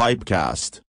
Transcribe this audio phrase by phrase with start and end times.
[0.00, 0.80] Pipecast.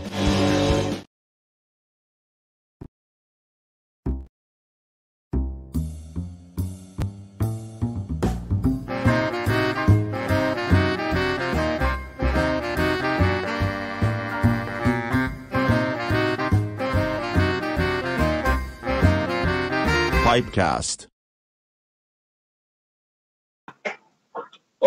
[20.24, 21.19] Pipecast.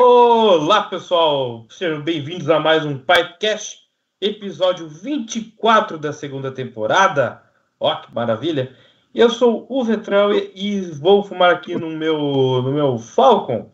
[0.05, 1.65] Olá, pessoal!
[1.71, 3.83] Sejam bem-vindos a mais um Pipecast,
[4.21, 7.41] episódio 24 da segunda temporada.
[7.79, 8.77] Ó, que maravilha!
[9.15, 13.71] Eu sou o Vetrão e vou fumar aqui no meu, no meu Falcon,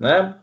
[0.00, 0.34] né?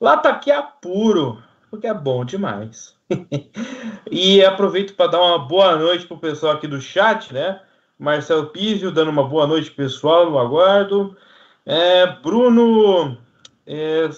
[0.00, 1.40] Lá tá aqui a puro,
[1.70, 2.96] porque é bom demais.
[4.10, 7.60] e aproveito para dar uma boa noite pro pessoal aqui do chat, né?
[7.96, 11.16] Marcelo Pizio dando uma boa noite, pessoal, no aguardo.
[11.64, 13.16] É, Bruno.
[13.64, 14.10] É,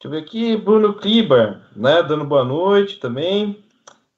[0.00, 2.02] deixa eu ver aqui, Bruno Kliber, né?
[2.02, 3.62] Dando boa noite também.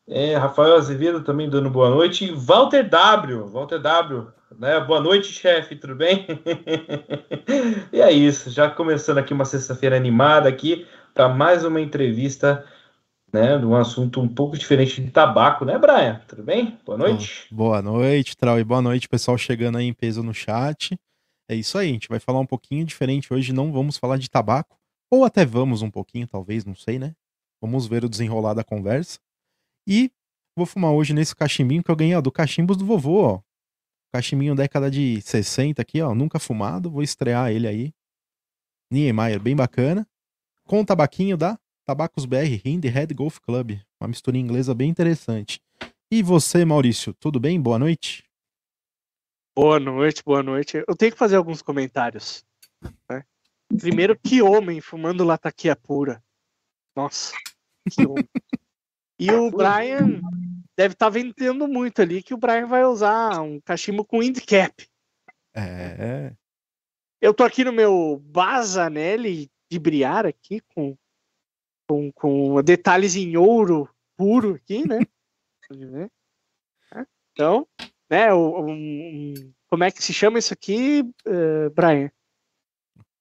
[0.06, 2.26] É, Rafael Azevedo também dando boa noite.
[2.26, 3.48] E Walter W.
[3.48, 4.28] Walter W.
[4.56, 4.78] Né?
[4.78, 6.24] Boa noite, chefe, tudo bem?
[7.92, 12.64] e é isso, já começando aqui uma sexta-feira animada aqui para mais uma entrevista
[13.32, 16.20] né, de um assunto um pouco diferente de tabaco, né, Brian?
[16.28, 16.78] Tudo bem?
[16.84, 17.46] Boa noite.
[17.50, 20.96] Boa noite, Trau, e boa noite, pessoal chegando aí em peso no chat.
[21.48, 24.30] É isso aí, a gente vai falar um pouquinho diferente hoje, não vamos falar de
[24.30, 24.76] tabaco,
[25.12, 27.14] ou até vamos um pouquinho, talvez, não sei, né?
[27.60, 29.20] Vamos ver o desenrolar da conversa.
[29.86, 30.10] E
[30.56, 33.42] vou fumar hoje nesse cachimbinho que eu ganhei, ó, do Cachimbos do Vovô, ó.
[34.10, 37.92] Cachimbinho década de 60 aqui, ó, nunca fumado, vou estrear ele aí.
[38.90, 40.08] Niemeyer, bem bacana.
[40.66, 43.78] Com o tabaquinho da Tabacos BR Hind Head Golf Club.
[44.00, 45.60] Uma mistura inglesa bem interessante.
[46.10, 47.60] E você, Maurício, tudo bem?
[47.60, 48.24] Boa noite.
[49.54, 50.82] Boa noite, boa noite.
[50.88, 52.44] Eu tenho que fazer alguns comentários.
[53.10, 53.24] Né?
[53.78, 56.22] Primeiro, que homem fumando lataquia pura.
[56.94, 57.32] Nossa,
[57.90, 58.28] que homem.
[59.18, 60.20] E o Brian
[60.76, 64.86] deve estar tá vendendo muito ali, que o Brian vai usar um cachimbo com handicap.
[65.54, 66.34] É.
[67.20, 70.96] Eu tô aqui no meu Bazanelli de Briar aqui, com
[71.92, 75.00] com, com detalhes em ouro puro aqui, né?
[77.32, 77.68] então,
[78.10, 78.32] né?
[78.32, 79.34] Um, um,
[79.68, 82.10] como é que se chama isso aqui, uh, Brian?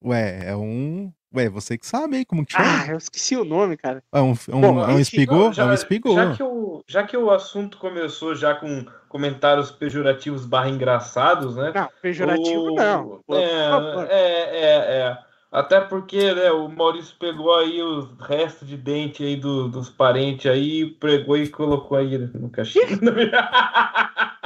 [0.03, 1.11] Ué, é um.
[1.33, 2.83] Ué, você que sabe aí como que chama.
[2.83, 4.03] Ah, eu esqueci o nome, cara.
[4.11, 5.53] É um, um, Bom, é um espigô?
[5.53, 6.15] Já, é um espigô.
[6.15, 11.71] Já que, o, já que o assunto começou já com comentários pejorativos barra engraçados, né?
[11.73, 13.23] Não, pejorativo o, não.
[13.29, 15.17] É, é, é, é.
[15.51, 20.49] Até porque né, o Maurício pegou aí os restos de dente aí do, dos parentes
[20.49, 22.87] aí, pregou e colocou aí no cachimbo.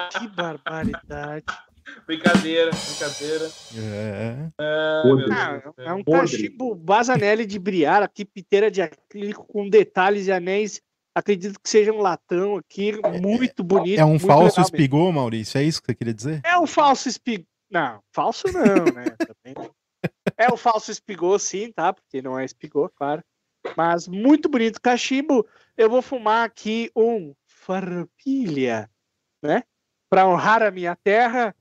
[0.10, 1.46] que barbaridade.
[2.08, 3.52] Brincadeira, brincadeira.
[3.78, 4.52] É.
[4.60, 5.02] É,
[5.32, 10.82] ah, é um cachimbo Bazanelli de briar aqui, piteira de acrílico com detalhes e anéis.
[11.14, 14.00] Acredito que seja um latão aqui, muito bonito.
[14.00, 15.58] É um falso espigô, Maurício?
[15.58, 16.42] É isso que você queria dizer?
[16.44, 17.46] É um falso espigô.
[17.72, 19.06] Não, falso não, né?
[19.46, 19.56] Também
[20.38, 21.94] é o falso espigô, sim, tá?
[21.94, 23.24] Porque não é espigô, claro.
[23.76, 24.82] Mas muito bonito.
[24.82, 28.90] Cachimbo, eu vou fumar aqui um farpilha,
[29.42, 29.64] né?
[30.10, 31.56] Para honrar a minha terra.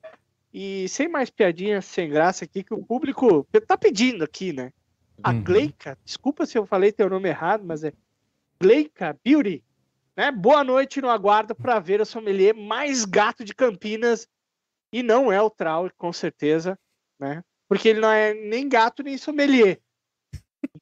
[0.54, 4.73] E sem mais piadinhas, sem graça aqui, que o público tá pedindo aqui, né?
[5.23, 5.42] A uhum.
[5.42, 7.92] Gleica, desculpa se eu falei teu nome errado, mas é
[8.61, 9.64] Gleica Beauty,
[10.16, 10.30] né?
[10.30, 14.28] Boa noite no aguardo para ver a sommelier mais gato de Campinas.
[14.92, 16.78] E não é o Trau, com certeza,
[17.18, 17.42] né?
[17.68, 19.80] porque ele não é nem gato nem sommelier.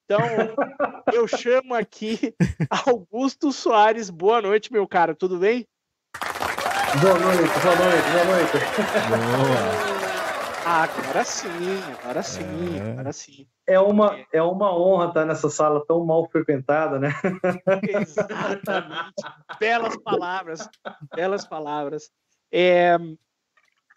[0.05, 0.21] Então,
[1.12, 2.35] eu chamo aqui
[2.69, 4.11] Augusto Soares.
[4.11, 5.67] Boa noite, meu cara, tudo bem?
[7.01, 8.53] Boa noite, boa noite, boa noite.
[10.65, 11.49] Ah, agora sim,
[12.03, 12.93] agora sim, É.
[12.93, 13.49] agora sim.
[13.67, 17.09] É uma, é uma honra estar nessa sala tão mal frequentada, né?
[17.83, 19.15] Exatamente.
[19.59, 20.69] belas palavras,
[21.15, 22.11] belas palavras.
[22.53, 22.99] É,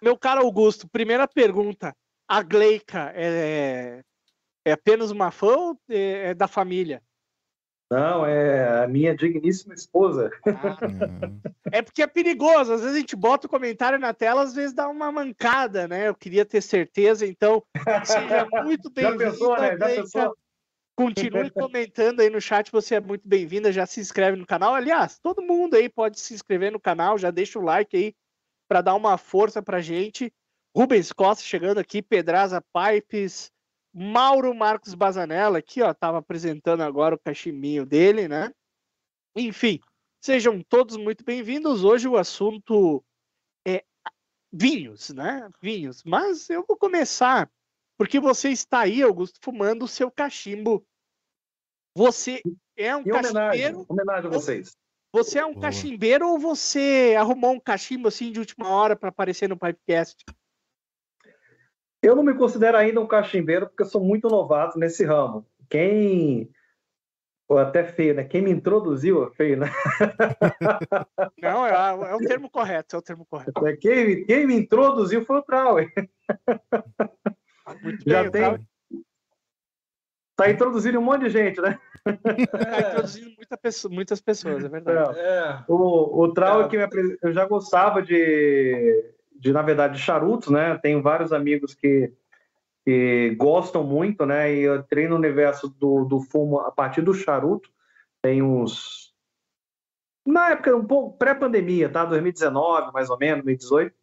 [0.02, 1.94] meu caro Augusto, primeira pergunta.
[2.28, 4.02] A Gleica é,
[4.64, 7.04] é apenas uma fã ou é, é da família?
[7.92, 10.32] Não, é a minha digníssima esposa.
[10.48, 10.77] Ah,
[11.72, 12.74] É porque é perigoso.
[12.74, 16.08] Às vezes a gente bota o comentário na tela, às vezes dá uma mancada, né?
[16.08, 17.63] Eu queria ter certeza, então
[18.04, 19.70] seja muito Já pensou, né?
[19.70, 20.01] Já Gleica.
[20.01, 20.38] pensou?
[20.98, 24.74] Continue comentando aí no chat, você é muito bem-vinda, já se inscreve no canal.
[24.74, 28.15] Aliás, todo mundo aí pode se inscrever no canal, já deixa o like aí
[28.68, 30.34] para dar uma força pra gente.
[30.75, 33.51] Rubens Costa chegando aqui, Pedraza Pipes,
[33.98, 38.52] Mauro Marcos Bazanella, aqui ó, tava apresentando agora o cachimbinho dele, né?
[39.34, 39.80] Enfim,
[40.20, 41.86] sejam todos muito bem-vindos.
[41.86, 43.02] Hoje o assunto
[43.66, 43.86] é
[44.52, 45.50] vinhos, né?
[45.62, 46.04] Vinhos.
[46.04, 47.50] Mas eu vou começar
[47.98, 50.86] porque você está aí, Augusto, fumando o seu cachimbo.
[51.96, 52.42] Você
[52.75, 53.86] é um homenagem, cachimbeiro?
[53.88, 54.78] homenagem a vocês.
[55.14, 55.62] Você é um Boa.
[55.62, 60.22] cachimbeiro ou você arrumou um cachimbo assim de última hora para aparecer no Pipecast?
[62.06, 65.46] Eu não me considero ainda um cachimbeiro porque eu sou muito novato nesse ramo.
[65.70, 66.50] Quem.
[67.48, 68.24] Ou até feio, né?
[68.24, 69.68] Quem me introduziu é feio, né?
[71.42, 71.72] Não, é,
[72.12, 73.54] é o termo correto, é o termo correto.
[73.80, 75.92] Quem, quem me introduziu foi o Trauer.
[77.84, 78.60] Muito Já bem, tem- tá,
[80.38, 81.80] Tá introduzindo um monte de gente, né?
[82.04, 85.18] tá introduzindo muita pessoa- muitas pessoas, é verdade.
[85.18, 86.70] É, O, o Trauer É.
[86.70, 90.77] que eu já gostava de, de, na verdade, de charutos, né?
[90.82, 92.12] Tenho vários amigos que,
[92.84, 94.54] que gostam muito, né?
[94.54, 97.70] E eu entrei no universo do, do fumo a partir do charuto.
[98.22, 99.13] Tem uns.
[100.25, 102.06] Na época, um pouco pré-pandemia, tá?
[102.06, 103.96] 2019, mais ou menos, 2018.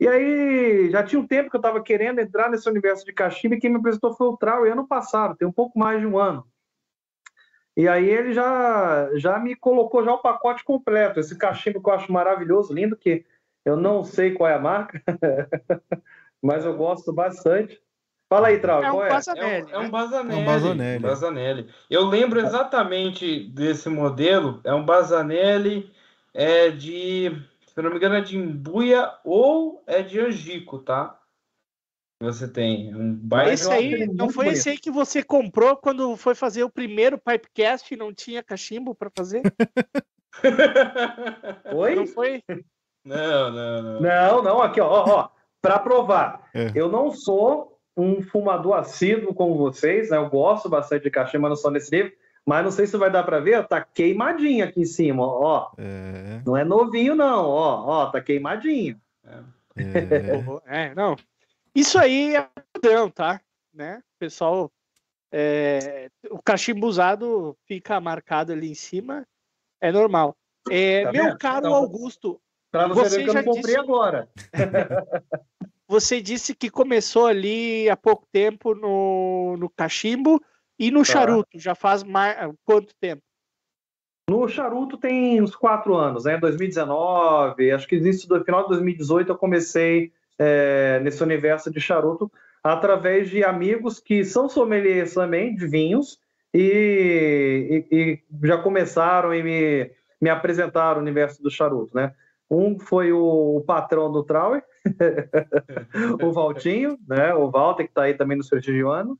[0.00, 3.54] E aí, já tinha um tempo que eu estava querendo entrar nesse universo de cachimbo
[3.54, 6.18] e quem me apresentou foi o Trauer ano passado, tem um pouco mais de um
[6.18, 6.44] ano.
[7.76, 11.20] E aí ele já, já me colocou já o pacote completo.
[11.20, 13.24] Esse cachimbo que eu acho maravilhoso, lindo, que
[13.64, 15.02] eu não sei qual é a marca,
[16.42, 17.80] mas eu gosto bastante.
[18.28, 19.08] Fala aí, Trau, É um qual é?
[19.08, 19.90] é Bazanelli, um, é um né?
[19.90, 20.32] Bazanelli.
[20.32, 21.02] É um Bazanelli.
[21.02, 21.74] Bazanelli.
[21.90, 24.60] Eu lembro exatamente desse modelo.
[24.64, 25.92] É um Bazanelli
[26.32, 27.30] é de,
[27.66, 31.18] se eu não me engano, é de Imbuia ou é de Angico, tá?
[32.22, 33.52] Você tem um baita.
[33.52, 37.18] Esse aí, ele não foi esse aí que você comprou quando foi fazer o primeiro
[37.18, 39.42] Pipecast e não tinha cachimbo para fazer?
[41.74, 41.94] Oi?
[41.96, 42.42] Não foi?
[43.04, 44.00] Não, não, não.
[44.00, 45.28] Não, não, aqui, ó, ó, ó
[45.62, 46.48] para provar.
[46.52, 46.72] É.
[46.74, 50.16] Eu não sou um fumador assíduo como vocês, né?
[50.16, 52.12] Eu gosto bastante de cachimbo, mas não sou nesse nível.
[52.44, 55.70] Mas não sei se vai dar para ver, tá queimadinho aqui em cima, ó.
[55.78, 59.00] É, Não é novinho, não, ó, ó, tá queimadinho.
[59.24, 60.88] é.
[60.88, 61.16] É, não.
[61.72, 63.40] Isso aí é padrão, tá?
[63.72, 64.02] Né?
[64.18, 64.70] Pessoal,
[65.30, 69.24] é, o cachimbo usado fica marcado ali em cima,
[69.80, 70.36] é normal.
[70.68, 72.40] É, Tá meu caro Então, Augusto,
[72.72, 74.28] Para você, Você ver que eu não comprei disse- agora.
[75.86, 80.42] você disse que começou ali há pouco tempo no, no cachimbo
[80.78, 81.04] e no Tá.
[81.04, 81.50] charuto.
[81.54, 83.22] Já faz mais quanto tempo?
[84.30, 86.38] No charuto tem uns quatro anos, né?
[86.38, 92.32] 2019, acho que início do final de 2018 eu comecei é, nesse universo de charuto
[92.64, 96.18] através de amigos que são sommeliers também de vinhos
[96.54, 97.96] e, e-
[98.40, 102.14] e já começaram e me, me apresentaram o universo do charuto, né?
[102.54, 104.62] Um foi o, o patrão do Trauer,
[106.22, 107.32] o Valtinho, né?
[107.34, 109.18] O Walter, que está aí também nos prestigiando.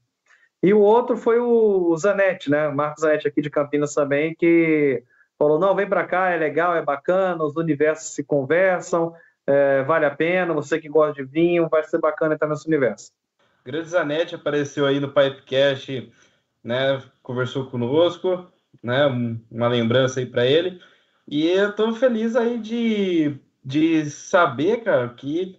[0.62, 2.68] E o outro foi o Zanetti, né?
[2.68, 5.02] O Marcos Zanetti aqui de Campinas também, que
[5.38, 9.14] falou: não, vem para cá, é legal, é bacana, os universos se conversam,
[9.46, 13.10] é, vale a pena, você que gosta de vinho, vai ser bacana entrar nesse universo.
[13.64, 16.12] Grande Zanetti apareceu aí no Pipecast,
[16.62, 17.02] né?
[17.22, 18.46] Conversou conosco,
[18.82, 19.06] né?
[19.06, 20.78] um- Uma lembrança aí para ele.
[21.26, 25.58] E eu tô feliz aí de, de saber, cara, que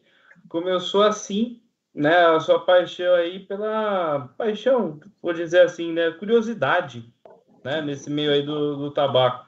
[0.50, 1.62] começou assim,
[1.94, 2.26] né?
[2.26, 6.12] A sua paixão aí pela paixão, vou dizer assim, né?
[6.12, 7.12] Curiosidade,
[7.64, 7.82] né?
[7.82, 9.46] Nesse meio aí do, do tabaco.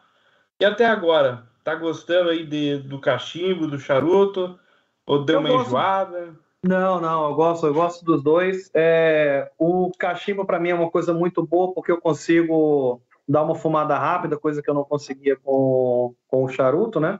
[0.59, 4.57] E até agora, tá gostando aí de, do cachimbo, do charuto?
[5.05, 5.67] Ou deu Eu uma gosto.
[5.67, 6.35] enjoada?
[6.63, 8.71] Não, não, eu gosto, eu gosto dos dois.
[8.73, 13.55] É, o cachimbo para mim é uma coisa muito boa porque eu consigo dar uma
[13.55, 17.19] fumada rápida, coisa que eu não conseguia com, com o charuto, né?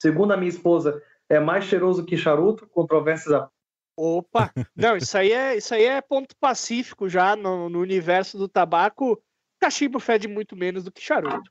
[0.00, 3.50] Segundo a minha esposa, é mais cheiroso que charuto, controvérsias à
[3.98, 4.52] Opa!
[4.76, 9.20] Não, isso aí é, isso aí é ponto pacífico já no, no universo do tabaco.
[9.58, 11.50] Cachimbo fede muito menos do que charuto.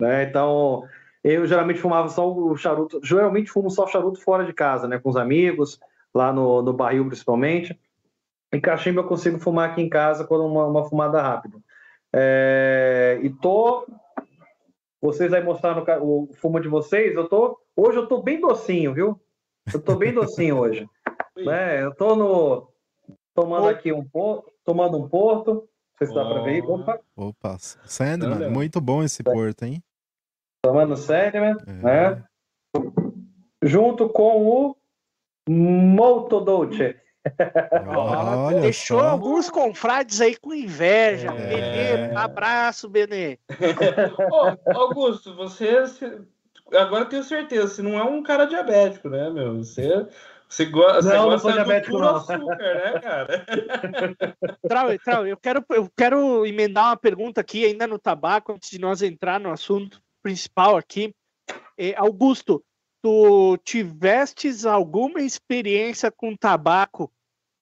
[0.00, 0.22] né?
[0.22, 0.88] Então,
[1.22, 5.10] eu geralmente fumava só o charuto, geralmente fumo só charuto fora de casa, né, com
[5.10, 5.78] os amigos,
[6.14, 7.78] lá no, no barril principalmente.
[8.50, 11.58] E cachimbo eu consigo fumar aqui em casa quando uma, uma fumada rápida.
[12.12, 13.86] É, e tô.
[15.00, 17.14] Vocês aí mostraram o fumo de vocês.
[17.14, 17.58] Eu tô.
[17.76, 19.20] Hoje eu tô bem docinho, viu?
[19.72, 20.88] Eu tô bem docinho hoje.
[21.36, 21.82] né?
[21.82, 22.68] Eu tô no.
[23.34, 24.52] Tomando aqui um porto.
[24.64, 25.54] Tomando um porto.
[25.54, 26.62] Não sei se dá para ver.
[26.64, 27.00] Opa.
[27.16, 29.82] Opa, Sandman, muito bom esse porto, hein?
[30.62, 31.72] Tomando Sandman, é.
[31.72, 32.24] né?
[33.62, 34.76] Junto com o
[35.48, 36.96] Molto Dolce.
[37.86, 39.08] Olha Deixou só.
[39.08, 41.28] alguns confrades aí com inveja.
[41.28, 41.96] É.
[41.96, 43.38] Benê, abraço, Benê.
[44.30, 45.84] Ô, Augusto, você
[46.76, 49.58] agora tenho certeza, você não é um cara diabético, né, meu?
[49.58, 50.06] Você,
[50.48, 53.46] você, go não, você gosta não diabético, do puro açúcar, né, cara?
[54.68, 58.78] Trau, Trau, eu quero, eu quero emendar uma pergunta aqui ainda no tabaco, antes de
[58.78, 61.14] nós entrar no assunto principal aqui.
[61.76, 62.62] É, Augusto,
[63.02, 67.10] tu tivestes alguma experiência com tabaco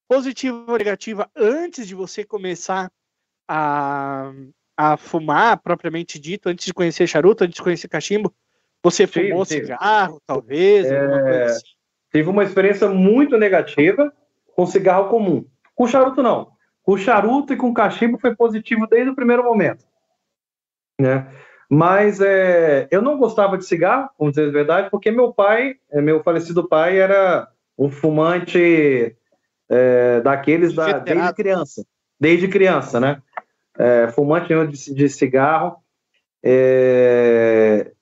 [0.08, 2.90] positiva ou negativa antes de você começar
[3.46, 4.32] a,
[4.76, 8.34] a fumar, propriamente dito, antes de conhecer charuto, antes de conhecer cachimbo?
[8.82, 9.66] Você tive, fumou tive.
[9.66, 10.86] cigarro, talvez?
[10.86, 11.44] É...
[11.44, 11.66] Assim?
[12.12, 14.12] Tive uma experiência muito negativa
[14.54, 15.44] com cigarro comum.
[15.74, 16.52] Com charuto, não.
[16.82, 19.84] Com charuto e com cachimbo foi positivo desde o primeiro momento.
[20.98, 21.30] Né?
[21.68, 26.00] Mas é, eu não gostava de cigarro, vamos dizer a verdade, porque meu pai, é,
[26.00, 27.46] meu falecido pai, era
[27.76, 29.14] um fumante
[29.68, 31.84] é, daqueles da, desde criança.
[32.18, 33.22] Desde criança, né?
[33.78, 35.76] É, fumante de, de cigarro.
[36.42, 37.92] É,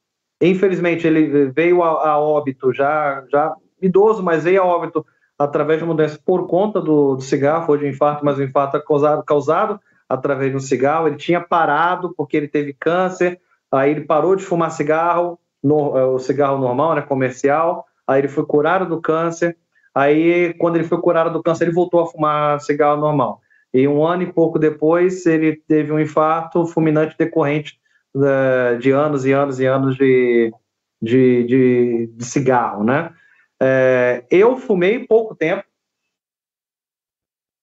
[0.41, 5.05] infelizmente, ele veio a, a, óbito já, já idoso, mas veio a óbito
[5.39, 8.77] através de uma doença por conta do, do cigarro, foi de infarto, mas o infarto
[8.77, 11.09] é causado, causado através de um cigarro.
[11.09, 13.41] Ele tinha parado porque ele teve câncer,
[13.73, 17.85] Aí ele parou de fumar cigarro, no, é, o cigarro normal, né, comercial.
[18.07, 19.57] Aí ele foi curado do câncer.
[19.95, 23.41] Aí, quando ele foi curado do câncer, ele voltou a fumar cigarro normal.
[23.73, 27.79] E um ano e pouco depois, ele teve um infarto fulminante decorrente
[28.15, 30.53] uh, de anos e anos e anos de,
[31.01, 33.13] de, de, de cigarro, né?
[33.61, 35.65] É, eu fumei pouco tempo,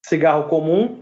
[0.03, 1.01] cigarro comum.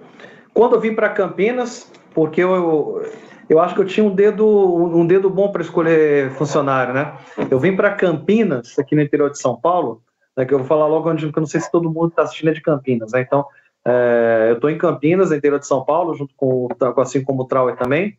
[0.53, 3.11] Quando eu vim para Campinas, porque eu, eu
[3.59, 7.17] acho que eu tinha um dedo, um dedo bom para escolher funcionário, né?
[7.49, 10.01] Eu vim para Campinas, aqui no interior de São Paulo,
[10.37, 12.21] né, que eu vou falar logo onde, porque eu não sei se todo mundo está
[12.21, 13.21] assistindo é de Campinas, né?
[13.21, 13.45] Então,
[13.85, 17.45] é, eu estou em Campinas, no interior de São Paulo, junto com, assim como o
[17.45, 18.17] Trauer também.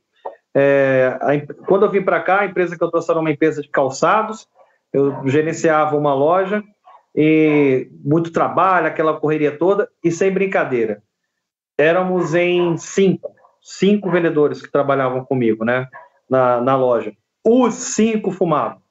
[0.54, 3.62] É, a, quando eu vim para cá, a empresa que eu trouxe era uma empresa
[3.62, 4.46] de calçados,
[4.92, 6.62] eu gerenciava uma loja,
[7.14, 11.02] e muito trabalho, aquela correria toda, e sem brincadeira.
[11.78, 15.88] Éramos em cinco cinco vendedores que trabalhavam comigo, né,
[16.28, 17.12] na, na loja.
[17.44, 18.82] Os cinco fumavam.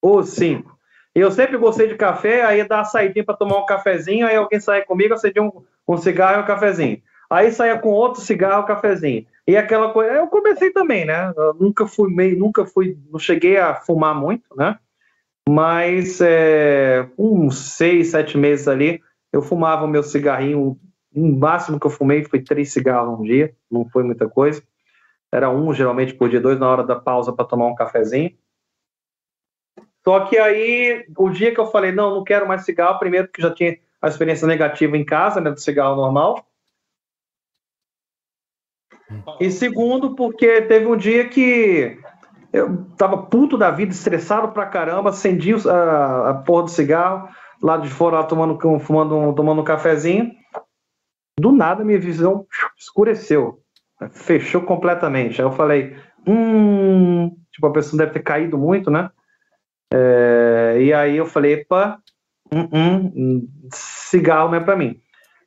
[0.00, 0.76] Os cinco.
[1.14, 4.84] Eu sempre gostei de café, aí uma saidinha para tomar um cafezinho, aí alguém saía
[4.84, 5.50] comigo, acendia um,
[5.88, 7.02] um cigarro e um cafezinho.
[7.28, 9.26] Aí saía com outro cigarro, um cafezinho.
[9.46, 11.32] E aquela coisa, eu comecei também, né?
[11.36, 14.78] Eu nunca fui meio, nunca fui, não cheguei a fumar muito, né?
[15.48, 19.00] Mas é, uns seis, sete meses ali,
[19.32, 20.78] eu fumava meu cigarrinho
[21.16, 24.62] o máximo que eu fumei foi três cigarros um dia, não foi muita coisa.
[25.32, 28.36] Era um, geralmente, por dia, dois na hora da pausa para tomar um cafezinho.
[30.04, 33.42] Só que aí, o dia que eu falei, não, não quero mais cigarro, primeiro porque
[33.42, 36.46] já tinha a experiência negativa em casa, né, do cigarro normal.
[39.40, 41.98] E segundo, porque teve um dia que
[42.52, 47.28] eu tava puto da vida, estressado pra caramba, acendi a, a porra do cigarro,
[47.62, 50.35] lá de fora, lá tomando, fumando, tomando um cafezinho
[51.38, 52.46] do nada minha visão
[52.78, 53.62] escureceu,
[54.10, 55.40] fechou completamente.
[55.40, 55.96] Aí eu falei,
[56.26, 59.10] hum, tipo, a pessoa deve ter caído muito, né?
[59.92, 62.00] É, e aí eu falei, epa,
[62.50, 65.00] hum, hum, cigarro não é para mim.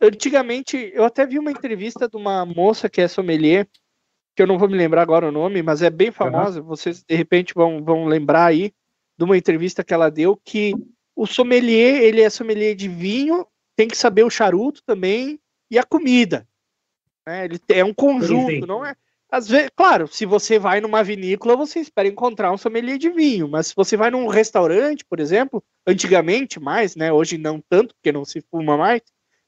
[0.01, 3.67] antigamente, eu até vi uma entrevista de uma moça que é sommelier,
[4.37, 6.67] que eu não vou me lembrar agora o nome, mas é bem famosa, uhum.
[6.67, 8.73] vocês de repente vão, vão lembrar aí
[9.19, 10.75] de uma entrevista que ela deu, que
[11.17, 13.45] o sommelier, ele é sommelier de vinho,
[13.75, 16.47] tem que saber o charuto também e a comida.
[17.27, 17.47] Né?
[17.47, 18.67] Ele é um conjunto, sim, sim.
[18.69, 18.95] não é?
[19.31, 23.49] Às vezes, claro, se você vai numa vinícola, você espera encontrar um sommelier de vinho,
[23.49, 27.13] mas se você vai num restaurante, por exemplo, antigamente mais, né?
[27.13, 29.03] Hoje não tanto, porque não se fuma mais,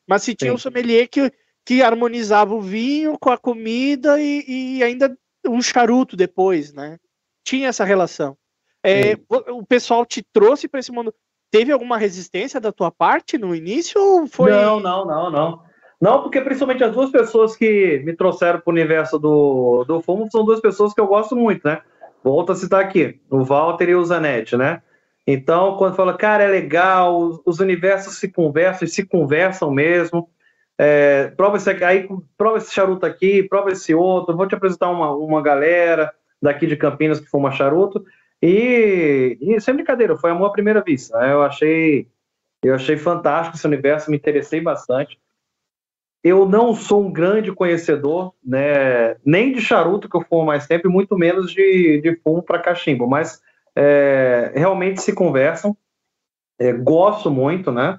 [0.06, 0.54] mas se tinha Sim.
[0.54, 1.32] um sommelier que,
[1.66, 4.44] que harmonizava o vinho com a comida e,
[4.78, 5.16] e ainda
[5.48, 6.98] um charuto depois, né?
[7.44, 8.36] Tinha essa relação.
[8.84, 11.12] É, o pessoal te trouxe para esse mundo.
[11.50, 14.50] Teve alguma resistência da tua parte no início ou foi?
[14.50, 15.71] Não, não, não, não.
[16.02, 20.28] Não, porque principalmente as duas pessoas que me trouxeram para o universo do, do fumo
[20.32, 21.80] são duas pessoas que eu gosto muito, né?
[22.24, 24.82] Volto a citar aqui, o Walter e o Zanetti, né?
[25.24, 30.28] Então, quando fala, cara, é legal, os, os universos se conversam e se conversam mesmo.
[30.76, 35.12] É, prova esse aí, prova esse charuto aqui, prova esse outro, vou te apresentar uma,
[35.12, 36.12] uma galera
[36.42, 38.04] daqui de Campinas que fuma charuto.
[38.42, 41.16] E, e sem brincadeira, foi amor à primeira vista.
[41.20, 41.32] Né?
[41.32, 42.08] Eu achei,
[42.60, 45.16] eu achei fantástico esse universo, me interessei bastante.
[46.22, 50.86] Eu não sou um grande conhecedor, né, nem de charuto que eu fumo mais tempo,
[50.86, 53.42] e muito menos de, de fumo para cachimbo, mas
[53.74, 55.76] é, realmente se conversam.
[56.58, 57.98] É, gosto muito, né?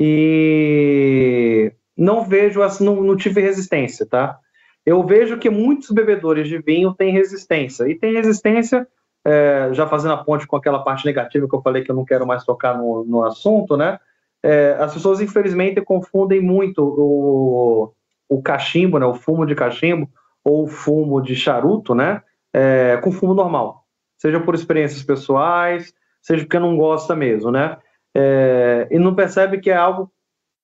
[0.00, 4.38] E não vejo, assim, não, não tive resistência, tá?
[4.84, 8.86] Eu vejo que muitos bebedores de vinho têm resistência, e tem resistência
[9.24, 12.04] é, já fazendo a ponte com aquela parte negativa que eu falei que eu não
[12.04, 13.98] quero mais tocar no, no assunto, né?
[14.42, 17.92] É, as pessoas, infelizmente, confundem muito o,
[18.28, 19.06] o cachimbo, né?
[19.06, 20.08] O fumo de cachimbo
[20.44, 22.22] ou o fumo de charuto, né?
[22.52, 23.84] É, com fumo normal.
[24.18, 27.76] Seja por experiências pessoais, seja porque não gosta mesmo, né?
[28.14, 30.10] É, e não percebe que é algo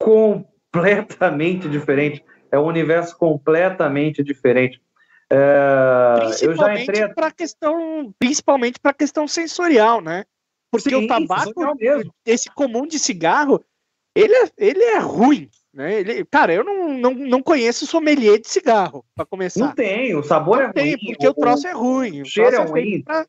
[0.00, 2.24] completamente diferente.
[2.50, 4.80] É um universo completamente diferente.
[5.30, 10.24] É, principalmente para questão, principalmente para questão sensorial, né?
[10.72, 11.52] Porque Sim, o tabaco,
[12.24, 13.62] esse comum de cigarro,
[14.16, 16.00] ele é, ele é ruim, né?
[16.00, 19.66] Ele, cara, eu não, não, não conheço sommelier de cigarro, para começar.
[19.66, 21.06] Não tem, o sabor não é tem, ruim.
[21.12, 22.22] porque o, o troço é ruim.
[22.22, 23.02] O cheiro é, é ruim.
[23.02, 23.26] Pra,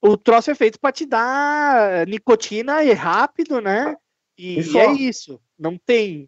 [0.00, 3.94] o troço é feito para te dar nicotina e rápido, né?
[4.38, 5.38] E, e é isso.
[5.58, 6.26] Não tem.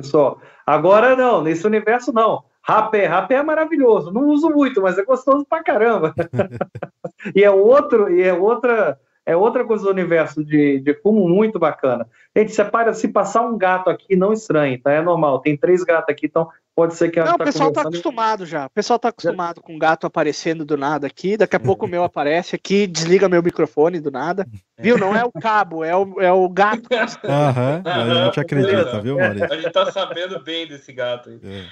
[0.00, 0.40] Só.
[0.64, 2.44] Agora não, nesse universo não.
[2.62, 4.12] Rapé, rapé é maravilhoso.
[4.12, 6.14] Não uso muito, mas é gostoso pra caramba.
[7.34, 11.58] e é outro, e é outra, é outra coisa do universo de, de fumo muito
[11.58, 12.08] bacana.
[12.34, 14.92] Gente, separa, se passar um gato aqui, não estranhe, tá?
[14.92, 15.40] É normal.
[15.40, 18.66] Tem três gatos aqui, então Pode ser que Não, o tá pessoal tá acostumado já.
[18.66, 21.34] O pessoal tá acostumado com o gato aparecendo do nada aqui.
[21.34, 24.46] Daqui a pouco o meu aparece aqui, desliga meu microfone do nada.
[24.78, 24.98] Viu?
[24.98, 26.86] Não é o cabo, é o, é o gato.
[27.24, 29.50] Aham, a gente acredita, viu, Maurício?
[29.50, 31.40] A gente tá sabendo bem desse gato aí.
[31.42, 31.64] É.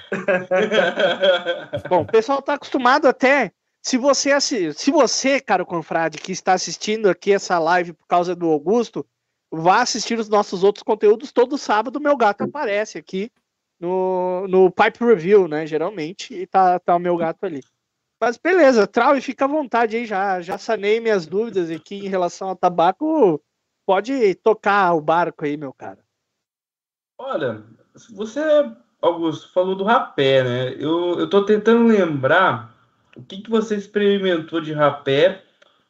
[1.87, 3.51] Bom, o pessoal tá acostumado até.
[3.85, 8.47] Se você, se você, caro confrade, que está assistindo aqui essa live por causa do
[8.49, 9.05] Augusto,
[9.51, 11.31] vá assistir os nossos outros conteúdos.
[11.31, 13.31] Todo sábado meu gato aparece aqui
[13.79, 15.67] no, no Pipe Review, né?
[15.67, 17.61] Geralmente, e tá, tá o meu gato ali.
[18.19, 22.49] Mas beleza, Trau, fica à vontade aí, já, já sanei minhas dúvidas aqui em relação
[22.49, 23.39] ao tabaco.
[23.85, 25.99] Pode tocar o barco aí, meu cara.
[27.19, 27.63] Olha,
[28.15, 28.41] você,
[28.99, 30.73] Augusto, falou do rapé, né?
[30.79, 32.74] Eu, eu tô tentando lembrar
[33.15, 35.41] o que, que você experimentou de rapé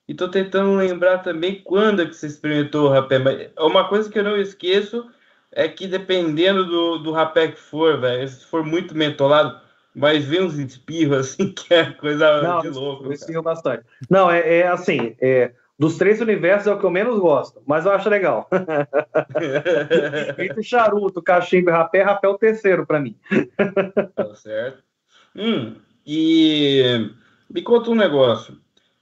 [0.08, 3.18] e tô tentando lembrar também quando é que você experimentou o rapé.
[3.18, 5.10] Mas é uma coisa que eu não esqueço
[5.52, 9.60] é que dependendo do, do rapé que for, velho, se for muito mentolado,
[9.96, 13.06] mas vem uns espirros assim, que é coisa Não, de louco.
[13.06, 13.84] Eu espirro bastante.
[14.10, 17.86] Não, é, é assim, é, dos três universos é o que eu menos gosto, mas
[17.86, 18.50] eu acho legal.
[20.38, 23.18] Entre charuto, cachimbo e rapé, rapé é o terceiro para mim.
[24.14, 24.84] tá certo.
[25.36, 27.12] Hum, e
[27.50, 28.60] me conta um negócio.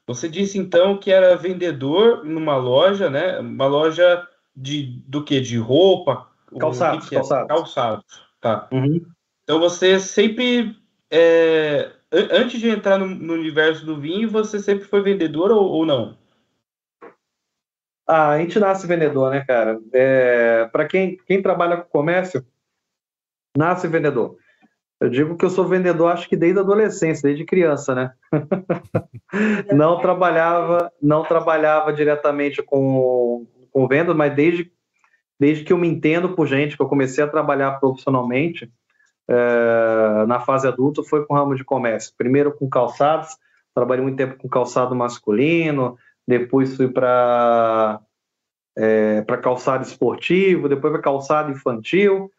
[0.07, 3.39] Você disse então que era vendedor numa loja, né?
[3.39, 5.39] Uma loja de do que?
[5.39, 7.19] De roupa, Calçados, que é?
[7.19, 7.47] calçados.
[7.47, 8.67] Calçados, tá.
[8.71, 9.05] Uhum.
[9.43, 10.75] Então você sempre,
[11.11, 15.85] é, antes de entrar no, no, universo do vinho, você sempre foi vendedor ou, ou
[15.85, 16.17] não?
[18.07, 19.79] Ah, a gente nasce vendedor, né, cara?
[19.93, 22.45] É, Para quem, quem trabalha com comércio,
[23.57, 24.37] nasce vendedor.
[25.03, 28.13] Eu digo que eu sou vendedor, acho que desde a adolescência, desde criança, né?
[29.75, 34.71] não trabalhava, não trabalhava diretamente com, com venda, mas desde
[35.37, 38.71] desde que eu me entendo por gente, que eu comecei a trabalhar profissionalmente
[39.27, 42.13] é, na fase adulta, foi com o ramo de comércio.
[42.17, 43.35] Primeiro com calçados,
[43.75, 47.99] trabalhei muito tempo com calçado masculino, depois fui para
[48.77, 52.31] é, para calçado esportivo, depois para calçado infantil.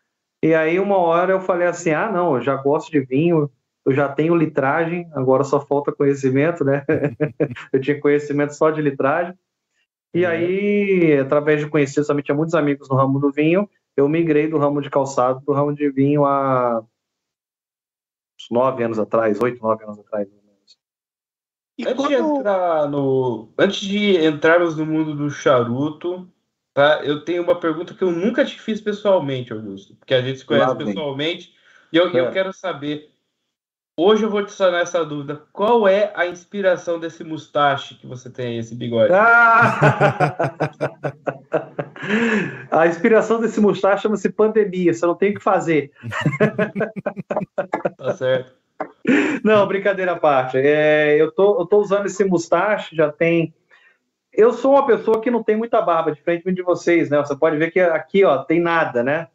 [0.44, 3.50] E aí, uma hora eu falei assim: ah, não, eu já gosto de vinho,
[3.82, 6.84] eu já tenho litragem, agora só falta conhecimento, né?
[7.72, 9.34] eu tinha conhecimento só de litragem.
[10.12, 14.46] E aí, através de conhecer, também tinha muitos amigos no ramo do vinho, eu migrei
[14.46, 16.84] do ramo de calçado para o ramo de vinho há
[18.38, 20.28] uns nove anos atrás, oito, nove anos atrás.
[21.78, 22.08] E antes, quando...
[22.08, 23.48] de entrar no...
[23.58, 26.30] antes de entrarmos no mundo do charuto,
[26.74, 27.00] tá?
[27.04, 30.44] eu tenho uma pergunta que eu nunca te fiz pessoalmente, Augusto, porque a gente se
[30.44, 31.54] conhece pessoalmente,
[31.90, 32.20] e eu, é.
[32.20, 33.14] eu quero saber
[33.96, 35.42] Hoje eu vou te sanar essa dúvida.
[35.52, 39.12] Qual é a inspiração desse mustache que você tem aí, esse bigode?
[39.14, 40.50] Ah!
[42.72, 45.92] a inspiração desse mustache chama-se pandemia, você não tem o que fazer.
[47.96, 48.52] tá certo.
[49.44, 50.58] Não, brincadeira à parte.
[50.58, 53.54] É, eu, tô, eu tô usando esse mustache, já tem.
[54.36, 57.18] Eu sou uma pessoa que não tem muita barba, diferente de vocês, né?
[57.18, 59.28] Você pode ver que aqui, ó, tem nada, né?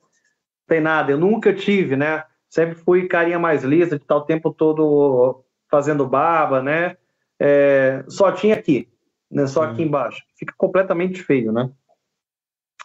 [0.68, 1.12] Tem nada.
[1.12, 2.24] Eu nunca tive, né?
[2.50, 6.98] sempre fui carinha mais lisa, de o tempo todo fazendo barba, né?
[7.40, 8.90] É, só tinha aqui,
[9.30, 9.46] né?
[9.46, 10.24] Só aqui embaixo.
[10.36, 11.70] Fica completamente feio, né?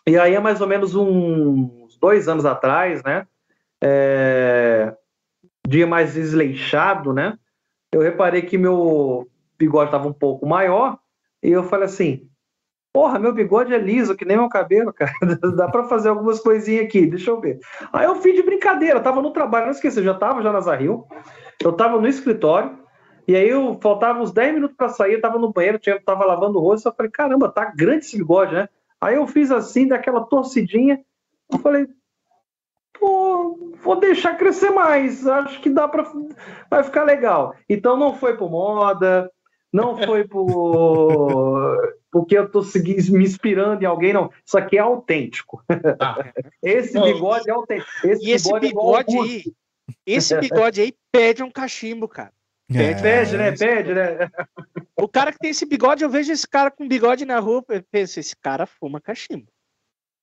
[0.07, 3.27] E aí, há mais ou menos uns dois anos atrás, né?
[3.83, 4.95] É,
[5.67, 7.39] dia mais desleixado, né?
[7.91, 9.27] Eu reparei que meu
[9.59, 10.99] bigode estava um pouco maior
[11.45, 12.29] e eu falei assim:
[12.95, 15.13] Porra, meu bigode é liso, que nem meu cabelo, cara.
[15.57, 17.59] Dá para fazer algumas coisinhas aqui, deixa eu ver.
[17.93, 20.61] Aí eu fiz de brincadeira, tava no trabalho, não esqueci, eu já tava já na
[20.61, 21.05] Zarril,
[21.63, 22.79] eu tava no escritório,
[23.27, 26.25] e aí eu faltava uns 10 minutos para sair, eu tava no banheiro, tinha, tava
[26.25, 28.69] lavando o rosto, eu falei, caramba, tá grande esse bigode, né?
[29.01, 31.01] Aí eu fiz assim, daquela torcidinha,
[31.53, 31.89] eu falei,
[32.99, 36.11] pô, vou deixar crescer mais, acho que dá para
[36.71, 37.55] vai ficar legal.
[37.69, 39.29] Então não foi por moda,
[39.75, 41.77] não foi por
[42.13, 42.63] porque eu estou
[43.11, 44.31] me inspirando em alguém, não.
[44.47, 45.65] Isso aqui é autêntico.
[46.01, 46.33] Ah.
[46.63, 47.91] Esse bigode é autêntico.
[48.05, 49.45] Esse e esse bigode, bigode é aí,
[50.07, 52.33] esse bigode aí pede um cachimbo, cara.
[52.69, 53.53] Pede, é, pede, né?
[53.53, 54.31] Pede, né?
[54.97, 57.83] O cara que tem esse bigode, eu vejo esse cara com bigode na rua, eu
[57.91, 59.51] penso, esse cara fuma cachimbo.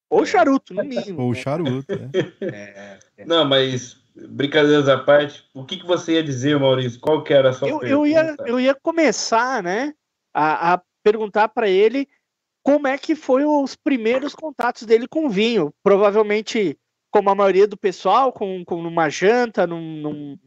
[0.10, 1.22] Ou charuto, no mínimo.
[1.22, 1.40] Ou né?
[1.40, 1.94] charuto,
[2.42, 3.00] é.
[3.18, 3.26] é.
[3.26, 7.00] Não, mas brincadeiras à parte, o que, que você ia dizer, Maurício?
[7.00, 8.00] Qual que era a sua eu, pergunta?
[8.00, 9.94] Eu ia, eu ia começar, né,
[10.34, 12.08] a, a perguntar para ele
[12.64, 15.74] como é que foi os primeiros contatos dele com vinho.
[15.84, 16.78] Provavelmente,
[17.10, 20.38] como a maioria do pessoal, com, com numa janta, num, num,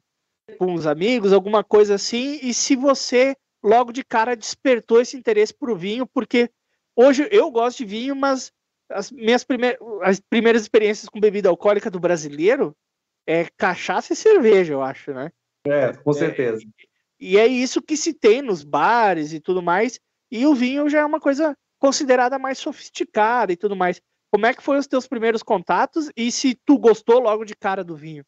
[0.58, 2.38] com os amigos, alguma coisa assim.
[2.42, 6.50] E se você logo de cara despertou esse interesse por vinho, porque
[6.94, 8.52] hoje eu gosto de vinho, mas
[8.90, 12.76] as minhas primeiras, as primeiras experiências com bebida alcoólica do brasileiro
[13.26, 15.30] é cachaça e cerveja, eu acho, né?
[15.66, 16.62] É, com certeza.
[16.62, 16.84] É,
[17.20, 19.98] e é isso que se tem nos bares e tudo mais.
[20.30, 24.00] E o vinho já é uma coisa considerada mais sofisticada e tudo mais.
[24.32, 27.84] Como é que foram os teus primeiros contatos e se tu gostou logo de cara
[27.84, 28.24] do vinho?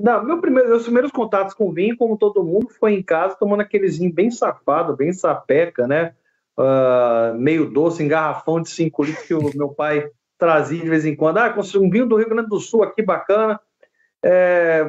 [0.00, 3.60] Não, meu primeiro, meus primeiros contatos com vinho, como todo mundo, foi em casa tomando
[3.60, 6.14] aqueles vinho bem safado, bem sapeca, né?
[6.56, 11.04] Uh, meio doce, em garrafão de 5 litros que o meu pai trazia de vez
[11.04, 11.38] em quando.
[11.38, 13.60] Ah, um vinho do Rio Grande do Sul aqui bacana.
[14.24, 14.88] É,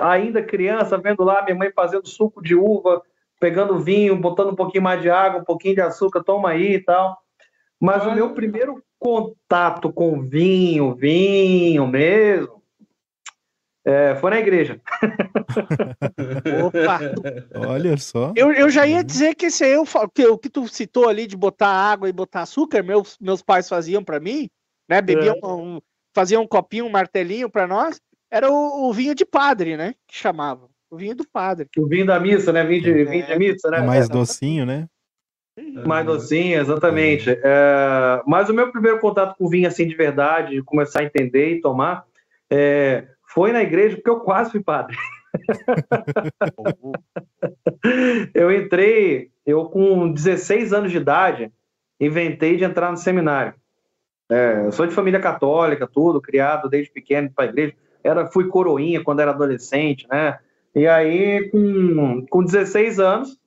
[0.00, 3.02] ainda criança, vendo lá minha mãe fazendo suco de uva,
[3.40, 6.80] pegando vinho, botando um pouquinho mais de água, um pouquinho de açúcar, toma aí e
[6.80, 7.18] tal.
[7.80, 12.62] Mas o meu primeiro contato com vinho, vinho mesmo,
[13.84, 14.80] é, foi na igreja.
[16.64, 17.00] Opa!
[17.68, 18.32] Olha só.
[18.36, 21.36] Eu, eu já ia dizer que esse eu, que, o que tu citou ali de
[21.36, 24.48] botar água e botar açúcar, meus, meus pais faziam para mim,
[24.88, 25.02] né?
[25.02, 25.46] Bebiam, é.
[25.46, 25.80] um,
[26.14, 28.00] faziam um copinho, um martelinho para nós.
[28.32, 29.94] Era o, o, vinho de padre, né?
[30.08, 30.70] Que chamavam.
[30.90, 31.68] O vinho do padre.
[31.76, 32.64] O vinho da missa, né?
[32.64, 33.04] Vinho de, é.
[33.04, 33.82] vinho de missa, né?
[33.82, 34.88] Mais docinho, né?
[35.84, 37.28] Mais docinho, exatamente.
[37.30, 41.56] É, mas o meu primeiro contato com vinho, assim, de verdade, de começar a entender
[41.56, 42.06] e tomar,
[42.50, 44.96] é, foi na igreja, porque eu quase fui padre.
[48.32, 51.52] eu entrei, eu com 16 anos de idade,
[52.00, 53.52] inventei de entrar no seminário.
[54.30, 57.74] É, eu sou de família católica, tudo, criado desde pequeno para a igreja.
[58.04, 60.38] Era, fui coroinha quando era adolescente, né?
[60.74, 63.38] E aí, com, com 16 anos,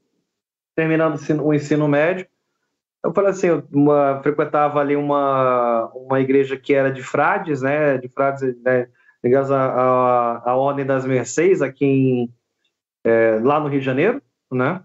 [0.75, 2.27] terminando o ensino médio,
[3.05, 7.99] eu falei assim, eu uma, frequentava ali uma, uma igreja que era de frades, né,
[7.99, 8.87] de frades, né,
[9.23, 12.33] ligados à, à, Ordem das Mercês, aqui em,
[13.03, 14.81] é, lá no Rio de Janeiro, né,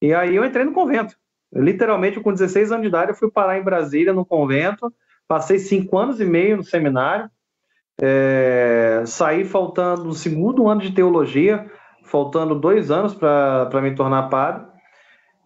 [0.00, 1.14] e aí eu entrei no convento.
[1.52, 4.92] literalmente, com 16 anos de idade, eu fui parar em Brasília, no convento,
[5.26, 7.30] passei cinco anos e meio no seminário,
[8.00, 11.66] é, saí faltando no segundo ano de teologia,
[12.04, 14.66] faltando dois anos para me tornar padre.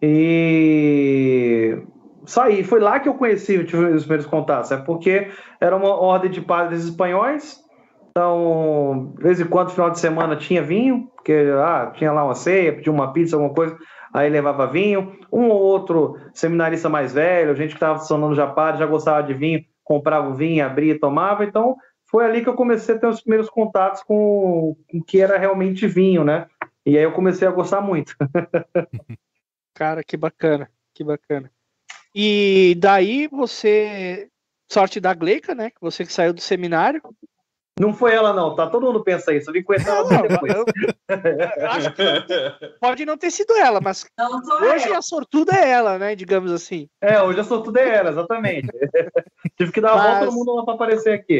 [0.01, 1.81] E
[2.25, 2.63] saí.
[2.63, 4.71] Foi lá que eu conheci, tive os primeiros contatos.
[4.71, 7.61] É porque era uma ordem de padres espanhóis.
[8.09, 12.35] Então, de vez em quando, final de semana, tinha vinho, porque ah, tinha lá uma
[12.35, 13.75] ceia, pedia uma pizza, alguma coisa,
[14.13, 15.13] aí levava vinho.
[15.31, 19.33] Um ou outro seminarista mais velho, gente que estava sonando já padre, já gostava de
[19.33, 21.43] vinho, comprava o vinho, abria tomava.
[21.43, 21.75] Então,
[22.13, 25.87] foi ali que eu comecei a ter os primeiros contatos com o que era realmente
[25.87, 26.45] vinho, né?
[26.85, 28.15] E aí eu comecei a gostar muito.
[29.73, 31.49] Cara, que bacana, que bacana.
[32.13, 34.29] E daí você,
[34.71, 35.71] sorte da Gleica, né?
[35.81, 37.01] Você que saiu do seminário,
[37.79, 38.67] Não foi ela, não, tá?
[38.69, 39.49] Todo mundo pensa isso.
[39.49, 40.53] Eu vim com ela depois.
[40.53, 40.65] eu-
[41.57, 42.03] eu acho que
[42.79, 44.95] pode não ter sido ela, mas Não hoje eu.
[44.95, 46.15] a sortuda é ela, né?
[46.15, 46.87] Digamos assim.
[47.01, 48.67] É, hoje eu sou tudo é ela, exatamente.
[49.57, 51.39] Tive que dar a Mas- volta no mundo lá pra aparecer aqui.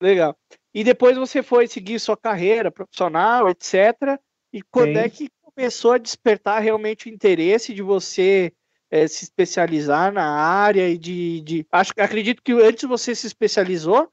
[0.00, 0.36] Legal.
[0.74, 4.20] E depois você foi seguir sua carreira profissional, etc.
[4.52, 4.98] E quando Sim.
[4.98, 8.52] é que começou a despertar realmente o interesse de você
[8.90, 14.08] eh, se especializar na área e de, de- Acho, acredito que antes você se especializou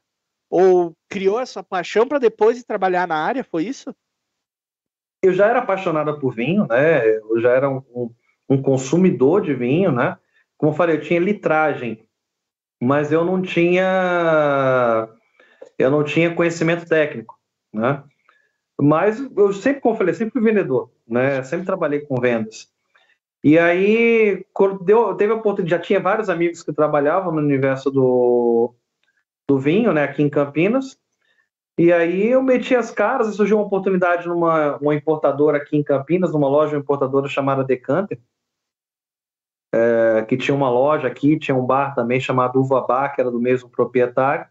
[0.48, 3.94] ou criou essa paixão para depois ir trabalhar na área, foi isso?
[5.22, 7.16] eu já era apaixonada por vinho, né?
[7.16, 8.14] Eu já era um, um-
[8.50, 10.18] um consumidor de vinho, né?
[10.58, 12.06] Como eu falei, eu tinha litragem,
[12.82, 15.08] mas eu não tinha
[15.78, 17.38] eu não tinha conhecimento técnico,
[17.72, 18.02] né?
[18.80, 21.42] Mas eu sempre, como falei, sempre fui vendedor, né?
[21.42, 22.68] Sempre trabalhei com vendas.
[23.42, 27.90] E aí, quando deu, teve a oportunidade, já tinha vários amigos que trabalhavam no universo
[27.90, 28.74] do,
[29.48, 30.04] do vinho, né?
[30.04, 30.98] Aqui em Campinas.
[31.78, 35.82] E aí eu meti as caras e surgiu uma oportunidade numa uma importadora aqui em
[35.82, 38.18] Campinas, numa loja importadora chamada Decanter,
[39.74, 43.30] é, que tinha uma loja aqui, tinha um bar também chamado Uva Bar, que era
[43.30, 44.46] do mesmo proprietário.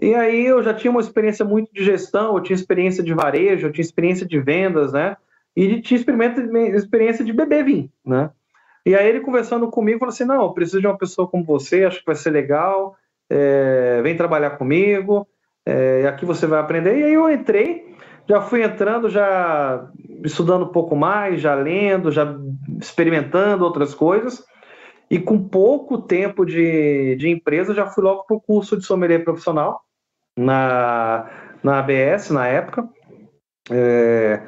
[0.00, 3.66] E aí eu já tinha uma experiência muito de gestão, eu tinha experiência de varejo,
[3.66, 5.16] eu tinha experiência de vendas, né?
[5.56, 8.30] E tinha experiência, de beber vinho, né?
[8.84, 11.84] E aí ele conversando comigo, falou assim, não, eu preciso de uma pessoa como você,
[11.84, 12.96] acho que vai ser legal,
[13.30, 15.26] é, vem trabalhar comigo,
[15.64, 16.98] é, aqui você vai aprender.
[16.98, 17.94] E aí eu entrei,
[18.28, 19.88] já fui entrando, já
[20.24, 22.36] estudando um pouco mais, já lendo, já
[22.80, 24.44] experimentando outras coisas.
[25.08, 29.22] E com pouco tempo de, de empresa, já fui logo para o curso de sommelier
[29.22, 29.83] profissional
[30.36, 31.30] na,
[31.62, 32.88] na ABS, na época.
[33.70, 34.42] É,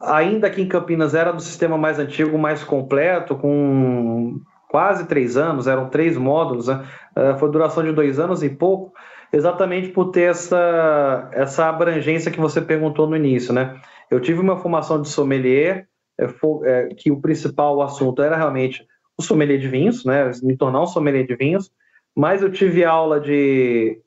[0.00, 5.66] ainda aqui em Campinas era do sistema mais antigo, mais completo, com quase três anos,
[5.66, 6.86] eram três módulos, né?
[7.16, 8.92] É, foi duração de dois anos e pouco
[9.32, 13.80] exatamente por ter essa, essa abrangência que você perguntou no início, né?
[14.10, 15.86] Eu tive uma formação de sommelier,
[16.18, 16.26] é,
[16.64, 18.84] é, que o principal assunto era realmente
[19.16, 20.30] o sommelier de vinhos, né?
[20.42, 21.70] Me tornar um sommelier de vinhos,
[22.16, 24.00] mas eu tive aula de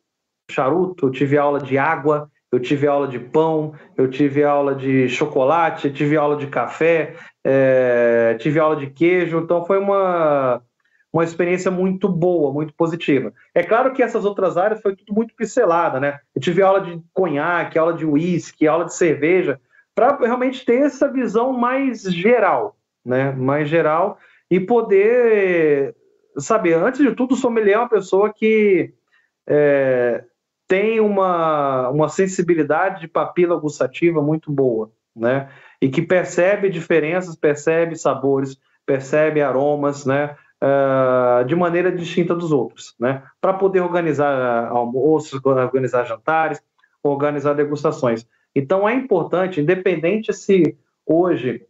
[0.52, 5.10] charuto, eu tive aula de água, eu tive aula de pão, eu tive aula de
[5.10, 10.62] chocolate, tive aula de café, é, tive aula de queijo, então foi uma
[11.12, 13.32] uma experiência muito boa, muito positiva.
[13.54, 16.20] É claro que essas outras áreas foi tudo muito pincelada, né?
[16.36, 19.62] Eu tive aula de conhaque, aula de uísque, aula de cerveja,
[19.94, 22.76] para realmente ter essa visão mais geral,
[23.06, 23.32] né?
[23.32, 24.18] Mais geral
[24.50, 25.96] e poder
[26.38, 28.92] saber, antes de tudo, o sommelier é uma pessoa que
[29.48, 30.24] é,
[30.68, 35.50] tem uma, uma sensibilidade de papila gustativa muito boa, né?
[35.82, 40.36] E que percebe diferenças, percebe sabores, percebe aromas, né?
[40.64, 43.24] Uh, de maneira distinta dos outros, né?
[43.42, 46.62] Para poder organizar almoços, organizar jantares,
[47.04, 48.26] organizar degustações.
[48.56, 51.66] Então é importante, independente se hoje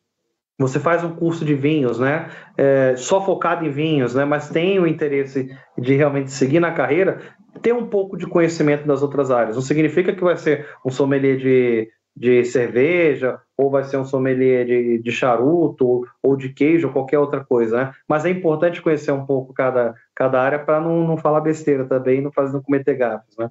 [0.60, 2.30] você faz um curso de vinhos, né?
[2.56, 4.24] É, só focado em vinhos, né?
[4.26, 7.20] Mas tem o interesse de realmente seguir na carreira,
[7.62, 9.56] ter um pouco de conhecimento das outras áreas.
[9.56, 14.66] Não significa que vai ser um sommelier de, de cerveja, ou vai ser um sommelier
[14.66, 17.94] de, de charuto, ou de queijo, ou qualquer outra coisa, né?
[18.08, 22.22] Mas é importante conhecer um pouco cada, cada área para não, não falar besteira também,
[22.22, 23.50] não fazer não cometer gafes, né?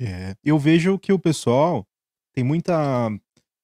[0.00, 1.84] É, eu vejo que o pessoal
[2.32, 3.10] tem muita.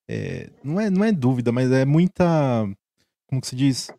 [0.09, 2.25] é, não, é, não é dúvida, mas é muita.
[3.29, 3.91] Como que se diz?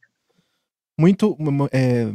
[0.99, 1.38] Muito.
[1.71, 2.06] é,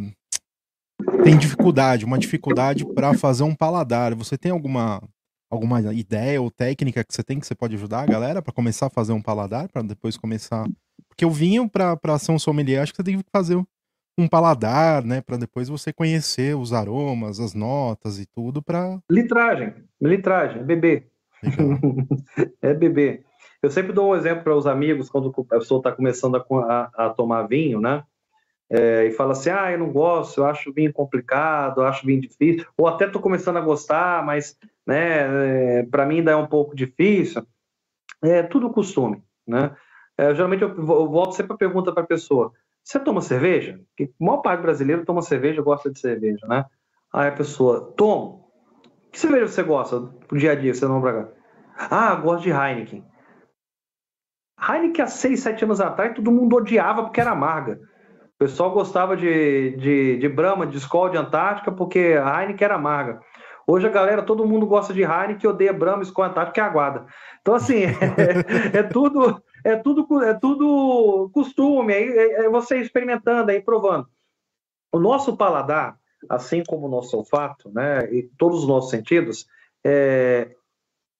[1.25, 4.15] tem dificuldade, uma dificuldade para fazer um paladar.
[4.15, 5.03] Você tem alguma
[5.51, 8.87] alguma ideia ou técnica que você tem que você pode ajudar a galera para começar
[8.87, 10.65] a fazer um paladar, para depois começar.
[11.09, 13.61] Porque o vinho, para ser um sommelier, acho que você tem que fazer
[14.17, 19.75] um paladar, né, para depois você conhecer os aromas, as notas e tudo para litragem,
[20.01, 21.09] litragem, beber.
[22.61, 23.25] é beber.
[23.63, 27.07] Eu sempre dou um exemplo para os amigos quando a pessoa está começando a, a,
[27.07, 28.03] a, tomar vinho, né?
[28.70, 32.21] É, e fala assim: ah, eu não gosto, eu acho vinho complicado, eu acho vinho
[32.21, 34.56] difícil, ou até estou começando a gostar, mas
[34.87, 37.44] né, é, para mim ainda é um pouco difícil.
[38.23, 39.75] É tudo costume, né?
[40.16, 42.52] É, geralmente eu, eu, volto sempre a pergunta para a pessoa:
[42.85, 43.81] você toma cerveja?
[43.88, 46.64] Porque a maior parte brasileiro toma cerveja, gosta de cerveja, né?
[47.12, 48.48] Aí a pessoa: tomo.
[49.10, 50.73] Que cerveja você gosta pro dia a dia?
[50.73, 51.29] Você não cá?
[51.77, 53.04] Ah, gosto de Heineken.
[54.60, 57.81] Heineken há 6, 7 anos atrás todo mundo odiava porque era amarga.
[58.41, 62.77] O pessoal gostava de, de, de Brahma, de Skol, de Antártica, porque a Heineken era
[62.77, 63.21] amarga.
[63.67, 67.05] Hoje a galera, todo mundo gosta de Heineken, odeia Brahma, Skol, Antártica e aguarda.
[67.43, 67.83] Então, assim,
[68.73, 74.09] é, é, tudo, é, tudo, é tudo costume, é, é você experimentando, aí provando.
[74.91, 79.47] O nosso paladar, assim como o nosso olfato, né, e todos os nossos sentidos,
[79.85, 80.51] é,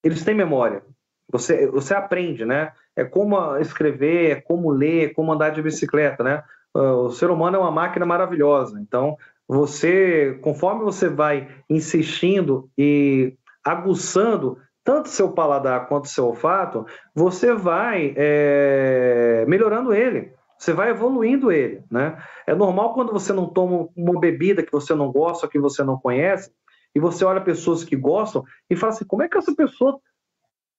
[0.03, 0.83] eles têm memória.
[1.31, 2.73] Você, você aprende, né?
[2.97, 6.43] É como escrever, é como ler, é como andar de bicicleta, né?
[6.75, 8.81] O ser humano é uma máquina maravilhosa.
[8.81, 9.17] Então,
[9.49, 18.15] você, conforme você vai insistindo e aguçando tanto seu paladar quanto seu olfato, você vai
[18.17, 20.33] é, melhorando ele.
[20.57, 22.23] Você vai evoluindo ele, né?
[22.47, 25.97] É normal quando você não toma uma bebida que você não gosta, que você não
[25.97, 26.53] conhece,
[26.95, 29.99] e você olha pessoas que gostam e fala assim: como é que essa pessoa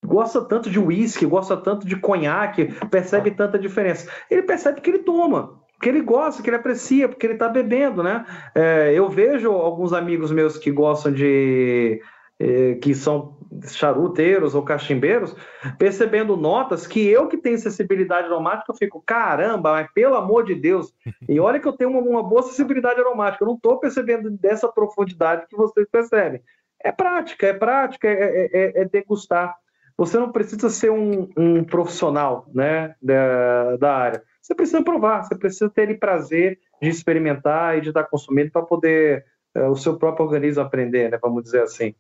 [0.06, 4.10] gosta tanto de uísque, gosta tanto de conhaque, percebe tanta diferença?
[4.30, 8.03] Ele percebe que ele toma, que ele gosta, que ele aprecia, porque ele está bebendo,
[8.03, 8.25] né?
[8.53, 12.01] É, eu vejo alguns amigos meus que gostam de
[12.43, 15.36] eh, que são charuteiros ou cachimbeiros,
[15.77, 20.55] percebendo notas que eu que tenho sensibilidade aromática, eu fico, caramba, mas pelo amor de
[20.55, 20.91] Deus.
[21.29, 24.67] E olha que eu tenho uma, uma boa sensibilidade aromática, eu não estou percebendo dessa
[24.67, 26.41] profundidade que vocês percebem.
[26.84, 29.55] É prática, é prática, é, é, é, é degustar.
[29.95, 34.23] Você não precisa ser um, um profissional né, da, da, área.
[34.42, 39.26] Você precisa provar, você precisa ter prazer de experimentar e de estar consumindo para poder
[39.54, 41.94] é, o seu próprio organismo aprender, né, vamos dizer assim.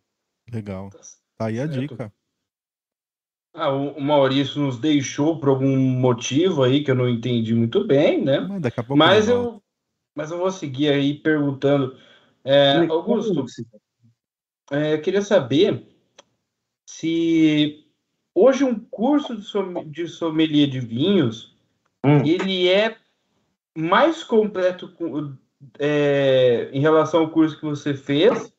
[0.51, 0.89] Legal.
[1.37, 1.79] Tá aí a certo.
[1.79, 2.13] dica.
[3.53, 8.23] Ah, o Maurício nos deixou por algum motivo aí que eu não entendi muito bem,
[8.23, 8.39] né?
[8.39, 9.61] Mas, daqui a pouco mas eu,
[10.15, 11.97] mas eu vou seguir aí perguntando.
[12.45, 13.45] É, Augusto,
[14.71, 15.85] é, eu queria saber
[16.87, 17.85] se
[18.33, 19.35] hoje um curso
[19.85, 21.50] de sommelier de vinhos
[22.05, 22.25] hum.
[22.25, 22.97] ele é
[23.77, 24.93] mais completo
[25.79, 28.53] é, em relação ao curso que você fez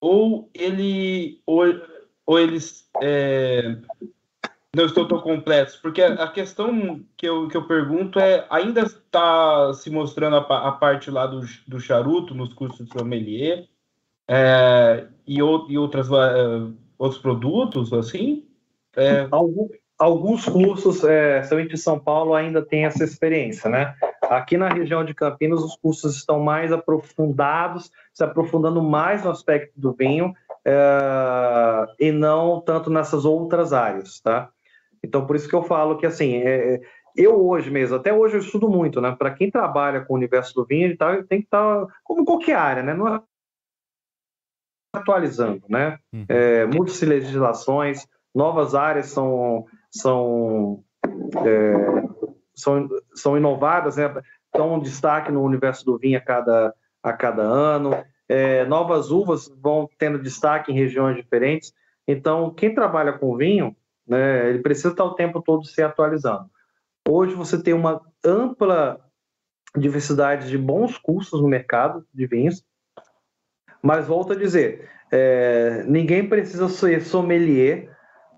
[0.00, 1.62] ou ele ou,
[2.26, 3.76] ou eles é,
[4.74, 5.76] não estão tão completos?
[5.76, 10.72] Porque a, questão que eu, que eu pergunto é, ainda está se mostrando a, a,
[10.72, 13.68] parte lá do, do charuto nos cursos de sommelier
[14.28, 18.46] é, e, e outras, uh, outros produtos, assim?
[18.96, 19.26] É...
[19.30, 19.68] Algum,
[20.02, 23.94] alguns cursos, é, somente em São Paulo, ainda tem essa experiência, né?
[24.22, 29.72] Aqui na região de Campinas, os cursos estão mais aprofundados, se aprofundando mais no aspecto
[29.78, 30.34] do vinho
[30.64, 34.50] é, e não tanto nessas outras áreas, tá?
[35.04, 36.80] Então, por isso que eu falo que, assim, é,
[37.16, 39.14] eu hoje mesmo, até hoje eu estudo muito, né?
[39.16, 42.24] Para quem trabalha com o universo do vinho, ele tá, tem que estar, tá, como
[42.24, 42.92] qualquer área, né?
[42.92, 43.20] Não é
[44.96, 45.98] atualizando, né?
[46.12, 46.24] Uhum.
[46.28, 50.82] É, muitas legislações, novas áreas são são,
[51.44, 51.74] é,
[52.54, 54.12] são, são inovadas, né?
[54.46, 57.90] estão um destaque no universo do vinho a cada, a cada ano.
[58.28, 61.72] É, novas uvas vão tendo destaque em regiões diferentes.
[62.08, 63.76] Então, quem trabalha com vinho,
[64.06, 66.50] né, ele precisa estar o tempo todo se atualizando.
[67.08, 69.00] Hoje você tem uma ampla
[69.76, 72.64] diversidade de bons cursos no mercado de vinhos,
[73.82, 77.90] mas volto a dizer, é, ninguém precisa ser sommelier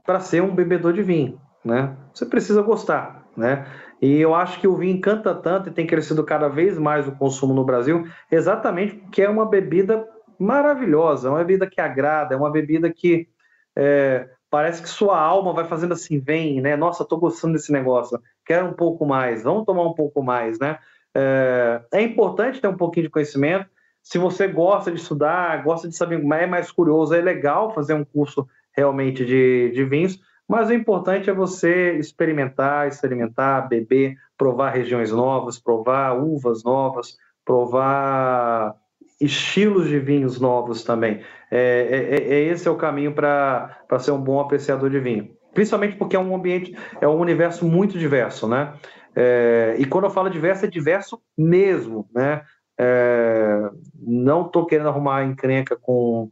[0.04, 1.96] para ser um bebedor de vinho né?
[2.12, 3.66] Você precisa gostar, né?
[4.02, 7.12] E eu acho que o vinho encanta tanto e tem crescido cada vez mais o
[7.12, 10.06] consumo no Brasil, exatamente porque é uma bebida
[10.38, 13.28] maravilhosa, é uma bebida que agrada, é uma bebida que
[13.76, 16.76] é, parece que sua alma vai fazendo assim, vem, né?
[16.76, 20.78] Nossa, estou gostando desse negócio, quero um pouco mais, vamos tomar um pouco mais, né?
[21.14, 23.66] É, é importante ter um pouquinho de conhecimento.
[24.02, 28.04] Se você gosta de estudar, gosta de saber, é mais curioso, é legal fazer um
[28.04, 35.10] curso realmente de, de vinhos, mas o importante é você experimentar, experimentar, beber, provar regiões
[35.10, 38.74] novas, provar uvas novas, provar
[39.20, 41.22] estilos de vinhos novos também.
[41.50, 41.58] É,
[41.90, 45.30] é, é, é esse é o caminho para ser um bom apreciador de vinho.
[45.54, 48.74] Principalmente porque é um ambiente, é um universo muito diverso, né?
[49.14, 52.42] É, e quando eu falo diverso, é diverso mesmo, né?
[52.78, 56.28] É, não estou querendo arrumar encrenca com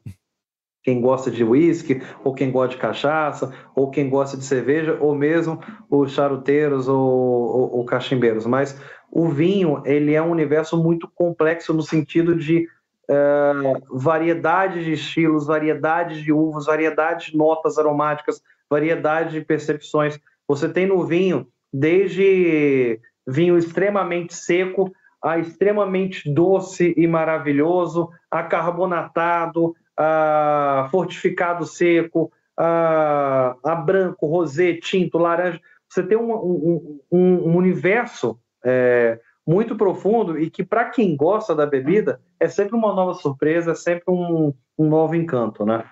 [0.83, 5.15] quem gosta de uísque, ou quem gosta de cachaça, ou quem gosta de cerveja, ou
[5.15, 8.47] mesmo os charuteiros ou, ou, ou cachimbeiros.
[8.47, 8.81] Mas
[9.11, 12.67] o vinho, ele é um universo muito complexo no sentido de
[13.09, 20.19] uh, variedade de estilos, variedade de uvas, variedade de notas aromáticas, variedade de percepções.
[20.49, 24.91] Você tem no vinho desde vinho extremamente seco
[25.23, 35.19] a extremamente doce e maravilhoso, a carbonatado, a fortificado seco, a, a branco, rosé, tinto,
[35.19, 35.61] laranja.
[35.89, 41.67] Você tem um, um, um universo é, muito profundo e que, para quem gosta da
[41.67, 45.85] bebida, é sempre uma nova surpresa, é sempre um, um novo encanto, né?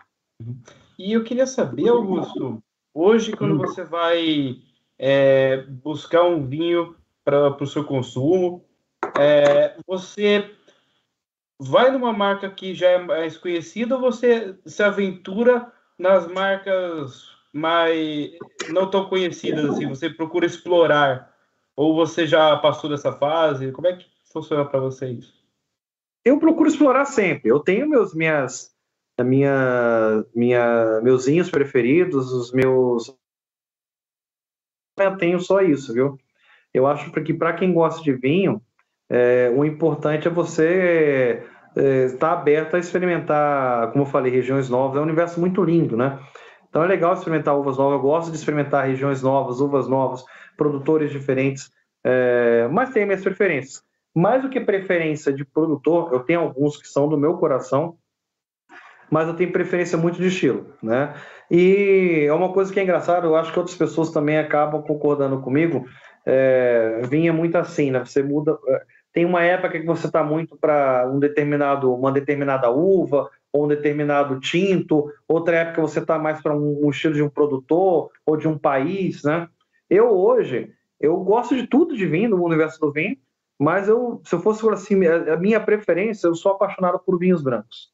[0.99, 2.63] E eu queria saber, Augusto,
[2.95, 3.59] hoje, quando hum.
[3.59, 4.57] você vai
[4.99, 6.95] é, buscar um vinho
[7.25, 8.65] para o seu consumo,
[9.19, 10.51] é, você
[11.61, 18.31] vai numa marca que já é mais conhecida ou você se aventura nas marcas mais
[18.71, 19.87] não tão conhecidas assim?
[19.87, 21.35] Você procura explorar
[21.77, 23.73] ou você já passou dessa fase?
[23.73, 25.35] Como é que funciona para vocês?
[26.25, 27.51] Eu procuro explorar sempre.
[27.51, 28.75] Eu tenho meus minhas
[29.23, 33.15] minha, minha meus vinhos preferidos, os meus
[34.99, 36.19] eu tenho só isso, viu?
[36.73, 38.63] Eu acho que para quem gosta de vinho,
[39.11, 41.47] é, o importante é você
[41.77, 44.97] é, estar aberto a experimentar, como eu falei, regiões novas.
[44.97, 46.19] É um universo muito lindo, né?
[46.69, 47.95] Então é legal experimentar uvas novas.
[47.95, 50.25] Eu gosto de experimentar regiões novas, uvas novas,
[50.57, 51.71] produtores diferentes,
[52.05, 53.83] é, mas tem minhas preferências.
[54.15, 57.97] Mais do que preferência de produtor, eu tenho alguns que são do meu coração,
[59.11, 61.15] mas eu tenho preferência muito de estilo, né?
[61.51, 65.41] E é uma coisa que é engraçada, eu acho que outras pessoas também acabam concordando
[65.41, 65.85] comigo.
[66.25, 68.05] É, vinha muito assim, né?
[68.05, 68.57] Você muda.
[69.13, 73.69] Tem uma época que você está muito para um determinado, uma determinada uva ou um
[73.69, 78.37] determinado tinto, outra época você está mais para um, um, estilo de um produtor ou
[78.37, 79.49] de um país, né?
[79.89, 83.17] Eu hoje, eu gosto de tudo de vinho, do universo do vinho,
[83.59, 87.91] mas eu, se eu fosse assim, a minha preferência, eu sou apaixonado por vinhos brancos.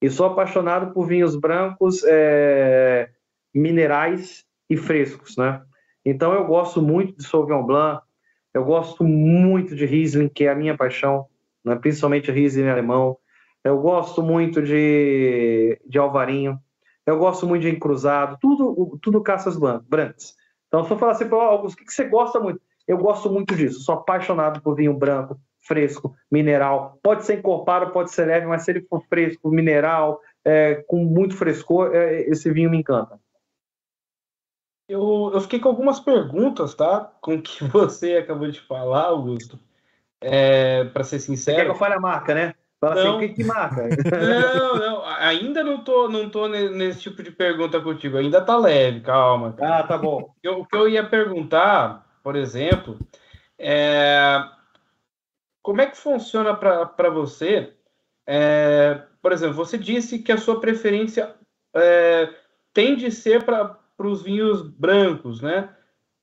[0.00, 3.10] E sou apaixonado por vinhos brancos é,
[3.52, 5.62] minerais e frescos, né?
[6.04, 8.02] Então eu gosto muito de Sauvignon Blanc,
[8.52, 11.26] eu gosto muito de Riesling, que é a minha paixão,
[11.64, 11.76] né?
[11.76, 13.16] principalmente Riesling alemão.
[13.62, 16.58] Eu gosto muito de, de Alvarinho.
[17.06, 18.38] Eu gosto muito de Encruzado.
[18.40, 20.34] Tudo, tudo caças brancas.
[20.68, 22.60] Então, se eu falar assim para Augusto, o que, que você gosta muito?
[22.86, 23.80] Eu gosto muito disso.
[23.80, 26.98] Sou apaixonado por vinho branco, fresco, mineral.
[27.02, 31.36] Pode ser encorpado, pode ser leve, mas se ele for fresco, mineral, é, com muito
[31.36, 33.18] frescor, é, esse vinho me encanta.
[34.90, 37.12] Eu, eu fiquei com algumas perguntas, tá?
[37.20, 39.56] Com o que você acabou de falar, Augusto.
[40.20, 41.56] É, para ser sincero.
[41.56, 42.54] Você quer que eu fale a marca, né?
[42.80, 43.16] Fala assim, não.
[43.16, 43.88] assim, o que, que marca?
[44.10, 49.00] Não, não, ainda não tô, não tô nesse tipo de pergunta contigo, ainda tá leve,
[49.00, 49.52] calma.
[49.52, 49.80] Cara.
[49.80, 50.34] Ah, tá bom.
[50.46, 52.98] o que eu ia perguntar, por exemplo,
[53.58, 54.42] é
[55.62, 57.74] como é que funciona para você?
[58.26, 61.34] É, por exemplo, você disse que a sua preferência
[61.74, 62.30] é,
[62.72, 65.70] tende a ser para os vinhos brancos, né?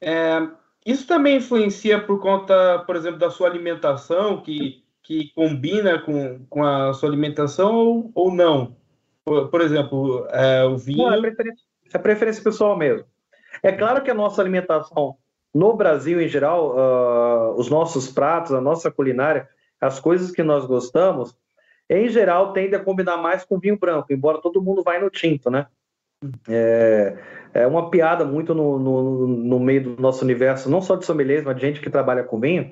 [0.01, 0.47] É,
[0.85, 6.63] isso também influencia por conta, por exemplo, da sua alimentação, que, que combina com, com
[6.63, 8.75] a sua alimentação ou, ou não?
[9.25, 11.09] Por, por exemplo, é, o vinho.
[11.09, 13.05] Não, é preferência, é preferência pessoal mesmo.
[13.61, 15.17] É claro que a nossa alimentação
[15.53, 19.49] no Brasil, em geral, uh, os nossos pratos, a nossa culinária,
[19.81, 21.35] as coisas que nós gostamos,
[21.89, 25.49] em geral, tende a combinar mais com vinho branco, embora todo mundo vai no tinto,
[25.49, 25.67] né?
[26.47, 27.17] É,
[27.53, 31.43] é uma piada muito no, no, no, meio do nosso universo, não só de sommeliers,
[31.43, 32.71] mas de gente que trabalha com vinho,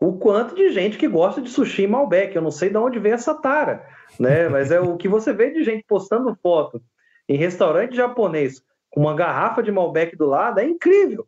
[0.00, 2.34] o quanto de gente que gosta de sushi e Malbec.
[2.34, 3.86] Eu não sei de onde vem essa tara,
[4.18, 4.48] né?
[4.48, 6.82] Mas é o que você vê de gente postando foto
[7.28, 11.26] em restaurante japonês com uma garrafa de Malbec do lado, é incrível.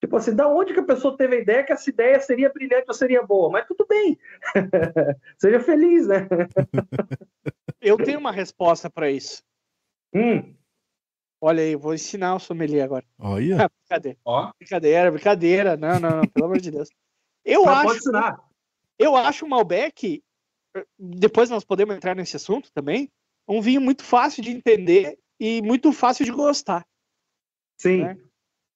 [0.00, 2.84] Tipo assim, da onde que a pessoa teve a ideia que essa ideia seria brilhante
[2.88, 3.50] ou seria boa?
[3.50, 4.18] Mas tudo bem.
[5.38, 6.28] Seja feliz, né?
[7.80, 9.42] Eu tenho uma resposta para isso.
[10.14, 10.54] Hum.
[11.40, 13.04] Olha aí, vou ensinar o sommelier agora.
[13.18, 13.64] Olha.
[13.64, 14.18] Ah, brincadeira.
[14.24, 14.52] Ó.
[14.58, 15.76] Brincadeira, brincadeira.
[15.76, 16.88] Não, não, não, pelo amor de Deus.
[17.44, 17.86] Eu Mas acho.
[17.86, 18.46] Pode ensinar.
[18.98, 20.22] Eu acho o Malbec,
[20.98, 23.10] depois nós podemos entrar nesse assunto também,
[23.46, 26.86] um vinho muito fácil de entender e muito fácil de gostar.
[27.78, 28.02] Sim.
[28.02, 28.18] Né?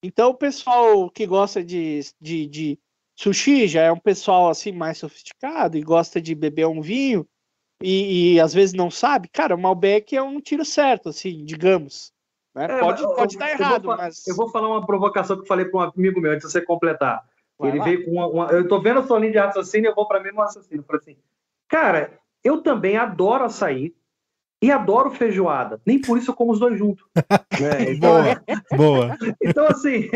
[0.02, 2.78] Então, o pessoal que gosta de, de, de,
[3.16, 7.26] sushi já é um pessoal assim mais sofisticado e gosta de beber um vinho
[7.82, 9.28] e, e às vezes não sabe.
[9.28, 12.12] Cara, o Malbec é um tiro certo, assim, digamos.
[12.68, 12.78] Né?
[12.78, 14.26] É, pode pode dar errado, vou, mas.
[14.26, 16.60] Eu vou falar uma provocação que eu falei para um amigo meu antes de você
[16.60, 17.24] completar.
[17.58, 17.84] Vai Ele lá.
[17.84, 20.20] veio com uma, uma, Eu tô vendo a sua linha de raciocínio, eu vou para
[20.20, 20.80] mim no raciocínio.
[20.80, 21.16] Eu falei assim,
[21.68, 23.94] cara, eu também adoro açaí,
[24.62, 25.80] e adoro feijoada.
[25.86, 27.04] Nem por isso eu como os dois juntos.
[27.14, 27.20] Né?
[27.96, 28.22] Então,
[28.76, 29.18] boa, boa.
[29.42, 30.08] Então, assim,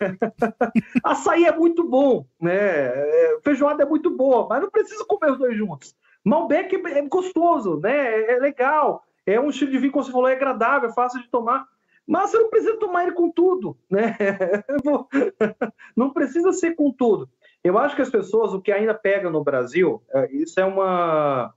[1.04, 2.54] açaí é muito bom, né?
[2.54, 5.94] É, feijoada é muito boa, mas não preciso comer os dois juntos.
[6.24, 8.32] Malbec é gostoso, né?
[8.32, 9.04] É legal.
[9.26, 11.66] É um estilo de vinho, como você falou, é agradável, é fácil de tomar.
[12.06, 14.16] Mas você não precisa tomar ele com tudo, né?
[15.96, 17.28] Não precisa ser com tudo.
[17.64, 21.52] Eu acho que as pessoas, o que ainda pega no Brasil, é, isso é uma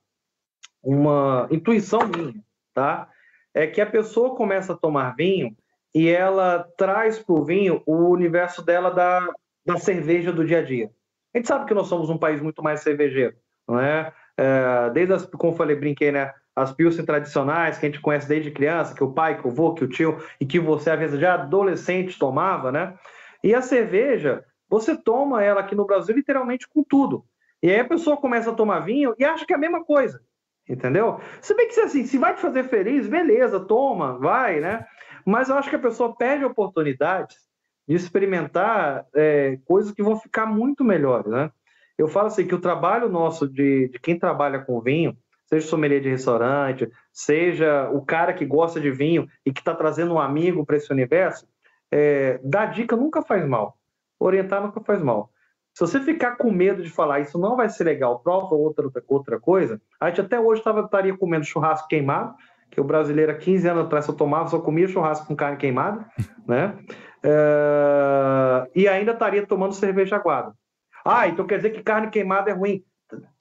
[0.82, 2.42] uma intuição minha,
[2.74, 3.10] tá?
[3.54, 5.56] É que a pessoa começa a tomar vinho
[5.94, 9.28] e ela traz para o vinho o universo dela da,
[9.66, 10.90] da cerveja do dia a dia.
[11.34, 13.36] A gente sabe que nós somos um país muito mais cervejeiro,
[13.68, 14.14] não é?
[14.38, 16.34] é desde as, como eu falei, brinquei, né?
[16.60, 19.74] As pilsen tradicionais que a gente conhece desde criança, que o pai, que o avô,
[19.74, 22.94] que o tio, e que você, às vezes, já adolescente tomava, né?
[23.44, 27.26] E a cerveja, você toma ela aqui no Brasil literalmente com tudo.
[27.62, 30.22] E aí a pessoa começa a tomar vinho e acha que é a mesma coisa.
[30.68, 31.20] Entendeu?
[31.42, 34.86] Se bem que assim, se vai te fazer feliz, beleza, toma, vai, né?
[35.26, 37.38] Mas eu acho que a pessoa perde oportunidades
[37.88, 41.52] de experimentar é, coisas que vão ficar muito melhores, né?
[41.98, 45.18] Eu falo assim que o trabalho nosso de, de quem trabalha com vinho,
[45.50, 50.14] seja sommelier de restaurante, seja o cara que gosta de vinho e que está trazendo
[50.14, 51.48] um amigo para esse universo,
[51.92, 53.76] é, dar dica nunca faz mal.
[54.20, 55.32] Orientar nunca faz mal.
[55.74, 59.40] Se você ficar com medo de falar isso não vai ser legal, prova outra, outra
[59.40, 62.36] coisa, a gente até hoje tava, estaria comendo churrasco queimado,
[62.70, 66.06] que o brasileiro há 15 anos atrás só tomava, só comia churrasco com carne queimada,
[66.48, 66.78] né?
[67.24, 70.54] É, e ainda estaria tomando cerveja aguada.
[71.04, 72.84] Ah, então quer dizer que carne queimada é ruim.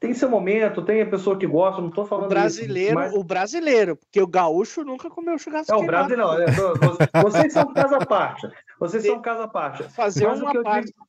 [0.00, 3.14] Tem seu momento, tem a pessoa que gosta, não estou falando o brasileiro, isso, mas...
[3.14, 7.96] O brasileiro, porque o gaúcho nunca comeu churrasco É, o brasileiro, é, vocês são casa
[7.96, 8.48] à parte.
[8.80, 9.82] Vocês são casa à parte.
[9.82, 10.86] Fazer Mas uma parte.
[10.86, 11.08] Digo,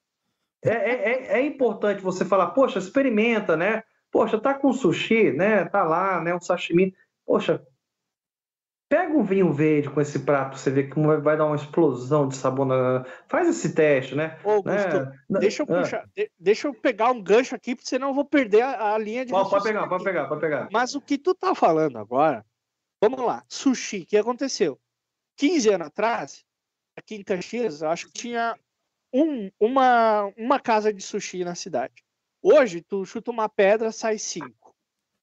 [0.64, 3.84] é, é, é, importante você falar, poxa, experimenta, né?
[4.12, 5.66] Poxa, tá com sushi, né?
[5.66, 6.36] Tá lá, né?
[6.36, 6.94] Um sashimi.
[7.26, 7.62] Poxa,
[8.90, 12.36] pega um vinho verde com esse prato, você vê como vai dar uma explosão de
[12.36, 12.66] sabor.
[12.66, 13.06] Na...
[13.28, 14.40] Faz esse teste, né?
[14.44, 15.40] Ô, Augusto, né?
[15.40, 15.82] deixa eu Ah.
[15.82, 18.98] puxar, de- deixa eu pegar um gancho aqui, porque senão eu vou perder a, a
[18.98, 20.04] linha de Pode, pode pegar, pode aqui.
[20.06, 20.68] pegar, pode pegar.
[20.72, 22.44] Mas o que tu tá falando agora,
[23.00, 24.80] vamos lá, sushi, o que aconteceu?
[25.38, 26.44] 15 anos atrás,
[26.98, 28.58] aqui em Caxias, eu acho que tinha
[29.14, 32.04] um- uma, uma casa de sushi na cidade.
[32.42, 34.74] Hoje, tu chuta uma pedra, sai cinco.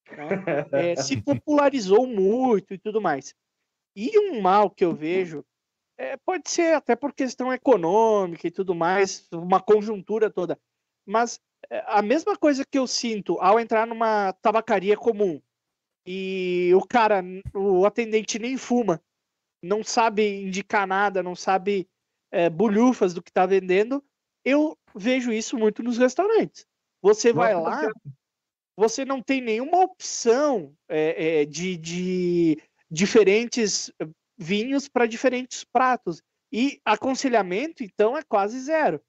[0.09, 0.29] né?
[0.93, 3.35] É, se popularizou muito e tudo mais.
[3.97, 5.43] E um mal que eu vejo,
[5.97, 10.61] é, pode ser até por questão econômica e tudo mais, uma conjuntura toda,
[11.07, 11.41] mas
[11.71, 15.41] é, a mesma coisa que eu sinto ao entrar numa tabacaria comum
[16.07, 17.25] e o cara,
[17.55, 19.03] o atendente nem fuma,
[19.63, 21.89] não sabe indicar nada, não sabe
[22.31, 24.05] é, bulhufas do que está vendendo,
[24.45, 26.67] eu vejo isso muito nos restaurantes.
[27.03, 27.93] Você vai Nossa, lá,
[28.77, 34.07] você não tem nenhuma opção é, é, de, de diferentes eh,
[34.39, 36.23] vinhos para diferentes pratos.
[36.53, 39.01] E aconselhamento, então, é quase zero.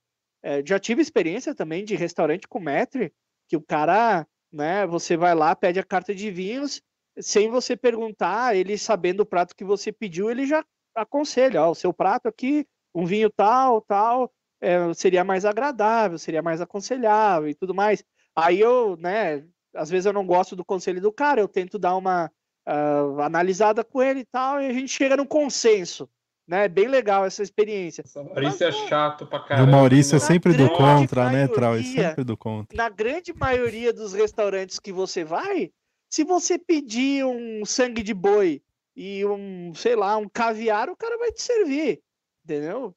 [0.44, 3.14] É, já tive experiência também de restaurante com maître,
[3.48, 6.82] que o cara, né, você vai lá, pede a carta de vinhos,
[7.20, 10.64] sem você perguntar, ele sabendo o prato que você pediu, ele já
[10.96, 16.42] aconselha, ó, o seu prato aqui, um vinho tal, tal, é, seria mais agradável, seria
[16.42, 18.04] mais aconselhável e tudo mais.
[18.36, 21.96] Aí eu, né, às vezes eu não gosto do conselho do cara, eu tento dar
[21.96, 22.32] uma
[22.68, 26.10] ah, analisada com ele e tal, e a gente chega num consenso,
[26.48, 26.68] né?
[26.68, 28.02] Bem legal essa experiência.
[28.06, 29.72] Essa Maurício é chato pra E o caramba.
[29.72, 30.26] Maurício é né?
[30.26, 31.76] sempre do contra, né, Trau?
[31.76, 32.76] É maioria- sempre do contra.
[32.76, 35.72] Na grande maioria dos restaurantes que você vai,
[36.10, 38.62] se você pedir um sangue de boi
[38.96, 42.02] e um, sei lá, um caviar, o cara vai te servir,
[42.44, 42.94] entendeu?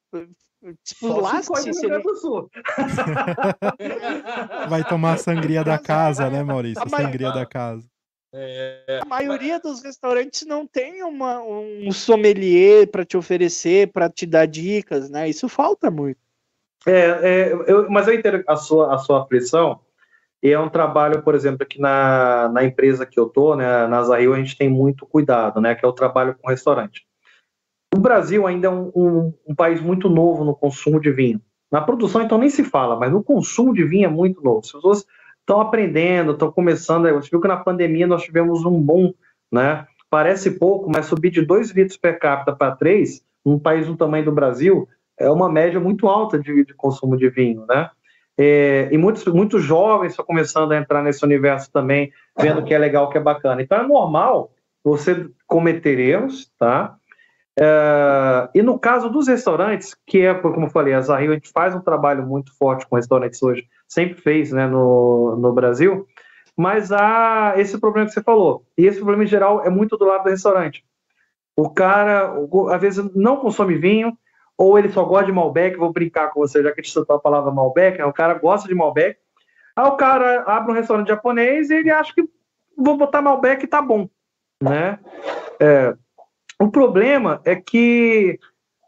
[0.85, 1.09] Tipo,
[1.43, 2.03] Só se ele-.
[4.68, 6.89] Vai tomar a sangria da casa, né, Maurício?
[6.89, 7.89] Sangria da casa.
[8.33, 14.47] A maioria dos restaurantes não tem uma, um sommelier para te oferecer, para te dar
[14.47, 15.28] dicas, né?
[15.28, 16.18] Isso falta muito.
[16.87, 16.93] É,
[17.51, 19.81] é, eu- mas eu entendo a sua, a sua aflição,
[20.43, 24.03] e é um trabalho, por exemplo, aqui na, na empresa que eu tô, né, na
[24.03, 27.05] Zahil, a gente tem muito cuidado, né, que é o trabalho com restaurante.
[27.95, 31.43] O Brasil ainda é um, um- um país muito novo no consumo de vinho.
[31.70, 34.61] Na produção, então, nem se fala, mas no consumo de vinho é muito novo.
[34.61, 35.05] As pessoas
[35.41, 37.11] estão aprendendo, estão começando.
[37.14, 39.12] Você viu que na pandemia nós tivemos um boom,
[39.51, 39.86] né?
[40.09, 44.24] Parece pouco, mas subir de 2 litros per capita para 3, num país do tamanho
[44.24, 44.88] do Brasil,
[45.18, 47.91] é uma média muito alta de, de consumo de vinho, né?
[48.38, 52.78] É, e muitos, muitos jovens estão começando a entrar nesse universo também, vendo que é
[52.78, 53.61] legal, que é bacana.
[53.61, 54.51] Então é normal
[54.82, 56.97] você cometer erros, tá?
[57.59, 61.51] É, e no caso dos restaurantes, que é, como eu falei, a Zahil, a gente
[61.53, 66.07] faz um trabalho muito forte com restaurantes hoje, sempre fez né, no, no Brasil,
[66.57, 68.64] mas há esse problema que você falou.
[68.78, 70.84] E esse problema, em geral, é muito do lado do restaurante.
[71.57, 72.32] O cara,
[72.70, 74.16] às vezes, não consome vinho,
[74.57, 77.16] ou ele só gosta de Malbec, vou brincar com você, já que a gente citou
[77.16, 79.18] a palavra Malbec, né, o cara gosta de Malbec,
[79.74, 82.22] aí o cara abre um restaurante japonês e ele acha que
[82.76, 84.09] vou botar Malbec e tá bom,
[84.62, 84.99] né?
[85.59, 85.95] É,
[86.61, 88.38] o problema é que,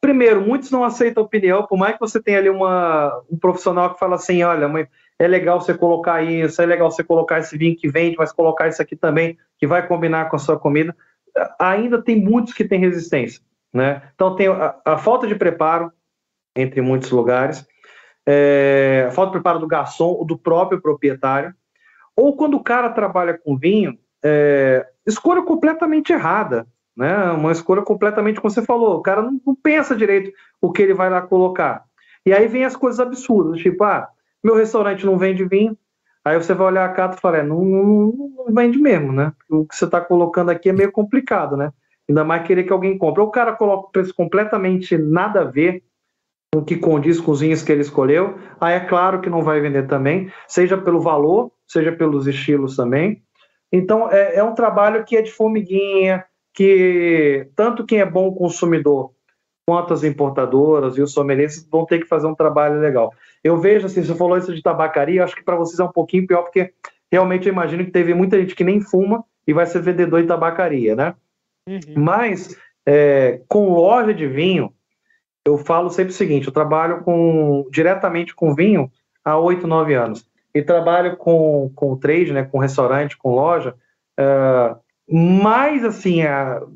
[0.02, 4.00] primeiro, muitos não aceitam opinião, por mais que você tenha ali uma, um profissional que
[4.00, 4.86] fala assim, olha, mãe,
[5.16, 8.66] é legal você colocar isso, é legal você colocar esse vinho que vende, mas colocar
[8.66, 10.94] isso aqui também, que vai combinar com a sua comida,
[11.56, 13.40] ainda tem muitos que têm resistência,
[13.72, 14.02] né?
[14.12, 15.92] Então tem a, a falta de preparo,
[16.56, 17.64] entre muitos lugares,
[18.26, 21.54] é, a falta de preparo do garçom ou do próprio proprietário,
[22.16, 26.66] ou quando o cara trabalha com vinho, é, escolha completamente errada,
[26.96, 27.30] né?
[27.32, 30.94] Uma escolha completamente, como você falou, o cara não, não pensa direito o que ele
[30.94, 31.84] vai lá colocar.
[32.24, 34.08] E aí vem as coisas absurdas, tipo, ah,
[34.42, 35.76] meu restaurante não vende vinho,
[36.24, 39.32] Aí você vai olhar a carta e falar, é, não, não, não vende mesmo, né?
[39.50, 41.72] O que você está colocando aqui é meio complicado, né?
[42.08, 43.20] Ainda mais querer que alguém compre.
[43.20, 45.82] Ou o cara coloca o preço completamente nada a ver
[46.52, 49.42] com o que condiz com os vinhos que ele escolheu, aí é claro que não
[49.42, 53.22] vai vender também, seja pelo valor, seja pelos estilos também.
[53.72, 59.12] Então, é, é um trabalho que é de formiguinha, que tanto quem é bom consumidor
[59.66, 63.12] quanto as importadoras e os sommeliers vão ter que fazer um trabalho legal.
[63.42, 66.26] Eu vejo, assim, você falou isso de tabacaria, acho que para vocês é um pouquinho
[66.26, 66.72] pior, porque
[67.10, 70.28] realmente eu imagino que teve muita gente que nem fuma e vai ser vendedor de
[70.28, 71.14] tabacaria, né?
[71.68, 71.80] Uhum.
[71.96, 74.72] Mas, é, com loja de vinho,
[75.46, 78.90] eu falo sempre o seguinte, eu trabalho com, diretamente com vinho
[79.24, 80.28] há oito, nove anos.
[80.54, 83.74] E trabalho com, com trade, né, com restaurante, com loja,
[84.20, 84.76] uh,
[85.12, 86.74] mais assim, uh,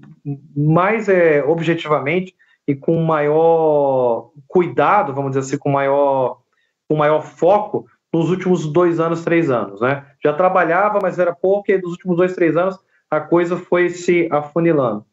[0.56, 2.34] mais é, objetivamente,
[2.66, 6.40] e com maior cuidado, vamos dizer assim, com maior,
[6.88, 10.06] com maior foco nos últimos dois anos, três anos, né?
[10.22, 12.78] Já trabalhava, mas era pouco, e nos últimos dois, três anos
[13.10, 15.04] a coisa foi se afunilando.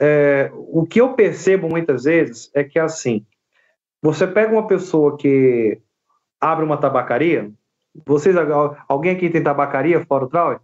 [0.00, 3.24] É, o que eu percebo muitas vezes é que assim,
[4.02, 5.80] você pega uma pessoa que
[6.40, 7.50] abre uma tabacaria,
[8.04, 8.34] vocês,
[8.88, 10.60] alguém aqui tem tabacaria fora o Trau?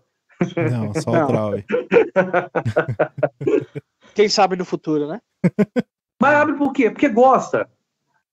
[0.70, 1.52] Não, só o Trau.
[4.14, 5.20] Quem sabe no futuro, né?
[6.20, 6.90] Mas abre por quê?
[6.90, 7.68] Porque gosta.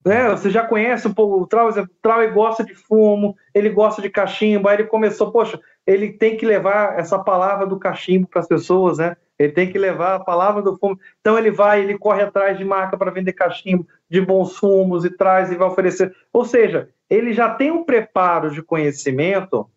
[0.06, 0.30] Né?
[0.30, 4.10] Você já conhece um pouco o Trau, o Trau gosta de fumo, ele gosta de
[4.10, 8.48] cachimbo, aí ele começou, poxa, ele tem que levar essa palavra do cachimbo para as
[8.48, 9.18] pessoas, né?
[9.38, 10.98] Ele tem que levar a palavra do fumo.
[11.20, 15.10] Então ele vai, ele corre atrás de marca para vender cachimbo, de bons fumos e
[15.10, 16.16] traz e vai oferecer.
[16.32, 19.70] Ou seja, ele já tem um preparo de conhecimento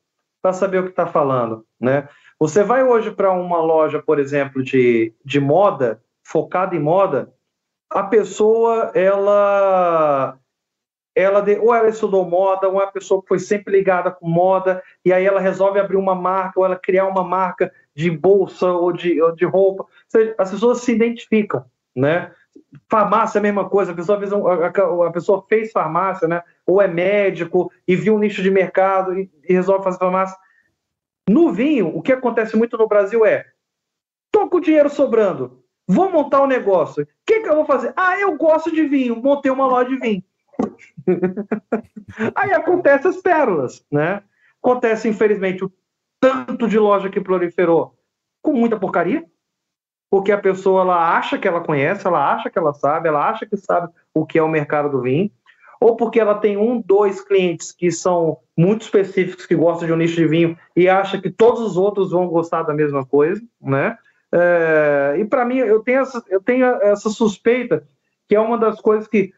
[0.43, 2.09] para saber o que está falando, né?
[2.39, 7.32] Você vai hoje para uma loja, por exemplo, de, de moda, focada em moda,
[7.91, 10.39] a pessoa, ela,
[11.16, 14.82] ela ou ela estudou moda, ou é uma pessoa que foi sempre ligada com moda,
[15.05, 18.93] e aí ela resolve abrir uma marca, ou ela criar uma marca de bolsa ou
[18.93, 19.86] de, ou de roupa.
[20.07, 21.64] Seja, as pessoas se identificam,
[21.97, 22.30] né?
[22.91, 24.66] Farmácia é a mesma coisa, a pessoa,
[25.07, 26.43] a, pessoa fez farmácia, né?
[26.68, 30.36] Ou é médico e viu um nicho de mercado e, e resolve fazer farmácia.
[31.28, 33.46] No vinho, o que acontece muito no Brasil é:
[34.30, 37.04] tô com dinheiro sobrando, Vou montar um negócio.
[37.04, 37.94] O que, que eu vou fazer?
[37.96, 39.16] Ah, eu gosto de vinho.
[39.16, 40.22] Montei uma loja de vinho.
[42.36, 44.22] Aí acontece as pérolas, né?
[44.62, 45.72] Acontece, infelizmente, o
[46.20, 47.96] tanto de loja que proliferou
[48.42, 49.24] com muita porcaria,
[50.10, 53.46] porque a pessoa ela acha que ela conhece, ela acha que ela sabe, ela acha
[53.46, 55.30] que sabe o que é o mercado do vinho,
[55.80, 59.96] ou porque ela tem um, dois clientes que são muito específicos, que gostam de um
[59.96, 63.96] nicho de vinho e acha que todos os outros vão gostar da mesma coisa, né?
[64.32, 67.86] É, e para mim, eu tenho, essa, eu tenho essa suspeita
[68.28, 69.32] que é uma das coisas que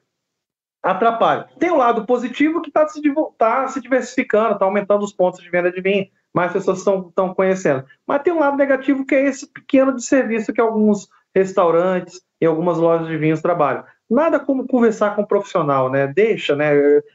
[0.82, 1.48] atrapalha.
[1.58, 3.00] Tem o um lado positivo que está se,
[3.38, 7.84] tá se diversificando, está aumentando os pontos de venda de vinho, mais pessoas estão conhecendo.
[8.06, 12.46] Mas tem um lado negativo que é esse pequeno de serviço que alguns restaurantes e
[12.46, 13.84] algumas lojas de vinhos trabalham.
[14.10, 16.08] Nada como conversar com um profissional, né?
[16.08, 16.72] Deixa, né?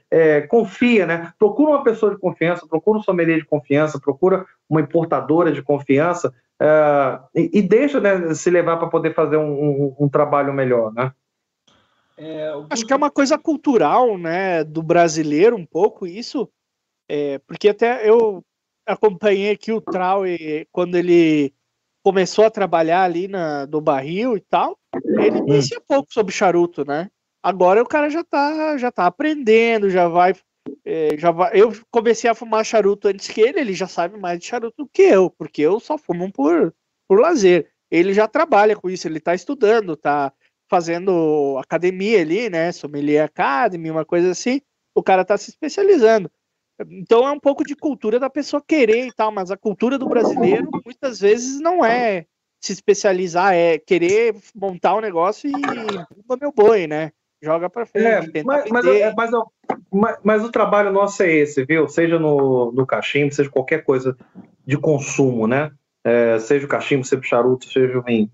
[0.10, 1.34] É, confia, né?
[1.38, 6.34] Procura uma pessoa de confiança, procura um sommelier de confiança, procura uma importadora de confiança
[6.62, 10.94] uh, e, e, deixa né, se levar para poder fazer um, um, um, trabalho melhor,
[10.94, 11.12] né?
[12.18, 16.50] É, Acho que é uma coisa cultural, né, do brasileiro um pouco isso,
[17.10, 18.42] é, porque até eu
[18.88, 20.22] acompanhei aqui o Trau
[20.72, 21.54] quando ele
[22.02, 25.46] começou a trabalhar ali na, do barril e tal, ele hum.
[25.46, 27.10] conhecia pouco sobre charuto, né?
[27.44, 30.34] Agora o cara já tá, já tá aprendendo, já vai
[30.84, 34.40] é, já vai, eu comecei a fumar charuto antes que ele, ele já sabe mais
[34.40, 36.74] de charuto do que eu, porque eu só fumo por,
[37.08, 37.72] por lazer.
[37.90, 40.34] Ele já trabalha com isso, ele está estudando, está
[40.68, 42.72] fazendo academia ali, né?
[42.72, 44.60] Sommelier Academy, uma coisa assim.
[44.96, 46.32] O cara está se especializando.
[46.90, 50.10] Então é um pouco de cultura da pessoa querer e tal, mas a cultura do
[50.10, 52.26] brasileiro muitas vezes não é
[52.66, 57.12] se especializar, é querer montar um negócio e pumba meu boi, né?
[57.42, 58.40] Joga para frente.
[58.40, 58.86] É, mas, mas,
[59.16, 59.32] mas,
[59.92, 61.88] mas, mas, o trabalho nosso é esse, viu?
[61.88, 64.18] Seja no, no cachimbo, seja qualquer coisa
[64.66, 65.72] de consumo, né?
[66.04, 68.32] É, seja o cachimbo, seja o charuto, seja o vinho.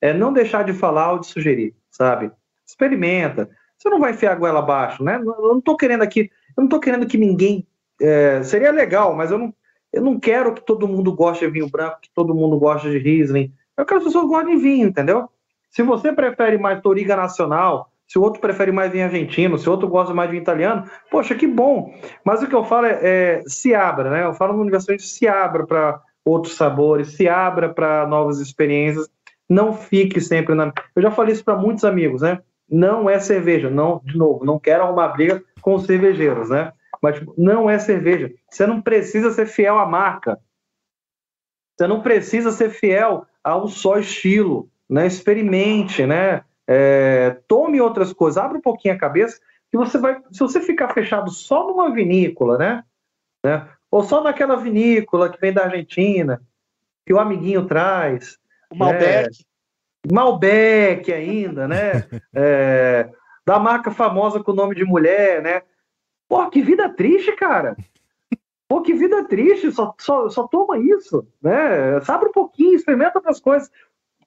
[0.00, 2.30] É não deixar de falar ou de sugerir, sabe?
[2.66, 3.50] Experimenta.
[3.76, 5.16] Você não vai enfiar a goela abaixo, né?
[5.16, 7.66] Eu não estou querendo aqui, eu não tô querendo que ninguém.
[8.00, 9.54] É, seria legal, mas eu não,
[9.92, 12.98] eu não quero que todo mundo goste de vinho branco, que todo mundo goste de
[12.98, 13.52] Riesling.
[13.76, 15.28] Eu quero que as pessoas gostem de vinho, entendeu?
[15.70, 19.72] Se você prefere mais Toriga Nacional, se o outro prefere mais vinho argentino, se o
[19.72, 21.92] outro gosta mais de vinho italiano, poxa, que bom.
[22.24, 24.24] Mas o que eu falo é, é se abra, né?
[24.24, 29.08] Eu falo no universidade, se abra para outros sabores, se abra para novas experiências.
[29.48, 30.72] Não fique sempre na.
[30.94, 32.40] Eu já falei isso para muitos amigos, né?
[32.70, 36.72] Não é cerveja, não, de novo, não quero arrumar briga com os cervejeiros, né?
[37.04, 38.32] mas tipo, não é cerveja.
[38.50, 40.38] Você não precisa ser fiel à marca.
[41.76, 45.06] Você não precisa ser fiel ao só estilo, né?
[45.06, 46.42] Experimente, né?
[46.66, 49.38] É, tome outras coisas, abre um pouquinho a cabeça,
[49.70, 50.20] que você vai.
[50.30, 52.84] Se você ficar fechado só numa vinícola, né?
[53.44, 53.68] né?
[53.90, 56.40] Ou só naquela vinícola que vem da Argentina,
[57.06, 58.38] que o amiguinho traz.
[58.70, 59.28] O Malbec.
[59.28, 60.12] Né?
[60.12, 62.06] Malbec ainda, né?
[62.34, 63.10] é,
[63.46, 65.62] da marca famosa com o nome de mulher, né?
[66.28, 67.76] Pô, que vida triste, cara.
[68.74, 72.00] Pô, que vida triste, só, só, só toma isso, né?
[72.00, 73.70] Sabe um pouquinho, experimenta outras coisas.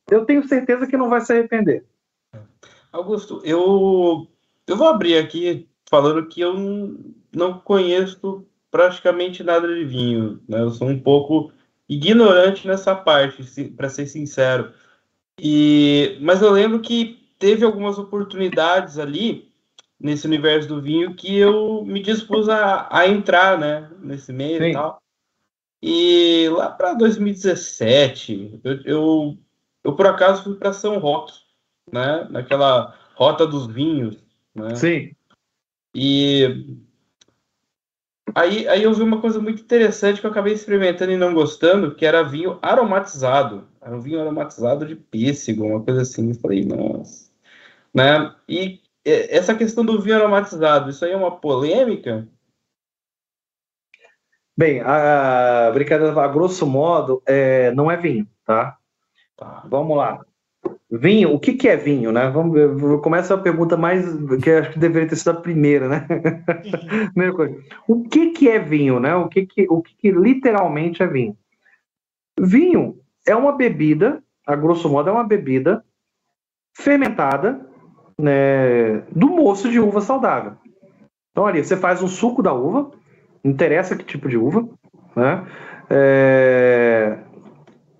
[0.10, 1.84] Eu tenho certeza que não vai se arrepender.
[2.90, 4.26] Augusto, eu,
[4.66, 6.54] eu vou abrir aqui falando que eu
[7.36, 10.62] não conheço praticamente nada de vinho, né?
[10.62, 11.52] Eu sou um pouco
[11.90, 13.44] ignorante nessa parte,
[13.76, 14.72] para ser sincero.
[15.38, 19.47] E, mas eu lembro que teve algumas oportunidades ali
[20.00, 24.70] nesse universo do vinho que eu me dispus a, a entrar, né, nesse meio Sim.
[24.70, 25.02] e tal.
[25.82, 29.38] E lá para 2017, eu, eu,
[29.84, 31.34] eu, por acaso fui para São Roque,
[31.92, 34.18] né, naquela rota dos vinhos,
[34.54, 34.76] né?
[34.76, 35.12] Sim.
[35.96, 36.78] E
[38.36, 41.96] aí, aí eu vi uma coisa muito interessante que eu acabei experimentando e não gostando,
[41.96, 43.68] que era vinho aromatizado.
[43.82, 46.30] Era um vinho aromatizado de pêssego, uma coisa assim.
[46.30, 47.32] Eu falei, nossa.
[47.94, 48.36] Né?
[48.48, 52.28] E essa questão do vinho aromatizado, isso aí é uma polêmica?
[54.58, 58.76] Bem, a, a brincadeira, a grosso modo, é, não é vinho, tá?
[59.36, 59.64] tá?
[59.70, 60.20] Vamos lá.
[60.90, 62.30] Vinho, o que, que é vinho, né?
[62.30, 64.04] Vamos, começa a pergunta mais
[64.42, 66.08] que acho que deveria ter sido a primeira, né?
[67.14, 67.62] primeira coisa.
[67.88, 69.14] O que, que é vinho, né?
[69.16, 71.38] O que, que, o que, que literalmente é vinho?
[72.40, 75.84] Vinho é uma bebida, a grosso modo, é uma bebida
[76.74, 77.68] fermentada
[78.20, 80.54] né, do moço de uva saudável.
[81.32, 82.90] Então, ali, você faz um suco da uva,
[83.44, 84.68] não interessa que tipo de uva,
[85.16, 85.46] né?
[85.90, 87.20] É,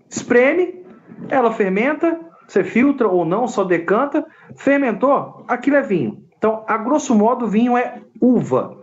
[0.10, 0.84] espreme,
[1.30, 6.24] ela fermenta, você filtra ou não, só decanta, fermentou, aquilo é vinho.
[6.38, 8.78] Então, a grosso modo, vinho é uva.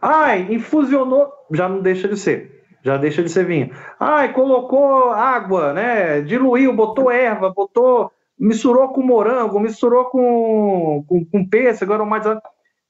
[0.00, 2.64] Ai, infusionou, já não deixa de ser.
[2.82, 3.70] Já deixa de ser vinho.
[4.00, 6.20] Ai, colocou água, né?
[6.22, 8.10] Diluiu, botou erva, botou
[8.42, 12.42] misturou com morango, misturou com, com, com pêssego, aromatizado,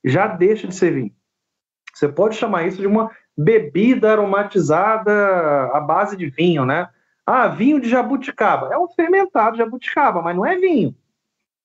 [0.03, 1.15] já deixa de ser vinho.
[1.93, 5.13] Você pode chamar isso de uma bebida aromatizada
[5.75, 6.89] à base de vinho, né?
[7.27, 8.73] Ah, vinho de jabuticaba.
[8.73, 10.97] É um fermentado de jabuticaba, mas não é vinho.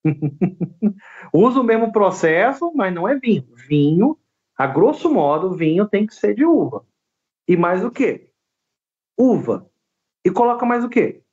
[1.34, 3.48] Usa o mesmo processo, mas não é vinho.
[3.56, 4.18] Vinho,
[4.58, 6.86] a grosso modo, vinho tem que ser de uva.
[7.48, 8.30] E mais o quê?
[9.18, 9.66] Uva.
[10.26, 11.24] E coloca mais o quê?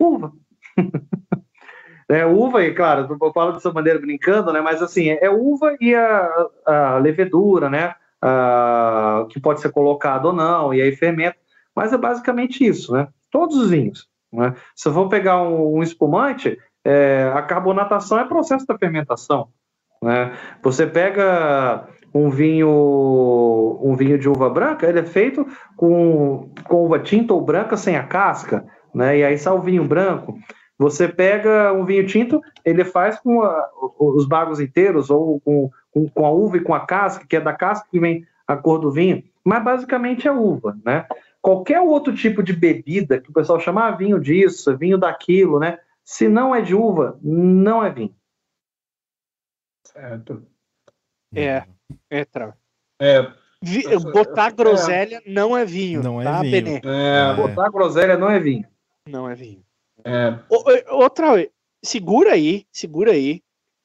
[0.00, 0.32] Uva.
[2.08, 4.60] É, uva, e claro, eu falo dessa maneira brincando, né?
[4.60, 7.94] Mas assim, é uva e a, a levedura, né?
[8.20, 11.36] A, que pode ser colocado ou não, e aí fermenta.
[11.74, 13.08] Mas é basicamente isso, né?
[13.30, 14.08] Todos os vinhos.
[14.32, 14.54] Né?
[14.74, 19.48] Se eu for pegar um, um espumante, é, a carbonatação é processo da fermentação.
[20.02, 20.32] Né?
[20.62, 25.46] Você pega um vinho um vinho de uva branca, ele é feito
[25.76, 29.18] com, com uva tinta ou branca sem a casca, né?
[29.18, 30.38] E aí sai o vinho branco.
[30.78, 36.08] Você pega um vinho tinto, ele faz com a, os bagos inteiros, ou com, com,
[36.08, 38.78] com, a uva e com a casca, que é da casca que vem a cor
[38.78, 41.06] do vinho, mas basicamente é uva, né?
[41.40, 45.78] Qualquer outro tipo de bebida que o pessoal chama ah, vinho disso, vinho daquilo, né?
[46.02, 48.14] Se não é de uva, não é vinho.
[49.86, 50.44] Certo.
[51.34, 51.64] É,
[52.10, 52.56] é, tra...
[53.00, 53.30] é
[54.12, 55.30] Botar groselha é.
[55.30, 56.02] não é vinho.
[56.02, 56.80] Não é tá, vinho.
[56.84, 58.66] É, botar groselha não é vinho.
[59.08, 59.64] Não é vinho.
[60.04, 60.38] É.
[60.90, 61.48] Outra,
[61.82, 63.42] segura aí, segura aí,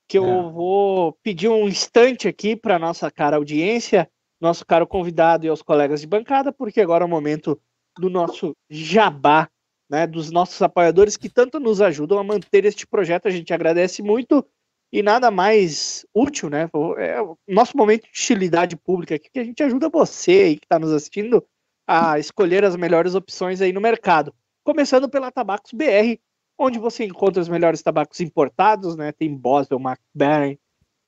[0.08, 0.52] que eu é.
[0.52, 4.10] vou pedir um instante aqui para nossa cara audiência,
[4.42, 7.60] nosso caro convidado e aos colegas de bancada, porque agora é o momento
[7.98, 9.50] do nosso jabá,
[9.90, 13.28] né, dos nossos apoiadores que tanto nos ajudam a manter este projeto.
[13.28, 14.46] A gente agradece muito
[14.92, 16.68] e nada mais útil, né?
[16.98, 20.66] É o nosso momento de utilidade pública aqui, que a gente ajuda você aí que
[20.66, 21.46] está nos assistindo
[21.88, 24.34] a escolher as melhores opções aí no mercado
[24.70, 26.20] começando pela Tabacos BR,
[26.56, 29.12] onde você encontra os melhores tabacos importados, né?
[29.12, 30.56] Tem Boswell, McBaron,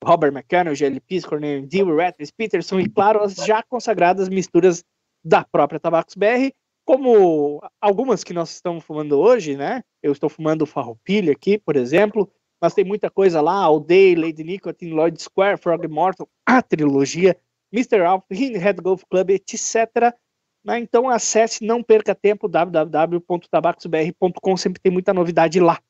[0.03, 4.83] Robert McCannell, GLPs, Cornelius Dewey, Rattles, Peterson e, claro, as já consagradas misturas
[5.23, 6.49] da própria Tabacos BR,
[6.83, 9.83] como algumas que nós estamos fumando hoje, né?
[10.01, 12.27] Eu estou fumando Farroupilha aqui, por exemplo,
[12.59, 17.37] mas tem muita coisa lá, Day, Lady Nicotine, Lloyd Square, Frog Immortal, a trilogia,
[17.71, 18.01] Mr.
[18.01, 20.15] Alf, Head Golf Club, etc.
[20.63, 20.79] Né?
[20.79, 25.81] Então acesse, não perca tempo, www.tabacosbr.com, sempre tem muita novidade lá.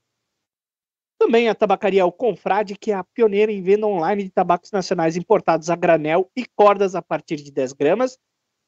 [1.20, 5.16] Também a tabacaria O Confrade, que é a pioneira em venda online de tabacos nacionais
[5.16, 8.18] importados a granel e cordas a partir de 10 gramas.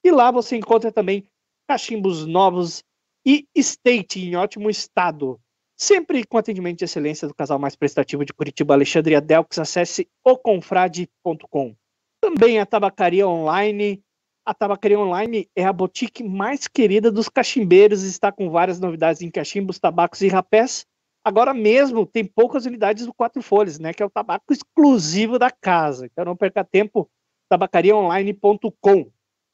[0.04, 1.28] E lá você encontra também
[1.68, 2.84] cachimbos novos
[3.26, 5.40] e state em ótimo estado.
[5.76, 9.58] Sempre com atendimento de excelência do casal mais prestativo de Curitiba, Alexandre Adelx.
[9.58, 11.76] Acesse oconfrade.com.
[12.22, 14.04] Também a tabacaria online.
[14.46, 18.04] A tabacaria online é a boutique mais querida dos cachimbeiros.
[18.04, 20.86] Está com várias novidades em cachimbos, tabacos e rapés.
[21.24, 23.94] Agora mesmo tem poucas unidades do Quatro Folhas, né?
[23.94, 26.06] Que é o tabaco exclusivo da casa.
[26.06, 27.10] Então não perca tempo.
[27.50, 29.10] tabacariaonline.com.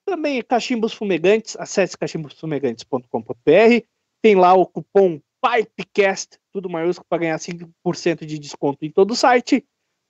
[0.07, 1.55] Também cachimbos fumegantes.
[1.59, 3.85] Acesse cachimbosfumegantes.com.br.
[4.23, 9.15] Tem lá o cupom PIPECAST, tudo maiúsculo, para ganhar 5% de desconto em todo o
[9.15, 9.63] site.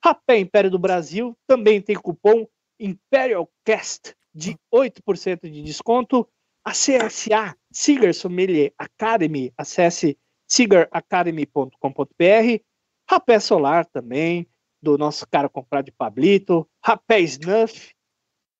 [0.04, 2.48] Rapé Império do Brasil também tem cupom
[2.80, 6.28] ImperialCast de 8% de desconto.
[6.64, 10.18] A CSA, Cigar Sommelier Academy, acesse
[10.48, 12.64] cigaracademy.com.br.
[13.10, 14.48] Rapé Solar também,
[14.82, 16.68] do nosso cara comprar de Pablito.
[16.84, 17.94] Rapé Snuff,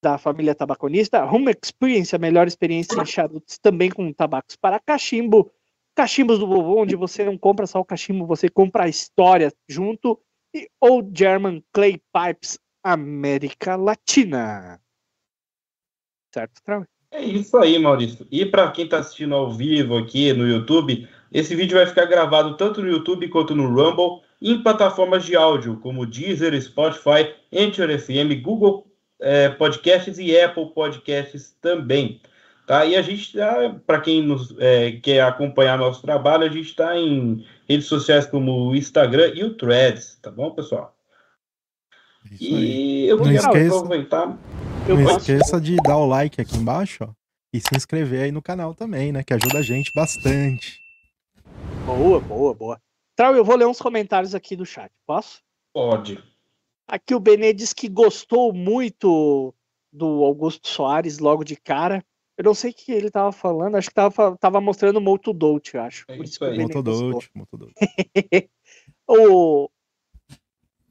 [0.02, 1.26] da família tabaconista.
[1.26, 5.52] Home Experience, a melhor experiência em charutos, também com tabacos para cachimbo.
[5.96, 10.20] Cachimbos do Vovô, onde você não compra só o cachimbo, você compra a história junto.
[10.56, 14.82] E Old German Clay Pipes América Latina.
[16.34, 16.86] Certo, Trau?
[17.12, 18.28] É isso aí, Maurício.
[18.32, 22.56] E para quem está assistindo ao vivo aqui no YouTube, esse vídeo vai ficar gravado
[22.56, 28.42] tanto no YouTube quanto no Rumble, em plataformas de áudio como Deezer, Spotify, Anchor FM,
[28.44, 28.86] Google
[29.20, 32.22] é, Podcasts e Apple Podcasts também.
[32.68, 32.86] Tá?
[32.86, 36.96] E a gente, tá, para quem nos, é, quer acompanhar nosso trabalho, a gente está
[36.96, 40.96] em redes sociais como o Instagram e o Threads, tá bom, pessoal?
[42.32, 43.08] Isso E aí.
[43.08, 44.38] eu Não quero esqueça- aproveitar.
[44.90, 47.14] Eu Não esqueça de dar o like aqui embaixo, ó.
[47.54, 49.24] E se inscrever aí no canal também, né?
[49.24, 50.80] Que ajuda a gente bastante.
[51.86, 52.82] Boa, boa, boa.
[53.16, 55.44] Trau, eu vou ler uns comentários aqui do chat, posso?
[55.72, 56.24] Pode.
[56.88, 59.54] Aqui o Benê diz que gostou muito
[59.94, 62.04] do Augusto Soares logo de cara.
[62.36, 65.38] Eu não sei o que ele tava falando, acho que tava, tava mostrando o Moto
[65.72, 66.04] eu acho.
[66.08, 66.58] É isso que o aí.
[69.08, 69.70] O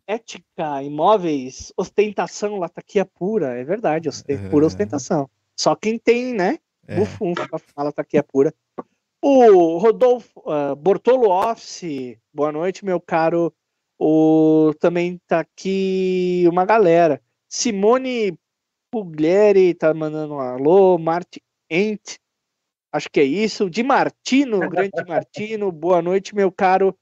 [0.09, 3.59] Ética, imóveis, ostentação, lataquia pura.
[3.59, 4.48] É verdade, osten- É.
[4.48, 5.28] pura ostentação.
[5.54, 6.59] Só quem tem, né?
[6.86, 6.96] É.
[6.96, 8.54] Bufum, pra falar lataquia pura.
[9.22, 13.52] O Rodolfo ah, Bortolo Office, boa noite, meu caro.
[14.00, 17.20] O, também tá aqui uma galera.
[17.46, 18.38] Simone
[18.90, 20.96] Puglieri tá mandando um alô.
[20.96, 22.16] Marti Ent,
[22.90, 23.68] acho que é isso.
[23.68, 26.96] Di Martino, grande Martino, boa noite, meu caro.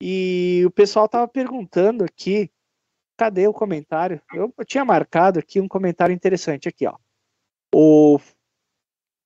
[0.00, 2.50] E o pessoal tava perguntando aqui,
[3.16, 4.20] cadê o comentário?
[4.32, 6.96] Eu, eu tinha marcado aqui um comentário interessante aqui, ó.
[7.74, 8.18] O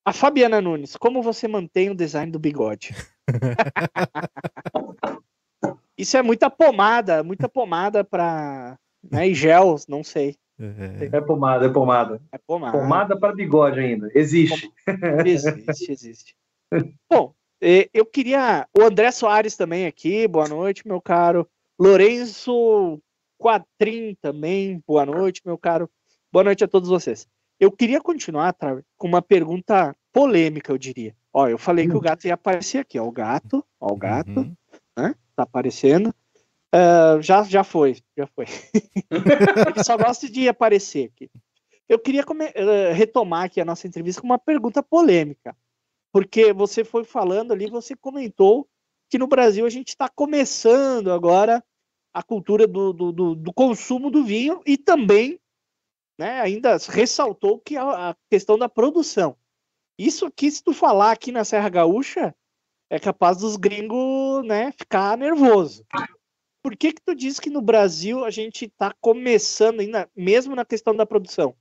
[0.05, 2.95] a Fabiana Nunes, como você mantém o design do bigode?
[5.97, 10.37] Isso é muita pomada, muita pomada para né, e gel, não sei.
[10.59, 11.17] É.
[11.17, 12.23] É pomada, é pomada.
[12.33, 12.79] É pomada.
[12.79, 14.11] Pomada para bigode ainda.
[14.15, 14.73] Existe.
[15.25, 16.37] Existe, existe.
[17.11, 18.67] Bom, eu queria.
[18.77, 21.49] O André Soares também aqui, boa noite, meu caro.
[21.79, 23.01] Lourenço
[23.39, 25.89] Quadrim também, boa noite, meu caro.
[26.33, 27.27] Boa noite a todos vocês.
[27.59, 31.15] Eu queria continuar Trav, com uma pergunta polêmica, eu diria.
[31.33, 33.05] Ó, eu falei que o gato ia aparecer aqui, ó.
[33.07, 34.55] O gato, ó, o gato, Uhum.
[34.99, 35.15] né?
[35.37, 36.15] Tá aparecendo.
[36.73, 38.47] Ah, já, já foi, já foi.
[38.75, 38.81] Ele
[39.85, 41.31] só gosta de aparecer aqui.
[41.89, 45.57] Eu queria come- eh, retomar aqui a nossa entrevista com uma pergunta polêmica.
[46.13, 48.69] Porque você foi falando ali, você comentou
[49.09, 51.65] que no Brasil a gente está começando agora
[52.13, 55.41] a cultura do, do, do- do consumo do vinho e também
[56.19, 59.37] né, ainda ressaltou que a, a questão da produção.
[59.99, 62.35] Isso aqui, se tu falar aqui na Serra Gaúcha,
[62.91, 65.85] é capaz dos gringos né, ficar nervoso.
[66.63, 70.65] Por que que tu diz que no Brasil a gente está começando ainda, mesmo na
[70.65, 71.55] questão da produção?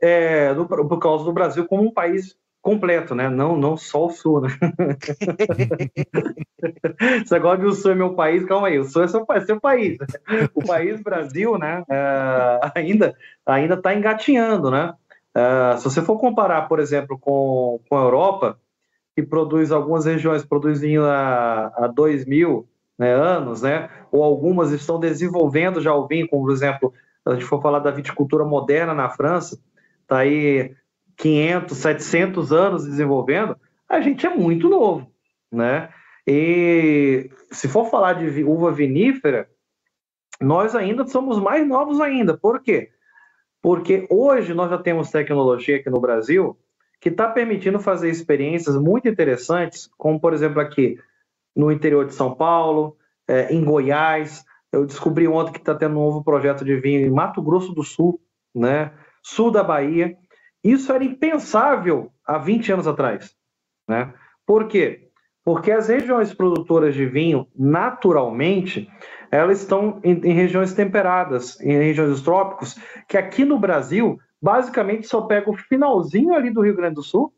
[0.00, 3.28] É, do- por causa do Brasil como um país completo, né?
[3.28, 4.48] Não, não só o Sul, né?
[7.24, 9.60] Você agora o Sul é meu país, calma aí, o Sul é seu, pa- seu
[9.60, 9.96] país.
[10.54, 11.84] O país Brasil, né?
[11.88, 13.14] é, ainda
[13.46, 14.94] ainda está engatinhando, né?
[15.34, 18.58] É, se você for comparar, por exemplo, com, com a Europa,
[19.14, 23.88] que produz algumas regiões produzem há, há 2 mil né, anos, né?
[24.10, 26.92] Ou algumas estão desenvolvendo já o vinho, como por exemplo,
[27.24, 29.60] a gente for falar da viticultura moderna na França,
[30.02, 30.74] está aí
[31.18, 33.56] 500, 700 anos desenvolvendo,
[33.88, 35.10] a gente é muito novo,
[35.52, 35.90] né?
[36.26, 39.48] E se for falar de uva vinífera,
[40.40, 42.36] nós ainda somos mais novos ainda.
[42.36, 42.90] Por quê?
[43.60, 46.56] Porque hoje nós já temos tecnologia aqui no Brasil
[47.00, 50.98] que está permitindo fazer experiências muito interessantes, como por exemplo aqui
[51.54, 52.96] no interior de São Paulo,
[53.26, 54.44] é, em Goiás.
[54.72, 57.82] Eu descobri ontem que está tendo um novo projeto de vinho em Mato Grosso do
[57.82, 58.20] Sul,
[58.54, 58.92] né?
[59.22, 60.16] sul da Bahia.
[60.62, 63.34] Isso era impensável há 20 anos atrás.
[63.88, 64.12] Né?
[64.46, 65.08] Por quê?
[65.44, 68.90] Porque as regiões produtoras de vinho, naturalmente,
[69.30, 72.76] elas estão em, em regiões temperadas, em regiões dos trópicos,
[73.08, 77.32] que aqui no Brasil, basicamente, só pega o finalzinho ali do Rio Grande do Sul,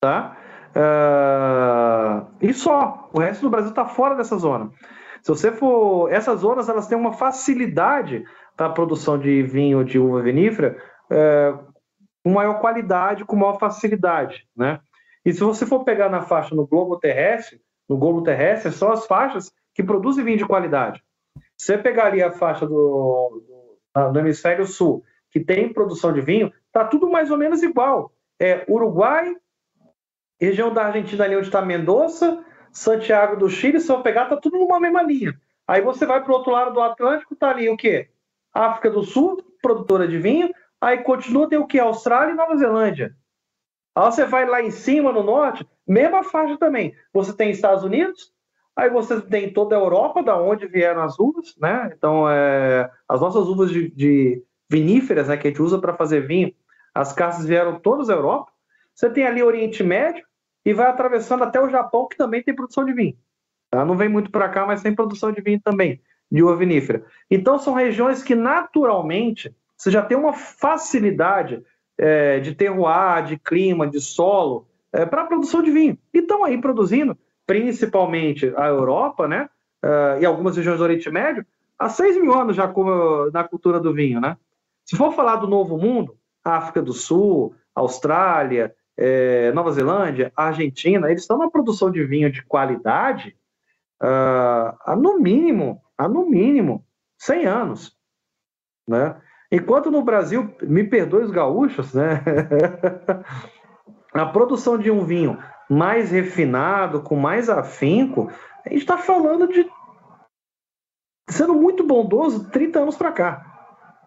[0.00, 0.36] tá?
[0.76, 3.08] Uh, e só.
[3.12, 4.70] O resto do Brasil está fora dessa zona.
[5.22, 6.12] Se você for.
[6.12, 8.24] Essas zonas elas têm uma facilidade
[8.56, 10.76] para a produção de vinho de uva vinífera
[11.10, 11.54] é,
[12.26, 14.80] com maior qualidade, com maior facilidade, né?
[15.24, 19.06] E se você for pegar na faixa no globo terrestre, no globo terrestre são as
[19.06, 21.00] faixas que produzem vinho de qualidade.
[21.56, 23.44] Você pegaria a faixa do,
[23.94, 28.10] do, do hemisfério sul, que tem produção de vinho, tá tudo mais ou menos igual.
[28.40, 29.32] É Uruguai,
[30.40, 34.58] região da Argentina ali onde está Mendoza, Santiago do Chile, se eu pegar, tá tudo
[34.58, 35.32] numa mesma linha.
[35.64, 38.08] Aí você vai para o outro lado do Atlântico, tá ali o quê?
[38.52, 40.50] África do Sul, produtora de vinho,
[40.80, 41.78] aí continua tem o quê?
[41.78, 43.14] Austrália e Nova Zelândia.
[43.94, 46.94] Aí você vai lá em cima, no norte, mesma faixa também.
[47.12, 48.30] Você tem Estados Unidos,
[48.76, 51.90] aí você tem toda a Europa, da onde vieram as uvas, né?
[51.96, 56.26] Então, é, as nossas uvas de, de viníferas, né, que a gente usa para fazer
[56.26, 56.52] vinho,
[56.94, 58.52] as casas vieram todas da Europa.
[58.94, 60.24] Você tem ali Oriente Médio
[60.64, 63.16] e vai atravessando até o Japão, que também tem produção de vinho.
[63.70, 63.84] Tá?
[63.84, 66.00] Não vem muito para cá, mas tem produção de vinho também,
[66.30, 67.04] de uva vinífera.
[67.30, 71.62] Então, são regiões que naturalmente você já tem uma facilidade
[71.98, 75.98] é, de terroir, de clima, de solo, é, para a produção de vinho.
[76.12, 77.16] E estão aí produzindo,
[77.46, 79.48] principalmente a Europa, né?
[79.84, 81.46] Uh, e algumas regiões do Oriente Médio,
[81.78, 82.72] há 6 mil anos já
[83.32, 84.36] na cultura do vinho, né?
[84.84, 91.22] Se for falar do Novo Mundo, África do Sul, Austrália, é, Nova Zelândia, Argentina, eles
[91.22, 93.36] estão na produção de vinho de qualidade
[94.02, 96.84] uh, há no mínimo, há no mínimo
[97.18, 97.96] 100 anos,
[98.88, 99.20] né?
[99.50, 102.22] Enquanto no Brasil, me perdoe os gaúchos, né?
[104.12, 105.38] a produção de um vinho
[105.68, 108.30] mais refinado, com mais afinco,
[108.64, 109.66] a gente está falando de
[111.28, 113.44] sendo muito bondoso 30 anos para cá,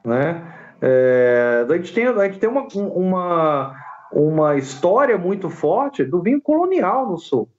[0.05, 0.55] né?
[0.81, 3.75] É, a gente tem, a gente tem uma, uma,
[4.11, 7.49] uma história muito forte do vinho colonial no Sul.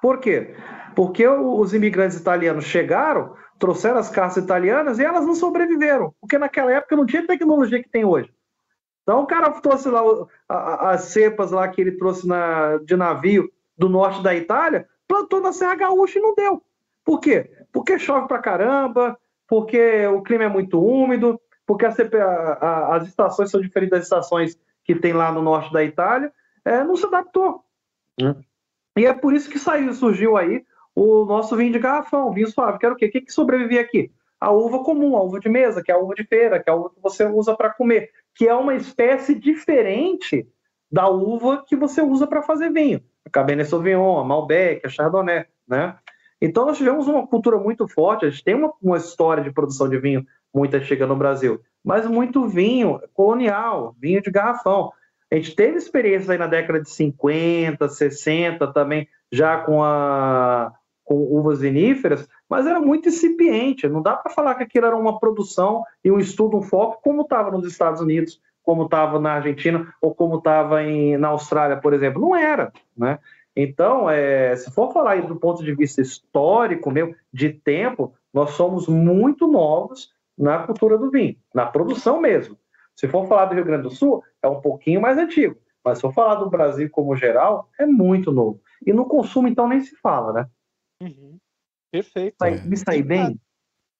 [0.00, 0.54] Por quê?
[0.94, 6.72] Porque os imigrantes italianos chegaram, trouxeram as cartas italianas e elas não sobreviveram, porque naquela
[6.72, 8.32] época não tinha tecnologia que tem hoje.
[9.02, 10.02] Então o cara trouxe lá
[10.48, 15.52] as cepas lá que ele trouxe na, de navio do norte da Itália, plantou na
[15.52, 16.62] Serra Gaúcha e não deu.
[17.04, 17.50] Por quê?
[17.72, 22.96] Porque chove pra caramba, porque o clima é muito úmido, porque a CP, a, a,
[22.96, 26.32] as estações são diferentes das estações que tem lá no norte da Itália,
[26.64, 27.64] é, não se adaptou.
[28.20, 28.34] Hum.
[28.96, 30.64] E é por isso que saiu, surgiu aí
[30.98, 33.06] o nosso vinho de garrafão, vinho suave, que era o quê?
[33.06, 34.10] O que, que sobrevivia aqui?
[34.40, 36.72] A uva comum, a uva de mesa, que é a uva de feira, que é
[36.72, 40.44] a uva que você usa para comer, que é uma espécie diferente
[40.90, 43.00] da uva que você usa para fazer vinho.
[43.24, 45.96] A Cabernet Sauvignon, a Malbec, a Chardonnay, né?
[46.40, 49.88] Então nós tivemos uma cultura muito forte, a gente tem uma, uma história de produção
[49.88, 54.92] de vinho muito antiga no Brasil, mas muito vinho colonial, vinho de garrafão.
[55.30, 60.72] A gente teve experiências aí na década de 50, 60 também, já com a
[61.08, 63.88] com uvas viníferas, mas era muito incipiente.
[63.88, 67.22] Não dá para falar que aquilo era uma produção e um estudo, um foco, como
[67.22, 70.82] estava nos Estados Unidos, como estava na Argentina ou como estava
[71.18, 72.20] na Austrália, por exemplo.
[72.20, 73.18] Não era, né?
[73.56, 78.86] Então, é, se for falar do ponto de vista histórico, meu, de tempo, nós somos
[78.86, 82.54] muito novos na cultura do vinho, na produção mesmo.
[82.94, 85.56] Se for falar do Rio Grande do Sul, é um pouquinho mais antigo.
[85.82, 88.60] Mas se for falar do Brasil como geral, é muito novo.
[88.86, 90.46] E no consumo, então, nem se fala, né?
[91.02, 91.38] Uhum.
[91.90, 92.36] Perfeito.
[92.64, 93.38] Me saí bem?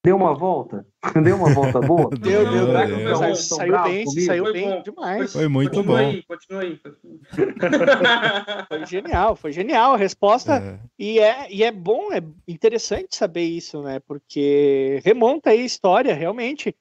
[0.03, 0.87] Deu uma volta?
[1.23, 2.09] Deu uma volta boa?
[2.15, 2.67] deu, deu.
[2.67, 3.15] deu, deu.
[3.17, 4.25] Saiu, saiu bem, comigo?
[4.25, 4.81] saiu foi bem bom.
[4.83, 5.33] demais.
[5.33, 6.09] Foi muito continua bom.
[6.09, 6.79] Aí, continua aí.
[8.67, 10.57] foi genial, foi genial a resposta.
[10.57, 10.79] É.
[10.97, 13.99] E, é, e é bom, é interessante saber isso, né?
[13.99, 16.73] Porque remonta aí a história, realmente.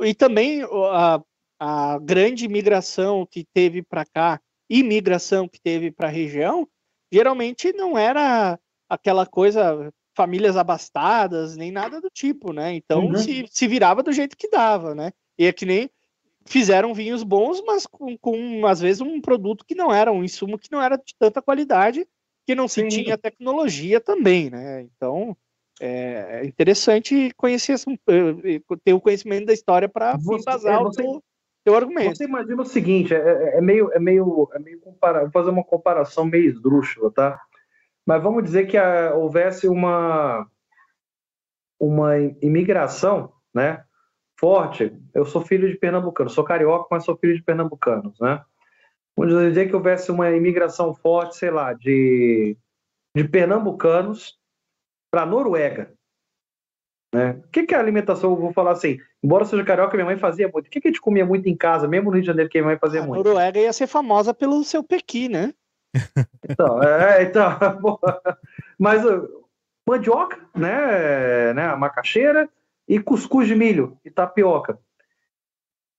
[0.00, 1.22] E também a,
[1.60, 6.68] a grande migração que teve para cá, imigração que teve para a região,
[7.12, 8.58] geralmente não era
[8.88, 12.74] aquela coisa, famílias abastadas, nem nada do tipo, né?
[12.74, 13.16] Então uhum.
[13.16, 15.12] se, se virava do jeito que dava, né?
[15.38, 15.90] E é que nem
[16.46, 20.58] fizeram vinhos bons, mas com, com às vezes um produto que não era, um insumo
[20.58, 22.06] que não era de tanta qualidade,
[22.46, 22.88] que não se Sim.
[22.88, 24.82] tinha tecnologia também, né?
[24.82, 25.36] Então
[25.80, 27.76] é, é interessante conhecer,
[28.84, 31.22] ter o conhecimento da história para embasar é, você, o
[31.64, 32.16] teu argumento.
[32.16, 35.50] Você imagina o seguinte, é, é, é meio, é meio, é meio comparar, vou fazer
[35.50, 37.38] uma comparação meio esdrúxula, tá?
[38.06, 40.46] Mas vamos dizer que a, houvesse uma
[41.78, 43.84] uma imigração, né,
[44.38, 44.92] forte.
[45.14, 48.42] Eu sou filho de pernambucano, sou carioca, mas sou filho de pernambucanos, né?
[49.16, 52.56] Vamos dizer que houvesse uma imigração forte, sei lá, de,
[53.14, 54.38] de pernambucanos
[55.10, 55.94] para a Noruega.
[57.14, 57.30] Né?
[57.46, 58.32] O que, que é a alimentação?
[58.32, 60.66] Eu vou falar assim, embora seja carioca, minha mãe fazia muito.
[60.66, 62.58] O que, que a gente comia muito em casa, mesmo no Rio de Janeiro, que
[62.58, 63.24] minha mãe fazia A muito?
[63.24, 65.54] Noruega ia ser famosa pelo seu pequi, né?
[66.48, 67.58] Então, é, então,
[68.78, 69.46] mas uh,
[69.86, 72.48] mandioca, né, né, macaxeira
[72.88, 74.78] e cuscuz de milho e tapioca.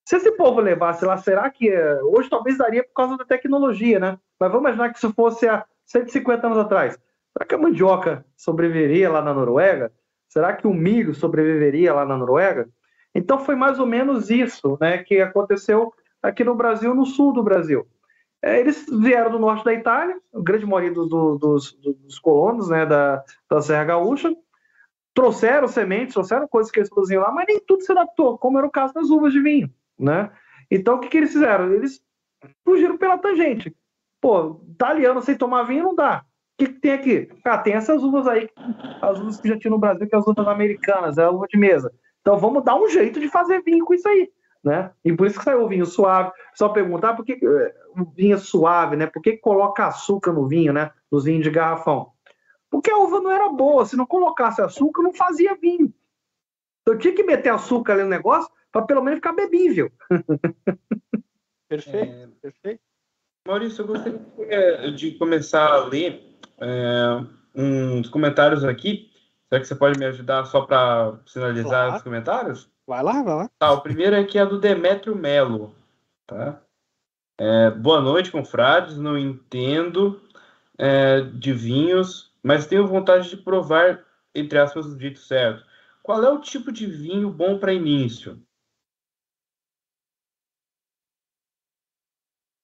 [0.07, 3.99] Se esse povo levasse lá, será que eh, hoje talvez daria por causa da tecnologia,
[3.99, 4.17] né?
[4.39, 6.97] Mas vamos imaginar que isso fosse há 150 anos atrás.
[7.33, 9.91] Será que a mandioca sobreviveria lá na Noruega?
[10.29, 12.69] Será que o milho sobreviveria lá na Noruega?
[13.13, 17.43] Então foi mais ou menos isso, né, que aconteceu aqui no Brasil, no sul do
[17.43, 17.85] Brasil.
[18.41, 22.69] É, eles vieram do norte da Itália, a grande maioria do, do, dos, dos, colonos
[22.69, 24.33] né, da, da Serra Gaúcha,
[25.13, 28.67] trouxeram sementes, trouxeram coisas que eles produziam lá, mas nem tudo se adaptou, como era
[28.67, 29.73] o caso das uvas de vinho.
[29.97, 30.31] Né?
[30.69, 31.73] Então, o que, que eles fizeram?
[31.73, 31.99] Eles
[32.63, 33.75] fugiram pela tangente.
[34.21, 36.23] Pô, italiano sem tomar vinho não dá.
[36.53, 37.29] O que, que tem aqui?
[37.43, 38.49] Ah, tem essas uvas aí,
[39.01, 41.47] as uvas que já tinha no Brasil, que é as uvas americanas, é a uva
[41.47, 41.91] de mesa.
[42.21, 44.29] Então, vamos dar um jeito de fazer vinho com isso aí
[44.67, 44.91] né?
[45.03, 46.31] E por isso que saiu o vinho suave.
[46.53, 49.07] Só perguntar por que eh, o vinho é suave, né?
[49.07, 50.91] Por que coloca açúcar no vinho, né?
[51.11, 52.11] Nos vinhos de garrafão?
[52.69, 53.85] Porque a uva não era boa.
[53.85, 55.93] Se não colocasse açúcar, não fazia vinho.
[56.81, 59.91] Então, eu tinha que meter açúcar ali no negócio para pelo menos ficar bebível.
[61.67, 62.27] Perfeito, é...
[62.41, 62.81] perfeito.
[63.45, 69.11] Maurício, eu gostaria de começar a ler é, uns comentários aqui.
[69.49, 71.95] Será que você pode me ajudar só para sinalizar claro.
[71.95, 72.71] os comentários?
[72.87, 73.49] Vai lá, vai lá.
[73.59, 75.75] Tá, o primeiro aqui é do Demetrio Melo,
[76.25, 76.61] tá?
[77.37, 78.97] É, boa noite, confrades.
[78.97, 80.21] Não entendo
[80.77, 85.65] é, de vinhos, mas tenho vontade de provar, entre aspas, o dito certo.
[86.01, 88.41] Qual é o tipo de vinho bom para início?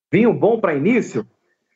[0.09, 1.29] Vinho bom para início?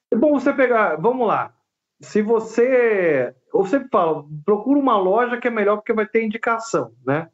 [0.10, 0.95] É bom você pegar.
[0.95, 1.53] Vamos lá.
[1.99, 3.36] Se você.
[3.53, 7.30] Eu sempre falo, procura uma loja que é melhor porque vai ter indicação, né?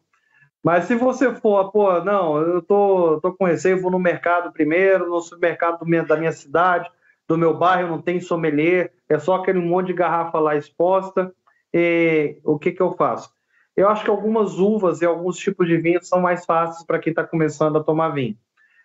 [0.64, 5.10] Mas se você for, pô, não, eu tô, tô com receio, vou no mercado primeiro,
[5.10, 6.90] no supermercado do da minha cidade,
[7.28, 11.34] do meu bairro, não tem sommelier, é só aquele monte de garrafa lá exposta.
[11.74, 13.30] E o que, que eu faço?
[13.76, 17.12] Eu acho que algumas uvas e alguns tipos de vinho são mais fáceis para quem
[17.12, 18.38] está começando a tomar vinho.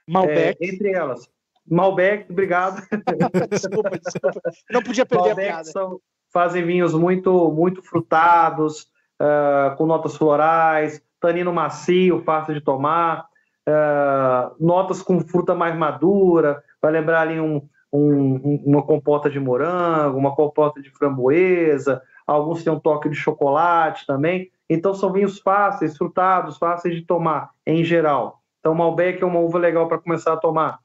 [0.07, 0.57] Malbec.
[0.61, 1.29] É, entre elas.
[1.71, 2.83] Malbec, obrigado.
[3.51, 4.41] desculpa, desculpa.
[4.71, 5.65] Não podia perder Malbec a piada.
[5.65, 6.01] São,
[6.33, 8.89] fazem vinhos muito, muito frutados,
[9.21, 13.27] uh, com notas florais, tanino macio, fácil de tomar,
[13.69, 17.63] uh, notas com fruta mais madura, vai lembrar ali um,
[17.93, 24.07] um, uma compota de morango, uma compota de framboesa, alguns têm um toque de chocolate
[24.07, 24.51] também.
[24.69, 28.43] Então são vinhos fáceis, frutados, fáceis de tomar em geral.
[28.61, 30.79] Então Malbec é uma uva legal para começar a tomar.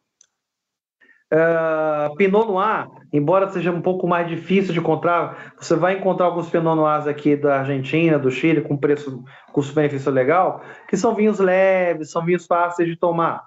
[1.31, 6.49] Uh, Pinot Noir, embora seja um pouco mais difícil de encontrar, você vai encontrar alguns
[6.49, 12.11] Pinot Noirs aqui da Argentina, do Chile, com preço, custo-benefício legal, que são vinhos leves,
[12.11, 13.45] são vinhos fáceis de tomar.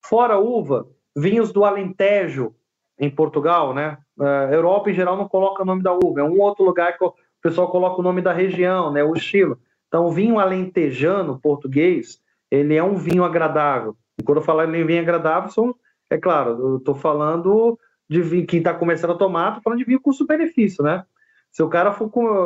[0.00, 0.86] Fora uva,
[1.16, 2.54] vinhos do Alentejo,
[2.98, 3.98] em Portugal, né?
[4.18, 7.04] Uh, Europa, em geral, não coloca o nome da uva, é um outro lugar que
[7.04, 9.02] o pessoal coloca o nome da região, né?
[9.02, 9.58] O estilo.
[9.88, 12.20] Então, o vinho alentejano português,
[12.50, 13.96] ele é um vinho agradável.
[14.18, 15.74] E quando eu falo em vinho agradável, são
[16.10, 17.78] é claro, eu estou falando
[18.08, 21.04] de quem está começando a tomar, estou falando de vinho custo-benefício, né?
[21.50, 21.96] Se o cara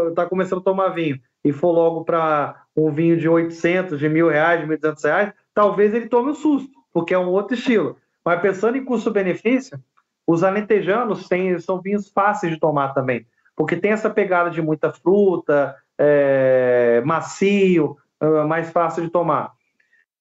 [0.09, 4.28] está começando a tomar vinho e for logo para um vinho de 800, de mil
[4.28, 7.97] reais, de 1.200 reais, talvez ele tome um susto, porque é um outro estilo.
[8.24, 9.80] Mas pensando em custo-benefício,
[10.26, 13.26] os alentejanos têm, são vinhos fáceis de tomar também,
[13.56, 19.52] porque tem essa pegada de muita fruta, é, macio, é mais fácil de tomar.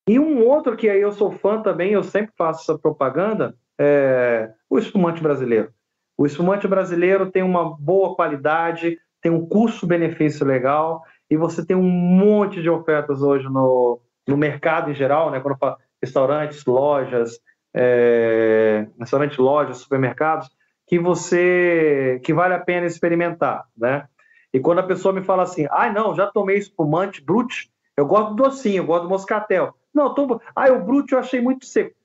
[0.07, 4.49] E um outro que aí eu sou fã também, eu sempre faço essa propaganda, é
[4.69, 5.71] o espumante brasileiro.
[6.17, 11.89] O espumante brasileiro tem uma boa qualidade, tem um custo-benefício legal, e você tem um
[11.89, 15.39] monte de ofertas hoje no, no mercado em geral, né?
[15.39, 17.39] Quando eu falo restaurantes, lojas,
[17.75, 20.49] é, restaurantes, lojas, supermercados,
[20.87, 24.07] que você que vale a pena experimentar, né?
[24.53, 28.33] E quando a pessoa me fala assim, ah, não, já tomei espumante brute, eu gosto
[28.33, 29.75] do docinho, eu gosto do moscatel.
[29.97, 30.39] Não, tô...
[30.55, 31.95] ah, o Brute eu achei muito seco.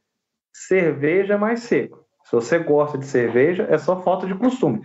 [0.50, 2.02] Cerveja é mais seco.
[2.24, 4.80] Se você gosta de cerveja, é só falta de costume.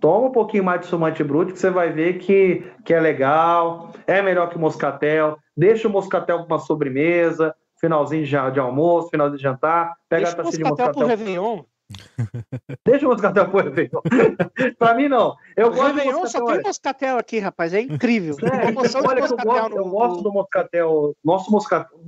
[0.00, 3.90] Toma um pouquinho mais de sumante Brute que você vai ver que, que é legal,
[4.06, 5.36] é melhor que moscatel.
[5.56, 9.92] Deixa o moscatel com uma sobremesa, finalzinho de, de almoço, final de jantar.
[10.08, 11.64] Pega Deixa a taça de moscatel pro Réveillon.
[12.86, 14.00] Deixa o Moscatel pro Réveillon.
[14.78, 15.34] pra mim, não.
[15.56, 16.46] Eu O gosto do Réveillon só Moscatel.
[16.56, 17.74] tem moscatel aqui, rapaz.
[17.74, 18.36] É incrível.
[18.42, 21.16] É, Promoção de olha, que eu, gosto, eu no- gosto do moscatel.
[21.24, 21.98] Nosso moscatel.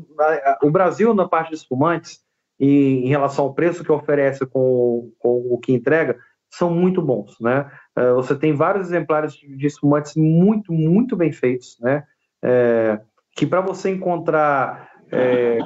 [0.62, 2.20] O Brasil, na parte de espumantes,
[2.58, 6.16] e em relação ao preço que oferece com, com o que entrega,
[6.50, 7.68] são muito bons, né?
[7.96, 12.04] É, Você tem vários exemplares de espumantes muito, muito bem feitos, né?
[12.42, 13.00] É,
[13.36, 15.58] que para você encontrar é,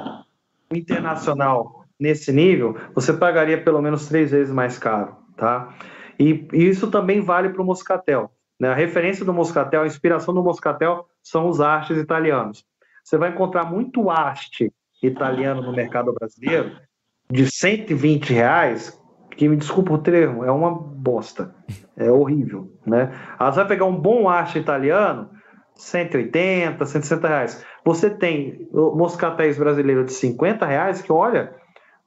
[0.73, 5.75] internacional nesse nível, você pagaria pelo menos três vezes mais caro, tá?
[6.19, 8.31] E, e isso também vale para o moscatel.
[8.59, 8.69] Né?
[8.69, 12.65] A referência do moscatel, a inspiração do moscatel são os hastes italianos.
[13.03, 14.71] Você vai encontrar muito haste
[15.01, 16.77] italiano no mercado brasileiro
[17.31, 18.99] de 120 reais,
[19.31, 21.55] que me desculpa o termo, é uma bosta.
[21.95, 23.11] É horrível, né?
[23.37, 25.29] Aí você vai pegar um bom haste italiano,
[25.75, 27.65] 180, 160 reais.
[27.85, 31.55] Você tem moscatéis brasileiro de 50 reais, que olha,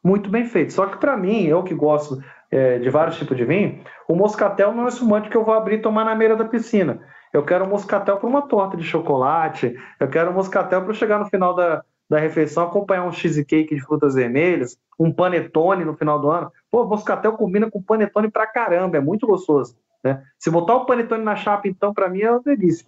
[0.02, 0.72] muito bem feito.
[0.72, 4.72] Só que para mim, eu que gosto é, de vários tipos de vinho, o moscatel
[4.74, 7.00] não é espumante que eu vou abrir e tomar na beira da piscina.
[7.32, 11.18] Eu quero um moscatel para uma torta de chocolate, eu quero um moscatel para chegar
[11.18, 16.18] no final da, da refeição, acompanhar um cheesecake de frutas vermelhas, um panetone no final
[16.20, 16.52] do ano.
[16.70, 19.76] Pô, moscatel combina com panetone pra caramba, é muito gostoso.
[20.04, 20.22] Né?
[20.38, 22.86] Se botar o panetone na chapa, então, para mim é uma delícia.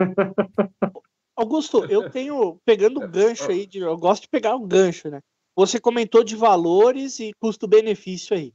[1.36, 5.20] Augusto, eu tenho, pegando o gancho aí, de- eu gosto de pegar o gancho, né?
[5.56, 8.52] Você comentou de valores e custo-benefício aí.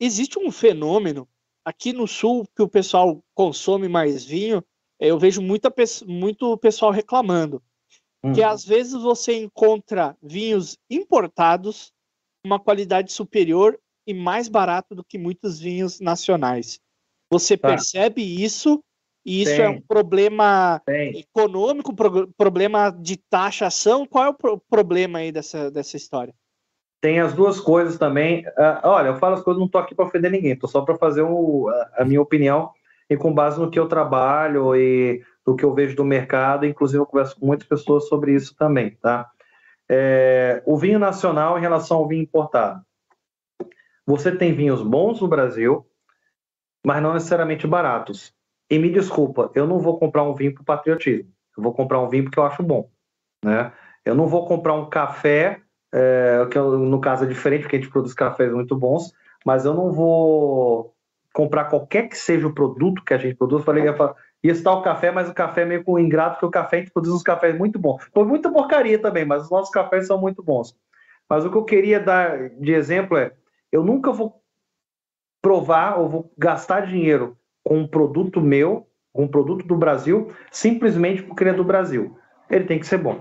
[0.00, 1.28] Existe um fenômeno
[1.64, 4.64] aqui no sul que o pessoal consome mais vinho,
[4.98, 5.72] eu vejo muita,
[6.06, 7.62] muito pessoal reclamando,
[8.34, 11.92] que às vezes você encontra vinhos importados
[12.42, 16.80] com uma qualidade superior e mais barato do que muitos vinhos nacionais.
[17.30, 17.68] Você Tá.
[17.68, 18.82] percebe isso?
[19.28, 19.76] E isso é Tem.
[19.76, 21.18] um problema Tem.
[21.20, 24.06] econômico, pro- problema de taxação?
[24.06, 26.34] Qual é o pro- problema aí dessa, dessa história?
[26.98, 28.46] Tem as duas coisas também.
[28.56, 30.96] Ah, olha, eu falo as coisas, não estou aqui para ofender ninguém, estou só para
[30.96, 32.70] fazer a, a minha opinião
[33.10, 36.64] e com base no que eu trabalho e do que eu vejo do mercado.
[36.64, 39.30] Inclusive, eu converso com muitas pessoas sobre isso também, tá?
[39.86, 42.82] É, o vinho nacional em relação ao vinho importado.
[44.06, 45.86] Você tem vinhos bons no Brasil,
[46.82, 48.37] mas não necessariamente baratos.
[48.70, 51.30] E me desculpa, eu não vou comprar um vinho por patriotismo.
[51.56, 52.90] Eu vou comprar um vinho porque eu acho bom,
[53.44, 53.72] né?
[54.04, 55.60] Eu não vou comprar um café
[55.92, 59.12] é, que eu- no caso é diferente, porque a gente produz cafés muito bons,
[59.44, 60.94] mas eu não vou
[61.32, 63.64] comprar qualquer que seja o produto que a gente produz.
[63.64, 66.50] Falei, ia falar, ia citar o café, mas o café é meio ingrato, porque o
[66.50, 68.04] café a gente produz uns cafés muito bons.
[68.12, 70.76] Foi muita porcaria também, mas os nossos cafés são muito bons.
[71.28, 73.32] Mas o que eu queria dar de exemplo é:
[73.72, 74.42] eu nunca vou
[75.40, 77.36] provar ou vou gastar dinheiro
[77.68, 82.16] com um produto meu, com um produto do Brasil, simplesmente porque ele é do Brasil.
[82.48, 83.20] Ele tem que ser bom,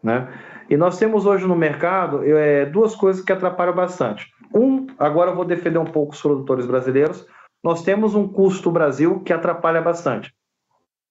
[0.00, 0.28] né?
[0.70, 4.28] E nós temos hoje no mercado é, duas coisas que atrapalham bastante.
[4.54, 7.26] Um, agora eu vou defender um pouco os produtores brasileiros.
[7.64, 10.32] Nós temos um custo Brasil que atrapalha bastante.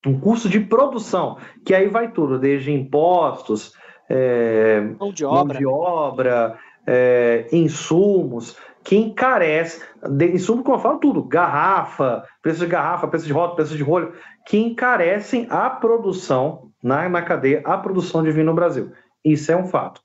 [0.06, 1.36] Um custo de produção,
[1.66, 3.74] que aí vai tudo, desde impostos,
[4.08, 5.58] é, Mão de mão obra.
[5.58, 8.56] de obra, é, insumos,
[8.88, 13.56] que encarece, de, insumo como eu falo tudo, garrafa, preço de garrafa, preço de rota,
[13.56, 14.14] preço de rolho,
[14.46, 18.90] que encarecem a produção na, na cadeia, a produção de vinho no Brasil.
[19.22, 20.00] Isso é um fato.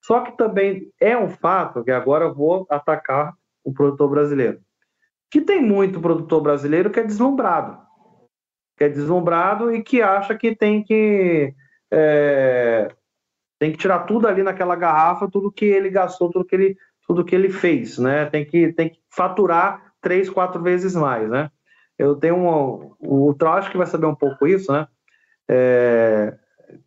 [0.00, 3.34] Só que também é um fato, que agora eu vou atacar
[3.64, 4.60] o produtor brasileiro,
[5.28, 7.80] que tem muito produtor brasileiro que é deslumbrado,
[8.78, 11.52] que é deslumbrado e que acha que tem que
[11.90, 12.94] é,
[13.60, 16.78] tem que tirar tudo ali naquela garrafa, tudo que ele gastou, tudo que ele,
[17.10, 18.26] tudo que ele fez, né?
[18.26, 21.50] Tem que, tem que faturar três, quatro vezes mais, né?
[21.98, 24.86] Eu tenho um, o Trau acho que vai saber um pouco isso, né?
[25.48, 26.32] É,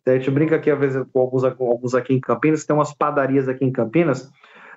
[0.06, 2.94] a gente brinca aqui às vezes com alguns, com alguns aqui em Campinas, tem umas
[2.94, 4.32] padarias aqui em Campinas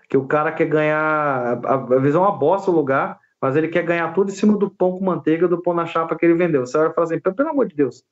[0.10, 3.84] que o cara quer ganhar, às vezes é uma bosta o lugar, mas ele quer
[3.84, 6.66] ganhar tudo em cima do pão com manteiga, do pão na chapa que ele vendeu.
[6.66, 8.04] Você vai falar assim, pelo amor de Deus,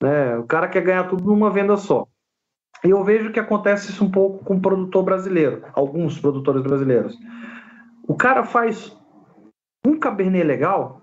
[0.00, 0.38] né?
[0.38, 2.06] O cara quer ganhar tudo numa venda só.
[2.84, 7.16] E eu vejo que acontece isso um pouco com o produtor brasileiro, alguns produtores brasileiros.
[8.06, 8.94] O cara faz
[9.86, 11.00] um cabernet legal,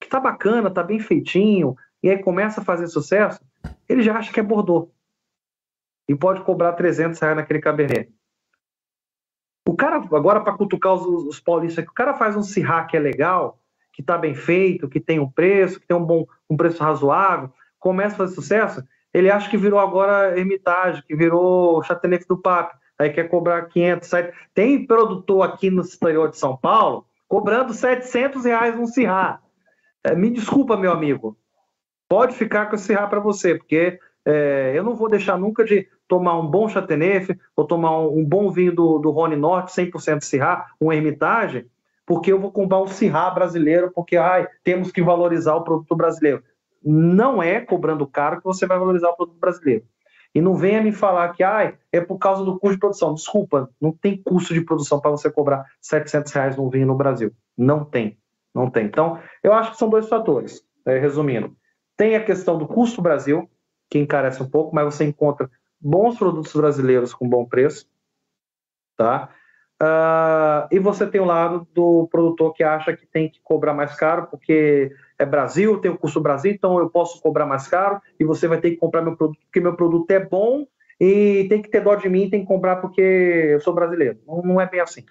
[0.00, 3.40] que tá bacana, tá bem feitinho, e aí começa a fazer sucesso,
[3.88, 4.90] ele já acha que é Bordeaux.
[6.06, 8.12] E pode cobrar 300 reais naquele cabernet.
[9.66, 12.94] O cara, agora para cutucar os, os paulistas, que o cara faz um Syrah que
[12.94, 13.58] é legal,
[13.90, 17.50] que tá bem feito, que tem um preço, que tem um bom um preço razoável,
[17.78, 18.84] começa a fazer sucesso,
[19.14, 24.08] ele acha que virou agora Hermitage, que virou Chateauneuf do Pape, aí quer cobrar 500,
[24.08, 24.40] 700.
[24.52, 29.40] Tem produtor aqui no exterior de São Paulo cobrando 700 reais um Syrah.
[30.02, 31.38] É, me desculpa, meu amigo.
[32.08, 35.88] Pode ficar com esse Syrah para você, porque é, eu não vou deixar nunca de
[36.08, 40.22] tomar um bom Chateauneuf, ou tomar um, um bom vinho do, do Rony Norte, 100%
[40.22, 41.66] Syrah, um Hermitage,
[42.04, 46.42] porque eu vou comprar um Syrah brasileiro, porque ai, temos que valorizar o produto brasileiro.
[46.84, 49.84] Não é cobrando caro que você vai valorizar o produto brasileiro.
[50.34, 53.14] E não venha me falar que ai, é por causa do custo de produção.
[53.14, 57.32] Desculpa, não tem custo de produção para você cobrar 700 reais num vinho no Brasil.
[57.56, 58.18] Não tem,
[58.52, 58.86] não tem.
[58.86, 61.56] Então, eu acho que são dois fatores, é, resumindo.
[61.96, 63.48] Tem a questão do custo Brasil,
[63.88, 65.48] que encarece um pouco, mas você encontra
[65.80, 67.88] bons produtos brasileiros com bom preço,
[68.96, 69.28] tá?
[69.80, 73.94] Uh, e você tem o lado do produtor que acha que tem que cobrar mais
[73.94, 74.92] caro, porque
[75.24, 78.60] é Brasil, tem o custo Brasil, então eu posso cobrar mais caro e você vai
[78.60, 80.66] ter que comprar meu produto porque meu produto é bom
[81.00, 84.20] e tem que ter dó de mim, tem que comprar porque eu sou brasileiro.
[84.26, 85.04] Não, não é bem assim.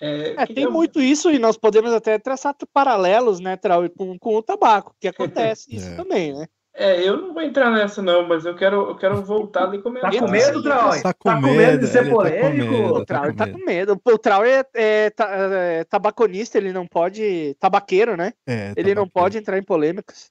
[0.00, 0.70] É, é, tem eu...
[0.70, 5.08] muito isso e nós podemos até traçar paralelos, né, Trau, com, com o tabaco, que
[5.08, 5.96] acontece isso é.
[5.96, 6.46] também, né?
[6.78, 10.12] É, eu não vou entrar nessa não, mas eu quero, eu quero voltar e comentar.
[10.12, 10.90] Tá com medo, Trau?
[11.02, 12.72] Tá com, tá com medo, de ser tá polêmico?
[12.72, 14.00] Tá o Trau tá com medo.
[14.04, 17.56] O Trau é, é, é, tabaconista, ele não pode...
[17.58, 18.32] Tabaqueiro, né?
[18.46, 20.30] É, ele não pode entrar em polêmicas.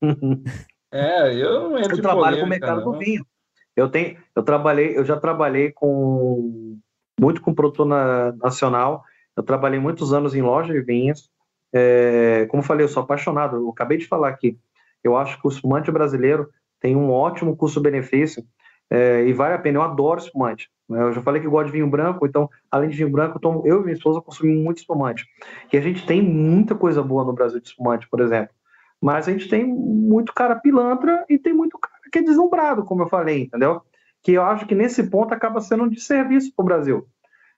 [0.94, 2.92] é, eu não entro Eu trabalho com o mercado não.
[2.92, 3.26] do vinho.
[3.74, 6.78] Eu, tenho, eu, trabalhei, eu já trabalhei com
[7.18, 9.02] muito com produtor na, nacional.
[9.36, 11.28] Eu trabalhei muitos anos em loja de vinhos.
[11.74, 13.56] É, como eu falei, eu sou apaixonado.
[13.56, 14.56] Eu acabei de falar aqui
[15.04, 16.48] eu acho que o espumante brasileiro
[16.80, 18.42] tem um ótimo custo-benefício
[18.90, 19.78] é, e vale a pena.
[19.78, 20.68] Eu adoro espumante.
[20.88, 21.02] Né?
[21.02, 23.62] Eu já falei que gosto de vinho branco, então, além de vinho branco, eu, tomo,
[23.66, 25.26] eu e minha esposa consumimos muito espumante.
[25.72, 28.54] E a gente tem muita coisa boa no Brasil de espumante, por exemplo.
[29.00, 33.02] Mas a gente tem muito cara pilantra e tem muito cara que é deslumbrado, como
[33.02, 33.82] eu falei, entendeu?
[34.22, 37.06] Que eu acho que nesse ponto acaba sendo um desserviço para o Brasil.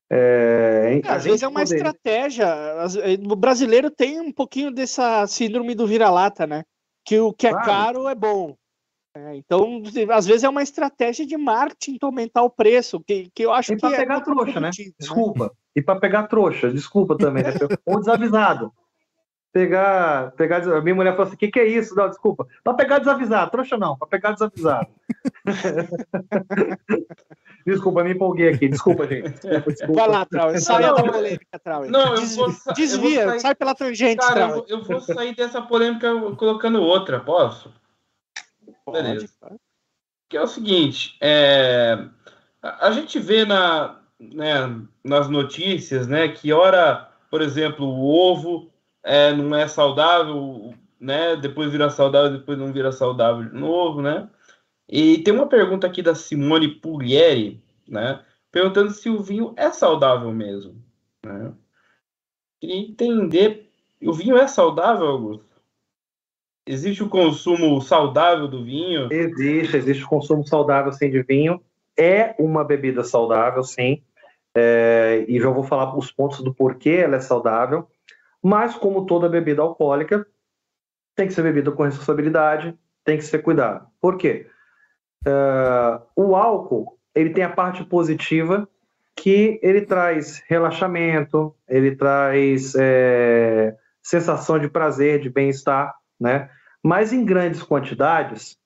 [0.08, 1.76] É, às vezes é uma poder...
[1.76, 2.46] estratégia.
[3.28, 6.64] O brasileiro tem um pouquinho dessa síndrome do vira-lata, né?
[7.06, 7.66] Que o que é claro.
[7.66, 8.56] caro é bom.
[9.16, 13.52] É, então, às vezes é uma estratégia de marketing aumentar o preço, que, que eu
[13.52, 13.96] acho e que é.
[13.96, 14.68] pegar trouxa, né?
[14.76, 14.90] né?
[14.98, 15.50] Desculpa.
[15.74, 17.52] E para pegar trouxa, desculpa também, né?
[17.86, 18.70] Ou desavisado.
[19.56, 20.58] Pegar, pegar.
[20.70, 21.94] A minha mulher falou assim: o que, que é isso?
[21.94, 22.46] Não, desculpa.
[22.62, 24.86] Para pegar desavisado, trouxa não, para pegar desavisado.
[27.66, 28.68] desculpa, me empolguei aqui.
[28.68, 29.30] Desculpa, gente.
[29.30, 29.94] Desculpa, desculpa.
[29.94, 30.58] Vai lá, Trau.
[30.58, 31.86] Sai da polêmica, Trau.
[31.86, 34.66] Não, eu vou, Desvia, eu vou sair, sai pela tangente, cara, Trau.
[34.68, 37.72] Eu, eu vou sair dessa polêmica colocando outra, posso?
[38.84, 39.26] Pode, Beleza.
[40.28, 41.98] Que é o seguinte: é,
[42.60, 48.75] a, gente vê na, né, nas notícias né, que, ora, por exemplo, o ovo
[49.06, 51.36] é, não é saudável, né?
[51.36, 54.28] Depois vira saudável, depois não vira saudável de novo, né?
[54.88, 58.20] E tem uma pergunta aqui da Simone Puglieri, né?
[58.50, 60.82] Perguntando se o vinho é saudável mesmo,
[61.24, 61.52] né?
[62.60, 63.70] Queria entender,
[64.02, 65.46] o vinho é saudável, Augusto?
[66.66, 69.06] Existe o consumo saudável do vinho?
[69.12, 71.62] Existe, existe o consumo saudável sim de vinho.
[71.96, 74.02] É uma bebida saudável, sim.
[74.52, 77.86] É, e já vou falar os pontos do porquê ela é saudável.
[78.42, 80.26] Mas, como toda bebida alcoólica,
[81.14, 83.86] tem que ser bebida com responsabilidade, tem que ser cuidado.
[84.00, 84.46] Por quê?
[85.26, 88.68] Uh, o álcool ele tem a parte positiva
[89.16, 96.50] que ele traz relaxamento, ele traz é, sensação de prazer, de bem-estar, né?
[96.82, 98.58] Mas em grandes quantidades,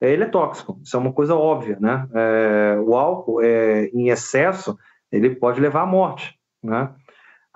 [0.00, 0.80] ele é tóxico.
[0.84, 2.08] Isso é uma coisa óbvia, né?
[2.14, 4.78] É, o álcool, é, em excesso,
[5.10, 6.94] ele pode levar à morte, né?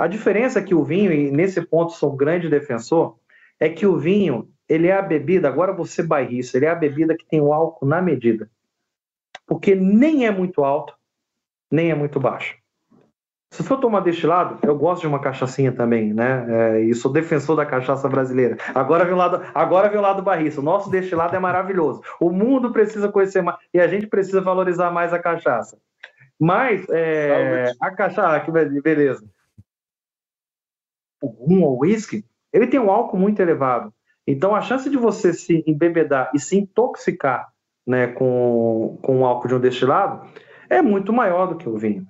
[0.02, 3.18] A diferença é que o vinho, e nesse ponto sou um grande defensor,
[3.60, 7.16] é que o vinho, ele é a bebida, agora você bairrista, ele é a bebida
[7.16, 8.50] que tem o álcool na medida.
[9.46, 10.92] Porque nem é muito alto,
[11.70, 12.56] nem é muito baixo.
[13.52, 16.46] Se for tomar destilado, eu gosto de uma cachaçinha também, né?
[16.48, 18.56] É, e sou defensor da cachaça brasileira.
[18.74, 20.60] Agora vem o lado, agora vem o lado barrista.
[20.60, 22.02] O nosso destilado é maravilhoso.
[22.18, 25.78] O mundo precisa conhecer mais e a gente precisa valorizar mais a cachaça.
[26.40, 29.24] Mas é, a cachaça, que beleza
[31.22, 33.92] o rum ou whisky, ele tem um álcool muito elevado.
[34.26, 37.48] Então, a chance de você se embebedar e se intoxicar
[37.86, 40.26] né, com, com o álcool de um destilado
[40.70, 42.06] é muito maior do que o vinho.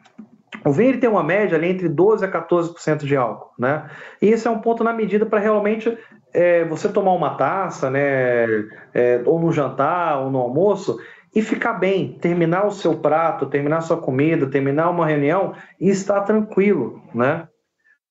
[0.65, 3.91] O vinho ele tem uma média ali entre 12% a 14% de álcool, né?
[4.21, 5.97] E esse é um ponto na medida para realmente
[6.33, 8.45] é, você tomar uma taça, né?
[8.95, 10.99] É, ou no jantar, ou no almoço,
[11.35, 15.89] e ficar bem, terminar o seu prato, terminar a sua comida, terminar uma reunião e
[15.89, 17.49] estar tranquilo, né?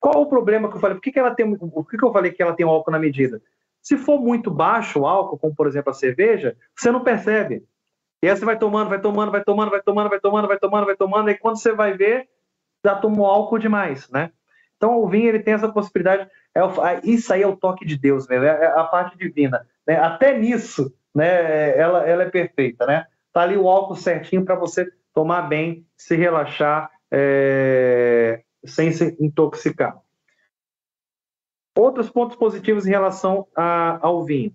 [0.01, 0.95] Qual o problema que eu falei?
[0.95, 1.55] Por que, que ela tem.
[1.55, 3.41] Por que, que eu falei que ela tem álcool na medida?
[3.81, 7.63] Se for muito baixo o álcool, como por exemplo a cerveja, você não percebe.
[8.21, 10.85] E aí você vai tomando, vai tomando, vai tomando, vai tomando, vai tomando, vai tomando,
[10.85, 12.27] vai tomando, e quando você vai ver,
[12.83, 14.31] já tomou álcool demais, né?
[14.75, 16.29] Então o vinho ele tem essa possibilidade.
[16.53, 16.61] É,
[17.03, 18.35] isso aí é o toque de Deus, né?
[18.35, 19.65] É a parte divina.
[19.87, 19.95] Né?
[19.97, 21.77] Até nisso, né?
[21.77, 23.05] Ela, ela é perfeita, né?
[23.33, 29.97] tá ali o álcool certinho para você tomar bem, se relaxar, é, sem se intoxicar.
[31.75, 34.53] Outros pontos positivos em relação a, ao vinho.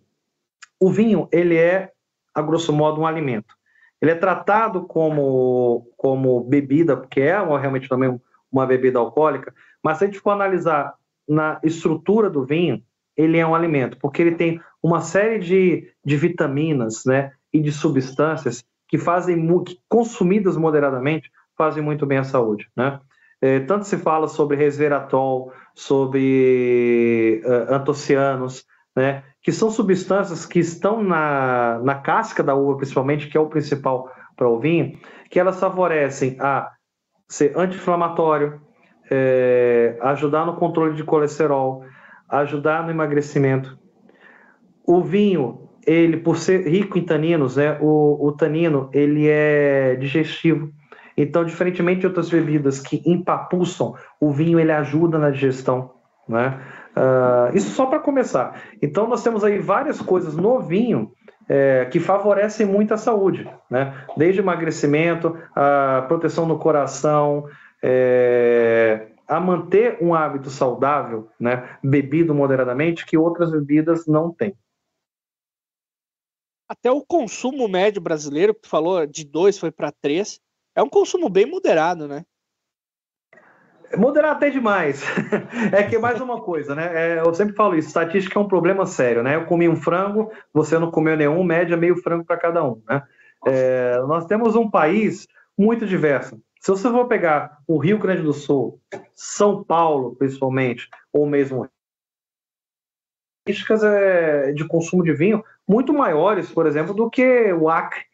[0.79, 1.93] O vinho, ele é,
[2.35, 3.55] a grosso modo, um alimento.
[4.01, 8.21] Ele é tratado como, como bebida, porque é realmente também
[8.53, 10.95] uma bebida alcoólica, mas se a gente for analisar
[11.29, 12.83] na estrutura do vinho,
[13.17, 17.73] ele é um alimento, porque ele tem uma série de, de vitaminas né, e de
[17.73, 22.69] substâncias que fazem, que consumidas moderadamente, fazem muito bem à saúde.
[22.77, 23.01] Né?
[23.41, 28.65] É, tanto se fala sobre resveratrol, sobre uh, antocianos,
[28.97, 33.49] né, que são substâncias que estão na, na casca da uva, principalmente, que é o
[33.49, 34.99] principal para o vinho,
[35.31, 36.73] que elas favorecem a
[37.29, 38.61] ser anti-inflamatório,
[39.11, 41.85] é, ajudar no controle de colesterol,
[42.29, 43.79] ajudar no emagrecimento.
[44.87, 50.73] O vinho, ele por ser rico em taninos, né, o, o tanino ele é digestivo,
[51.17, 55.93] então, diferentemente de outras bebidas que empapuçam, o vinho ele ajuda na digestão,
[56.29, 56.61] né?
[56.97, 58.61] Uh, isso só para começar.
[58.83, 61.13] Então, nós temos aí várias coisas no vinho
[61.49, 64.07] é, que favorecem muito a saúde, né?
[64.17, 67.49] Desde emagrecimento, a proteção do coração,
[67.83, 71.79] é, a manter um hábito saudável, né?
[71.83, 74.55] Bebido moderadamente, que outras bebidas não têm.
[76.69, 80.41] Até o consumo médio brasileiro, que falou de dois foi para três,
[80.77, 82.25] é um consumo bem moderado, né?
[83.97, 85.03] Moderado até demais.
[85.73, 86.91] é que mais uma coisa, né?
[86.93, 89.37] É, eu sempre falo isso, estatística é um problema sério, né?
[89.37, 93.03] Eu comi um frango, você não comeu nenhum, média meio frango para cada um, né?
[93.47, 95.27] É, nós temos um país
[95.57, 96.41] muito diverso.
[96.61, 98.81] Se você for pegar o Rio Grande do Sul,
[99.15, 101.69] São Paulo, principalmente, ou mesmo
[103.47, 108.06] estatísticas é, de consumo de vinho muito maiores, por exemplo, do que o Acre,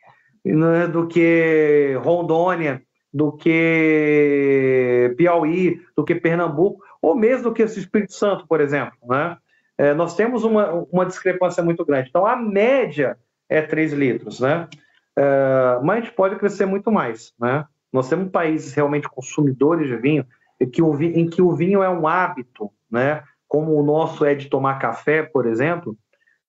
[0.44, 2.82] né, do que Rondônia,
[3.12, 8.97] do que Piauí, do que Pernambuco, ou mesmo do que esse Espírito Santo, por exemplo.
[9.05, 9.36] Né?
[9.77, 12.09] É, nós temos uma, uma discrepância muito grande.
[12.09, 14.69] Então, a média é 3 litros, né?
[15.16, 17.66] É, mas a gente pode crescer muito mais, né?
[17.93, 20.27] Nós temos países realmente consumidores de vinho
[20.59, 23.23] em que o vinho, em que o vinho é um hábito, né?
[23.47, 25.97] Como o nosso é de tomar café, por exemplo,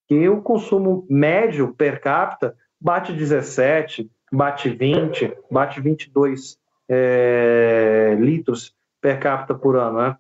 [0.08, 6.58] que o consumo médio per capita bate 17, bate 20, bate 22
[6.90, 10.18] é, litros per capita por ano, né?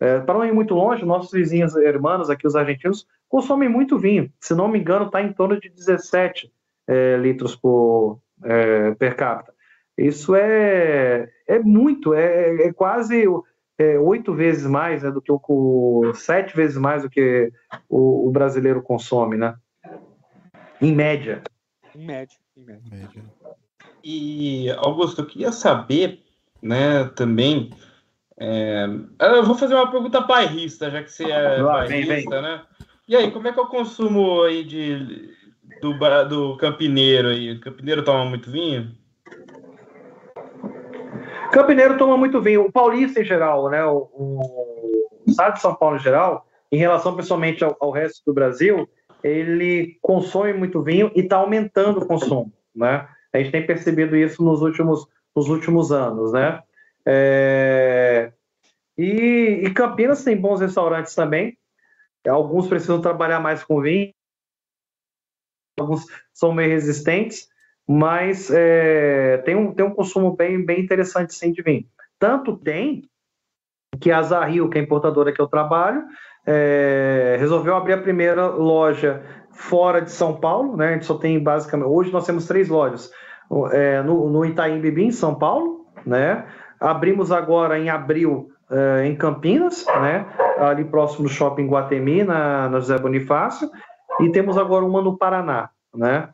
[0.00, 4.30] É, para não ir muito longe, nossos vizinhos irmãos aqui, os argentinos, consomem muito vinho.
[4.40, 6.50] Se não me engano, está em torno de 17
[6.86, 9.54] é, litros por, é, per capita.
[9.96, 13.24] Isso é, é muito, é, é quase
[13.78, 17.50] é, oito vezes mais né, do que o sete vezes mais do que
[17.88, 19.54] o, o brasileiro consome, né?
[20.80, 21.42] Em média.
[21.96, 23.24] Em média, em média.
[24.04, 26.22] E, Augusto, eu queria saber,
[26.60, 27.70] né, também.
[28.38, 28.84] É...
[29.18, 32.42] Eu vou fazer uma pergunta bairrista, já que você é Vai, bairrista, vem, vem.
[32.42, 32.62] né?
[33.08, 35.30] E aí, como é que é o consumo aí de,
[35.80, 35.94] do,
[36.28, 37.52] do campineiro aí?
[37.52, 38.92] O campineiro toma muito vinho?
[41.50, 42.66] Campineiro toma muito vinho.
[42.66, 43.82] O paulista em geral, né?
[43.86, 48.34] O, o estado de São Paulo em geral, em relação pessoalmente ao, ao resto do
[48.34, 48.86] Brasil,
[49.22, 53.08] ele consome muito vinho e está aumentando o consumo, né?
[53.32, 56.62] A gente tem percebido isso nos últimos, nos últimos anos, né?
[57.04, 58.32] É...
[58.96, 61.56] E, e Campinas tem bons restaurantes também.
[62.26, 64.12] Alguns precisam trabalhar mais com vinho,
[65.78, 67.48] alguns são meio resistentes,
[67.86, 71.86] mas é, tem, um, tem um consumo bem, bem interessante sim de vinho.
[72.18, 73.08] Tanto tem
[74.00, 76.04] que a Zahil, que é a importadora que eu trabalho,
[76.46, 80.88] é, resolveu abrir a primeira loja fora de São Paulo, né?
[80.88, 81.88] A gente só tem basicamente.
[81.88, 83.10] Hoje nós temos três lojas.
[83.72, 86.46] É, no, no Itaim Bibi, em São Paulo, né?
[86.80, 90.26] Abrimos agora em abril é, em Campinas, né?
[90.58, 93.70] Ali próximo do shopping Guatemi, na, na José Bonifácio,
[94.20, 96.28] e temos agora uma no Paraná, né?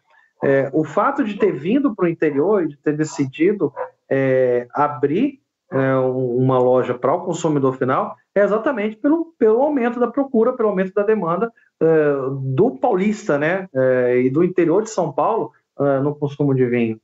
[0.45, 3.73] É, o fato de ter vindo para o interior e de ter decidido
[4.11, 5.42] é, abrir
[5.73, 10.69] é, uma loja para o consumidor final é exatamente pelo, pelo aumento da procura, pelo
[10.69, 12.13] aumento da demanda é,
[12.55, 17.01] do paulista, né, é, e do interior de São Paulo é, no consumo de vinho.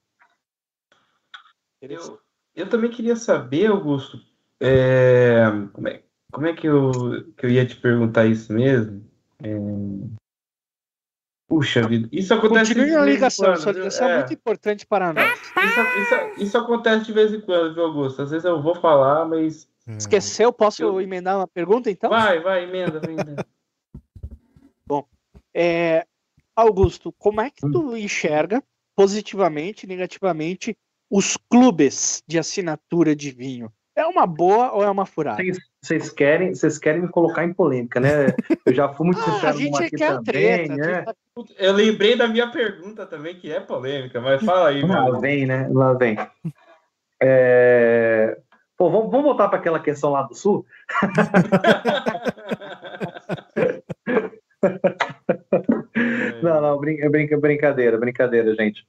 [1.80, 2.18] Eu,
[2.54, 4.18] eu também queria saber, Augusto,
[4.60, 6.92] é, como, é, como é que eu,
[7.36, 9.02] que eu ia te perguntar isso mesmo?
[11.48, 14.12] Puxa vida, isso acontece Continue a ligação, quando, sua ligação é.
[14.12, 14.18] é.
[14.18, 15.32] muito importante para nós.
[15.32, 18.20] Isso, isso, isso, acontece de vez em quando, viu, Augusto?
[18.20, 19.66] Às vezes eu vou falar, mas.
[19.86, 19.96] É.
[19.96, 20.52] Esqueceu?
[20.52, 21.00] Posso eu...
[21.00, 22.10] emendar uma pergunta, então?
[22.10, 23.46] Vai, vai, emenda, emenda.
[24.86, 25.06] Bom,
[25.54, 26.06] é,
[26.54, 28.62] Augusto, como é que tu enxerga
[28.94, 30.76] positivamente e negativamente
[31.10, 33.72] os clubes de assinatura de vinho.
[33.96, 35.42] É uma boa ou é uma furada?
[35.80, 38.34] Vocês querem, vocês querem me colocar em polêmica, né?
[38.66, 40.82] Eu já fui muito ah, sincero a gente aqui quer também, treta, né?
[40.82, 41.16] treta.
[41.56, 45.20] Eu lembrei da minha pergunta também, que é polêmica, mas fala aí, Lá meu.
[45.20, 45.68] vem, né?
[45.70, 46.16] Lá vem.
[47.22, 48.36] É...
[48.76, 50.66] Pô, vamos, vamos voltar para aquela questão lá do sul?
[56.42, 58.86] Não, não, brin é brinca, brincadeira, brincadeira, gente.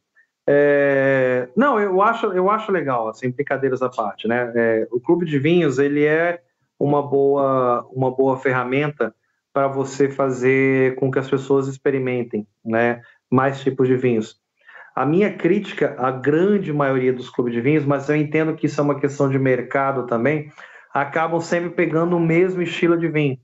[0.48, 4.52] É, Não, eu acho, eu acho legal, assim, brincadeiras à parte, né?
[4.56, 6.42] É, o clube de vinhos, ele é
[6.80, 9.14] uma boa, uma boa ferramenta
[9.54, 13.02] para você fazer com que as pessoas experimentem, né?
[13.30, 14.40] Mais tipos de vinhos.
[14.96, 18.80] A minha crítica à grande maioria dos clubes de vinhos, mas eu entendo que isso
[18.80, 20.52] é uma questão de mercado também,
[20.94, 23.38] acabam sempre pegando o mesmo estilo de vinho.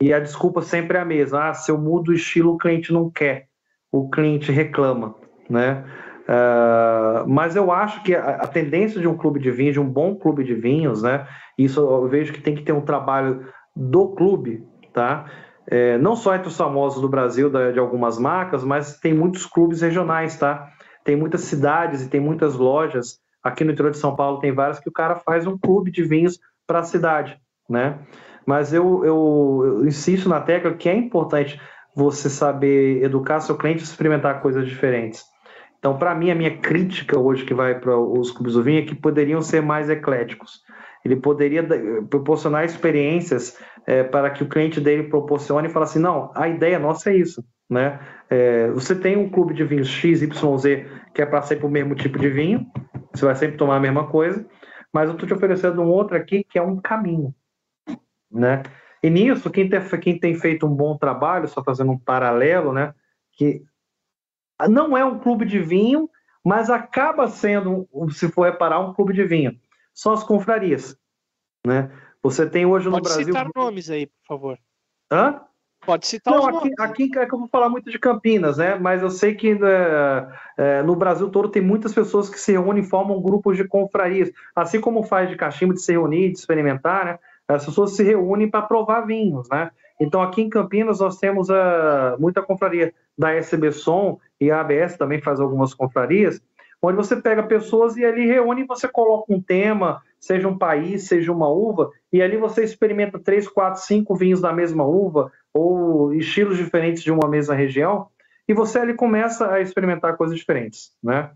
[0.00, 1.50] E a desculpa sempre é a mesma.
[1.50, 3.48] Ah, se eu mudo o estilo, o cliente não quer.
[3.92, 5.14] O cliente reclama,
[5.48, 5.84] né?
[6.30, 9.90] Uh, mas eu acho que a, a, tendência de um clube de vinhos, de um
[9.90, 11.26] bom clube de vinhos, né?
[11.58, 15.24] Isso eu vejo que tem que ter um trabalho do clube, tá?
[15.66, 19.44] É, não só entre os famosos do Brasil, da, de algumas marcas, mas tem muitos
[19.44, 20.70] clubes regionais, tá?
[21.04, 23.18] Tem muitas cidades e tem muitas lojas.
[23.42, 26.04] Aqui no interior de São Paulo tem várias que o cara faz um clube de
[26.04, 27.36] vinhos para a cidade,
[27.68, 27.98] né?
[28.46, 31.60] Mas eu, eu, eu insisto na tecla que é importante
[31.92, 35.29] você saber educar seu cliente e experimentar coisas diferentes.
[35.80, 38.86] Então, para mim, a minha crítica hoje que vai para os clubes do vinho é
[38.86, 40.60] que poderiam ser mais ecléticos.
[41.02, 41.66] Ele poderia
[42.10, 46.78] proporcionar experiências é, para que o cliente dele proporcione e fale assim, não, a ideia
[46.78, 47.98] nossa é isso, né?
[48.28, 51.70] É, você tem um clube de vinhos X, Y, Z, que é para sempre o
[51.70, 52.66] mesmo tipo de vinho,
[53.14, 54.46] você vai sempre tomar a mesma coisa,
[54.92, 57.34] mas eu estou te oferecendo um outro aqui que é um caminho,
[58.30, 58.62] né?
[59.02, 62.92] E nisso, quem tem, quem tem feito um bom trabalho, só fazendo um paralelo, né?
[63.32, 63.62] Que
[64.68, 66.08] não é um clube de vinho,
[66.44, 69.58] mas acaba sendo, se for reparar, um clube de vinho.
[69.94, 70.96] São as confrarias,
[71.66, 71.90] né?
[72.22, 73.26] Você tem hoje no Pode Brasil...
[73.26, 74.58] citar nomes aí, por favor.
[75.10, 75.40] Hã?
[75.84, 76.78] Pode citar Não, aqui, nomes.
[76.78, 78.74] aqui é que eu vou falar muito de Campinas, né?
[78.76, 80.28] Mas eu sei que é,
[80.58, 84.30] é, no Brasil todo tem muitas pessoas que se reúnem e formam grupos de confrarias.
[84.54, 87.18] Assim como faz de cachimbo, de se reunir, de experimentar, né?
[87.48, 89.70] As pessoas se reúnem para provar vinhos, né?
[90.00, 94.96] Então, aqui em Campinas, nós temos a, muita confraria da SB Som e a ABS
[94.96, 96.40] também faz algumas confrarias,
[96.82, 101.30] onde você pega pessoas e ali reúne você coloca um tema, seja um país, seja
[101.30, 106.56] uma uva, e ali você experimenta três, quatro, cinco vinhos da mesma uva, ou estilos
[106.56, 108.06] diferentes de uma mesma região,
[108.48, 111.30] e você ali começa a experimentar coisas diferentes, né?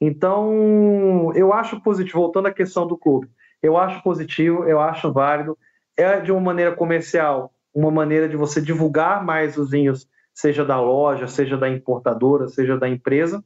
[0.00, 3.28] Então, eu acho positivo, voltando à questão do clube,
[3.62, 5.56] eu acho positivo, eu acho válido,
[5.96, 10.80] é de uma maneira comercial, uma maneira de você divulgar mais os vinhos, seja da
[10.80, 13.44] loja, seja da importadora, seja da empresa,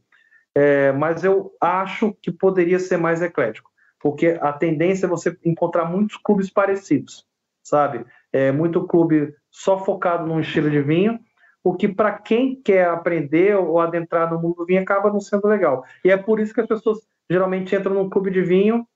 [0.55, 3.71] é, mas eu acho que poderia ser mais eclético,
[4.01, 7.27] porque a tendência é você encontrar muitos clubes parecidos,
[7.63, 8.05] sabe?
[8.33, 11.19] É muito clube só focado num estilo de vinho,
[11.65, 15.47] o que para quem quer aprender ou adentrar no mundo do vinho acaba não sendo
[15.47, 15.85] legal.
[16.05, 16.99] E é por isso que as pessoas
[17.31, 18.87] geralmente entram num clube de vinho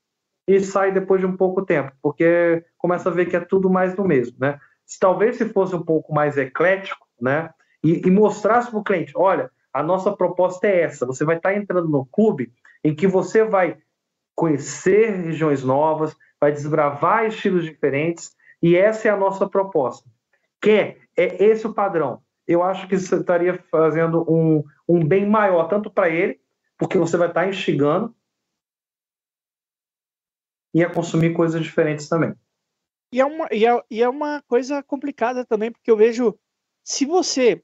[0.48, 3.94] e saem depois de um pouco tempo, porque começa a ver que é tudo mais
[3.94, 4.59] do mesmo, né?
[4.86, 7.50] Se talvez se fosse um pouco mais eclético, né?
[7.82, 11.04] E, e mostrasse para o cliente, olha, a nossa proposta é essa.
[11.04, 12.52] Você vai estar entrando no clube
[12.82, 13.76] em que você vai
[14.34, 20.08] conhecer regiões novas, vai desbravar estilos diferentes, e essa é a nossa proposta.
[20.60, 20.98] Quer?
[21.16, 22.22] É esse o padrão.
[22.46, 26.40] Eu acho que você estaria fazendo um, um bem maior, tanto para ele,
[26.78, 28.14] porque você vai estar instigando,
[30.72, 32.34] e a consumir coisas diferentes também.
[33.12, 36.38] E é, uma, e, é, e é uma coisa complicada também, porque eu vejo,
[36.84, 37.62] se você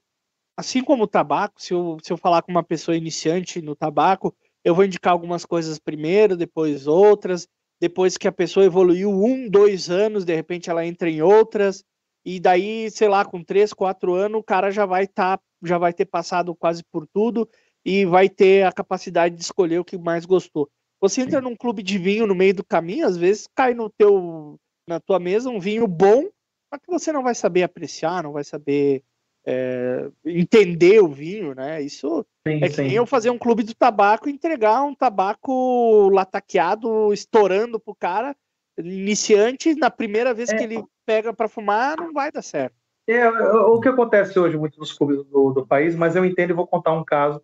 [0.55, 4.35] assim como o tabaco, se eu, se eu falar com uma pessoa iniciante no tabaco,
[4.63, 7.47] eu vou indicar algumas coisas primeiro, depois outras.
[7.81, 11.83] Depois que a pessoa evoluiu um, dois anos, de repente ela entra em outras.
[12.25, 15.77] E daí, sei lá, com três, quatro anos, o cara já vai estar, tá, já
[15.77, 17.49] vai ter passado quase por tudo
[17.83, 20.69] e vai ter a capacidade de escolher o que mais gostou.
[21.01, 24.57] Você entra num clube de vinho no meio do caminho, às vezes cai no teu,
[24.87, 26.29] na tua mesa um vinho bom,
[26.71, 29.03] mas que você não vai saber apreciar, não vai saber
[29.45, 31.81] é, entender o vinho, né?
[31.81, 36.09] Isso sim, é que nem eu fazer um clube do tabaco e entregar um tabaco
[36.09, 38.35] lataqueado, estourando pro cara,
[38.77, 40.55] iniciante, na primeira vez é.
[40.55, 42.75] que ele pega para fumar, não vai dar certo.
[43.05, 46.53] É, o que acontece hoje muito nos clubes do, do, país, mas eu entendo e
[46.53, 47.41] vou contar um caso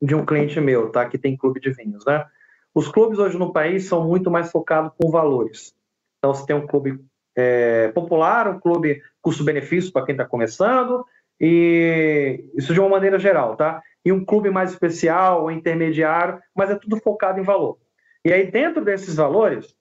[0.00, 1.06] de um cliente meu, tá?
[1.06, 2.24] Que tem clube de vinhos, né?
[2.74, 5.74] Os clubes hoje no país são muito mais focados com valores.
[6.18, 6.98] Então, você tem um clube
[7.36, 11.04] é, popular, um clube custo-benefício para quem está começando,
[11.40, 13.80] e isso de uma maneira geral, tá?
[14.08, 17.78] e um clube mais especial, intermediário, mas é tudo focado em valor.
[18.24, 19.74] E aí, dentro desses valores,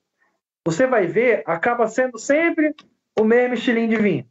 [0.65, 2.75] você vai ver, acaba sendo sempre
[3.17, 4.25] o mesmo estilinho de vinho.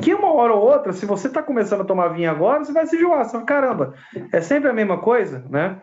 [0.00, 2.86] Que uma hora ou outra, se você está começando a tomar vinho agora, você vai
[2.86, 3.24] se enjoar.
[3.24, 3.94] Você fala, caramba,
[4.32, 5.82] é sempre a mesma coisa, né?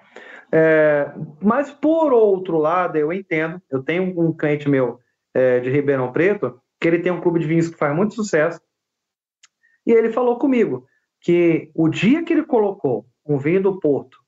[0.52, 1.12] É,
[1.42, 5.00] mas, por outro lado, eu entendo, eu tenho um cliente meu
[5.34, 8.62] é, de Ribeirão Preto, que ele tem um clube de vinhos que faz muito sucesso,
[9.86, 10.86] e ele falou comigo
[11.22, 14.20] que o dia que ele colocou um vinho do Porto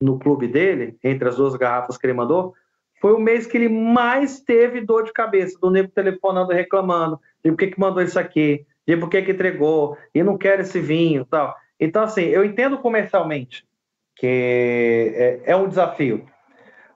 [0.00, 2.54] no clube dele, entre as duas garrafas que ele mandou,
[3.00, 7.50] foi o mês que ele mais teve dor de cabeça, do nego telefonando, reclamando, de
[7.50, 10.80] por que, que mandou isso aqui, de por que, que entregou, e não quer esse
[10.80, 11.54] vinho tal.
[11.78, 13.66] Então, assim, eu entendo comercialmente
[14.22, 16.24] que é, é um desafio.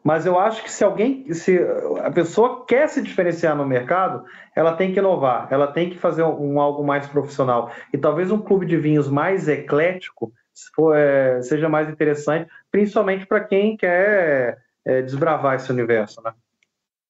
[0.04, 1.58] Mas eu acho que se alguém, se
[2.04, 4.24] a pessoa quer se diferenciar no mercado,
[4.54, 7.72] ela tem que inovar, ela tem que fazer um, um algo mais profissional.
[7.92, 10.32] E talvez um clube de vinhos mais eclético
[10.72, 16.32] for, é, seja mais interessante, principalmente para quem quer é, desbravar esse universo, né?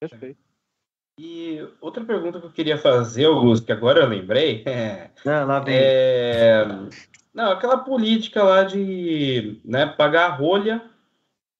[0.00, 0.38] Perfeito.
[1.20, 5.60] E outra pergunta que eu queria fazer, Augusto, que agora eu lembrei, é, ah, lá
[5.60, 5.74] vem.
[5.76, 6.64] é
[7.36, 10.82] não, aquela política lá de né, pagar rolha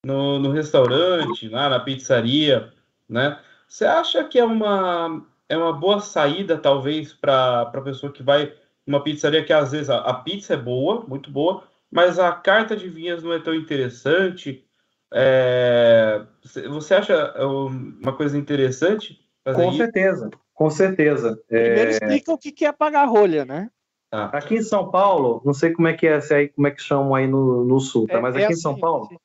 [0.02, 2.72] no, no restaurante, lá na pizzaria,
[3.06, 3.38] né?
[3.68, 8.54] Você acha que é uma, é uma boa saída, talvez, para a pessoa que vai
[8.86, 12.74] numa pizzaria que às vezes a, a, pizza é boa, muito boa, mas a carta
[12.74, 14.64] de vinhas não é tão interessante?
[15.12, 16.22] É,
[16.70, 19.20] você acha uma coisa interessante?
[19.44, 19.76] Com isso?
[19.76, 21.38] certeza, com certeza.
[21.46, 21.92] Primeiro é...
[21.92, 23.70] explica o que é pagar rolha, né?
[24.12, 24.26] Ah.
[24.36, 26.70] Aqui em São Paulo, não sei como é que é, se é aí, como é
[26.70, 28.14] que chamam aí no, no sul, tá?
[28.14, 29.16] É, mas aqui é assim, em São assim, Paulo, assim.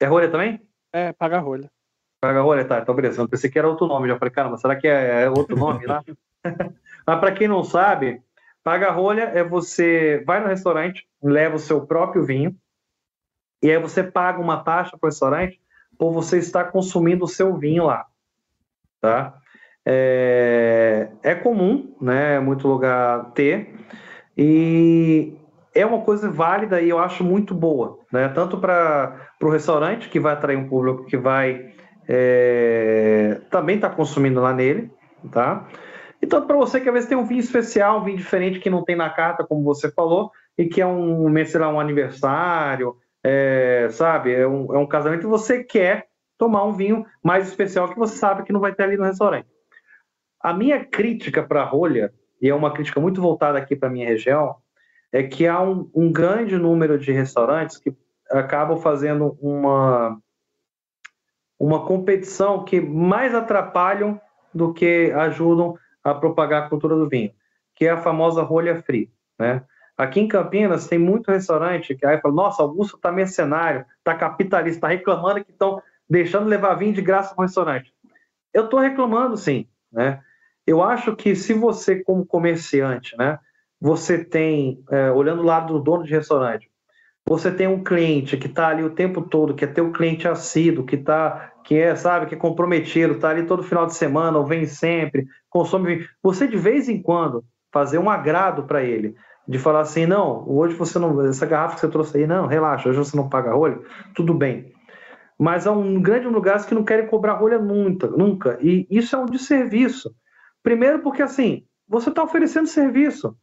[0.00, 0.60] É rolha também?
[0.92, 1.70] É, paga rolha.
[2.20, 2.78] Paga rolha, tá.
[2.78, 3.20] Então, beleza.
[3.20, 4.08] Eu pensei que era outro nome.
[4.08, 6.04] Já falei, caramba, será que é, é outro nome lá?
[7.06, 8.22] Mas para quem não sabe,
[8.62, 12.56] paga rolha é você vai no restaurante, leva o seu próprio vinho,
[13.62, 15.60] e aí você paga uma taxa para o restaurante
[15.98, 18.06] por você estar consumindo o seu vinho lá.
[19.00, 19.40] Tá?
[19.84, 22.38] É, é comum, né?
[22.40, 23.74] Muito lugar ter.
[24.36, 25.34] E
[25.74, 28.28] é uma coisa válida e eu acho muito boa, né?
[28.28, 31.72] Tanto para o restaurante, que vai atrair um público que vai
[32.08, 34.90] é, também estar tá consumindo lá nele,
[35.30, 35.66] tá?
[36.20, 38.70] E tanto para você que às vezes tem um vinho especial, um vinho diferente que
[38.70, 42.96] não tem na carta, como você falou, e que é um, sei lá, um aniversário,
[43.24, 44.32] é, sabe?
[44.34, 46.06] É um, é um casamento e você quer
[46.38, 49.48] tomar um vinho mais especial que você sabe que não vai ter ali no restaurante.
[50.42, 54.06] A minha crítica para a rolha, e é uma crítica muito voltada aqui para minha
[54.06, 54.56] região,
[55.12, 57.94] é que há um, um grande número de restaurantes que
[58.30, 60.18] acabam fazendo uma,
[61.58, 64.20] uma competição que mais atrapalham
[64.52, 67.30] do que ajudam a propagar a cultura do vinho,
[67.74, 69.62] que é a famosa rolha free, né?
[69.96, 74.80] Aqui em Campinas tem muito restaurante que aí fala, nossa, Augusto tá mercenário, tá capitalista,
[74.80, 77.92] tá reclamando que estão deixando levar vinho de graça para o restaurante.
[78.52, 80.20] Eu estou reclamando, sim, né?
[80.66, 83.38] Eu acho que se você, como comerciante, né,
[83.80, 86.70] você tem, é, olhando o lado do dono de restaurante,
[87.26, 90.84] você tem um cliente que está ali o tempo todo, que é teu cliente assíduo,
[90.84, 94.46] que tá, que é, sabe, que é comprometido, está ali todo final de semana, ou
[94.46, 96.06] vem sempre, consome.
[96.22, 99.14] Você de vez em quando fazer um agrado para ele,
[99.46, 102.88] de falar assim, não, hoje você não, essa garrafa que você trouxe aí, não, relaxa,
[102.88, 103.80] hoje você não paga rolha,
[104.14, 104.72] tudo bem.
[105.38, 108.58] Mas há um grande lugares que não querem cobrar rolha nunca, nunca.
[108.60, 110.14] E isso é um desserviço.
[110.62, 113.36] Primeiro porque assim, você está oferecendo serviço.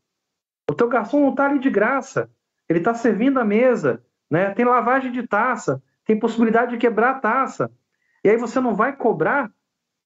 [0.70, 2.30] O teu garçom não está ali de graça.
[2.68, 4.52] Ele está servindo a mesa, né?
[4.52, 7.72] Tem lavagem de taça, tem possibilidade de quebrar a taça.
[8.24, 9.52] E aí você não vai cobrar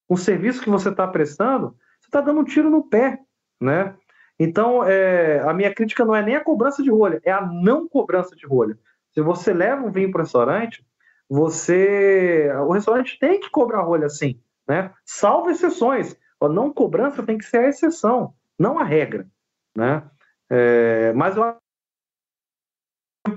[0.08, 3.20] o serviço que você está prestando, você está dando um tiro no pé,
[3.60, 3.96] né?
[4.40, 7.88] Então, é, a minha crítica não é nem a cobrança de rolha, é a não
[7.88, 8.78] cobrança de rolha.
[9.12, 10.86] Se você leva um vinho para o restaurante,
[11.30, 14.92] você, o restaurante tem que cobrar rolha sim, né?
[15.06, 16.18] Salvo exceções.
[16.46, 19.28] A não cobrança tem que ser a exceção, não a regra,
[19.76, 20.04] né?
[20.50, 21.56] É, mas eu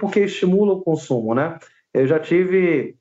[0.01, 1.59] porque estimula o consumo, né?
[1.95, 2.97] Eu já tive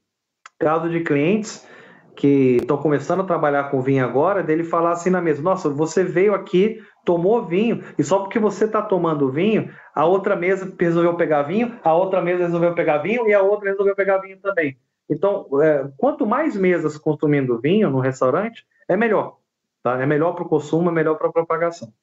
[0.60, 1.68] caso de clientes
[2.16, 6.04] que estão começando a trabalhar com vinho agora, dele falar assim na mesa: Nossa, você
[6.04, 11.16] veio aqui, tomou vinho, e só porque você está tomando vinho, a outra mesa resolveu
[11.16, 14.78] pegar vinho, a outra mesa resolveu pegar vinho e a outra resolveu pegar vinho também.
[15.10, 19.38] Então, é, quanto mais mesas consumindo vinho no restaurante, é melhor.
[19.86, 20.02] Tá?
[20.02, 21.94] É melhor para o consumo, é melhor para a propagação.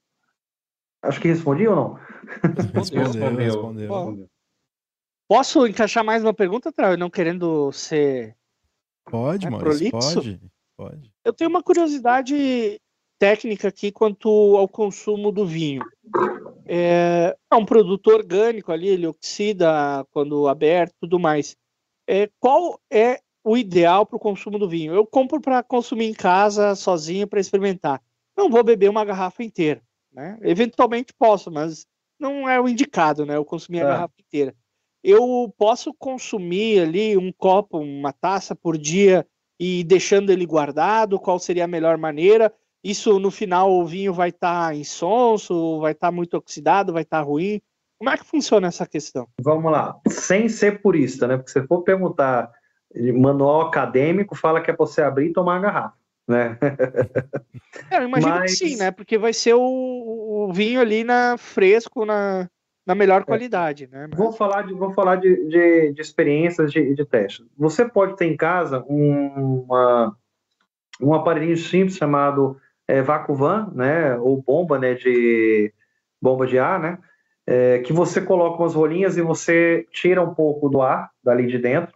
[1.02, 1.94] Acho que respondi ou não?
[2.72, 3.44] Respondeu, respondeu.
[3.44, 3.92] respondeu.
[3.92, 4.30] respondeu.
[5.26, 6.96] Posso encaixar mais uma pergunta, Trau?
[6.96, 8.36] Não querendo ser.
[9.04, 9.90] Pode, né, pode,
[10.76, 11.12] pode.
[11.24, 12.80] Eu tenho uma curiosidade
[13.18, 15.82] técnica aqui quanto ao consumo do vinho.
[16.64, 21.56] é, é um produto orgânico ali, ele oxida quando aberto, tudo mais.
[22.09, 24.94] É, qual é o ideal para o consumo do vinho?
[24.94, 28.01] Eu compro para consumir em casa, sozinho, para experimentar.
[28.36, 29.82] Não vou beber uma garrafa inteira,
[30.12, 30.39] né?
[30.43, 31.86] Eventualmente posso, mas
[32.19, 33.36] não é o indicado, né?
[33.36, 33.89] Eu consumir a É.
[33.89, 34.55] garrafa inteira.
[35.02, 39.27] Eu posso consumir ali um copo, uma taça por dia
[39.59, 42.52] e deixando ele guardado, qual seria a melhor maneira?
[42.85, 47.60] Isso no final o vinho vai estar insonso, vai estar muito oxidado, vai estar ruim.
[47.98, 49.28] Como é que funciona essa questão?
[49.40, 51.36] Vamos lá, sem ser purista, né?
[51.36, 52.51] Porque se for perguntar
[53.14, 55.94] manual acadêmico, fala que é para você abrir e tomar a garrafa,
[56.27, 56.59] né?
[57.90, 58.90] É, eu imagino Mas- que sim, né?
[58.90, 62.48] Porque vai ser o, o vinho ali na fresco, na,
[62.86, 64.06] na melhor qualidade, né?
[64.10, 67.44] Mas- Vou falar de, vou falar de, de, de experiências de, de teste.
[67.56, 70.16] Você pode ter em casa um, uma,
[71.01, 74.16] um aparelhinho simples chamado é, Vacuvan, né?
[74.19, 74.94] Ou bomba, né?
[74.94, 75.73] De
[76.20, 76.98] bomba de ar, né?
[77.47, 81.59] é, que você coloca umas rolinhas e você tira um pouco do ar dali de
[81.59, 81.94] dentro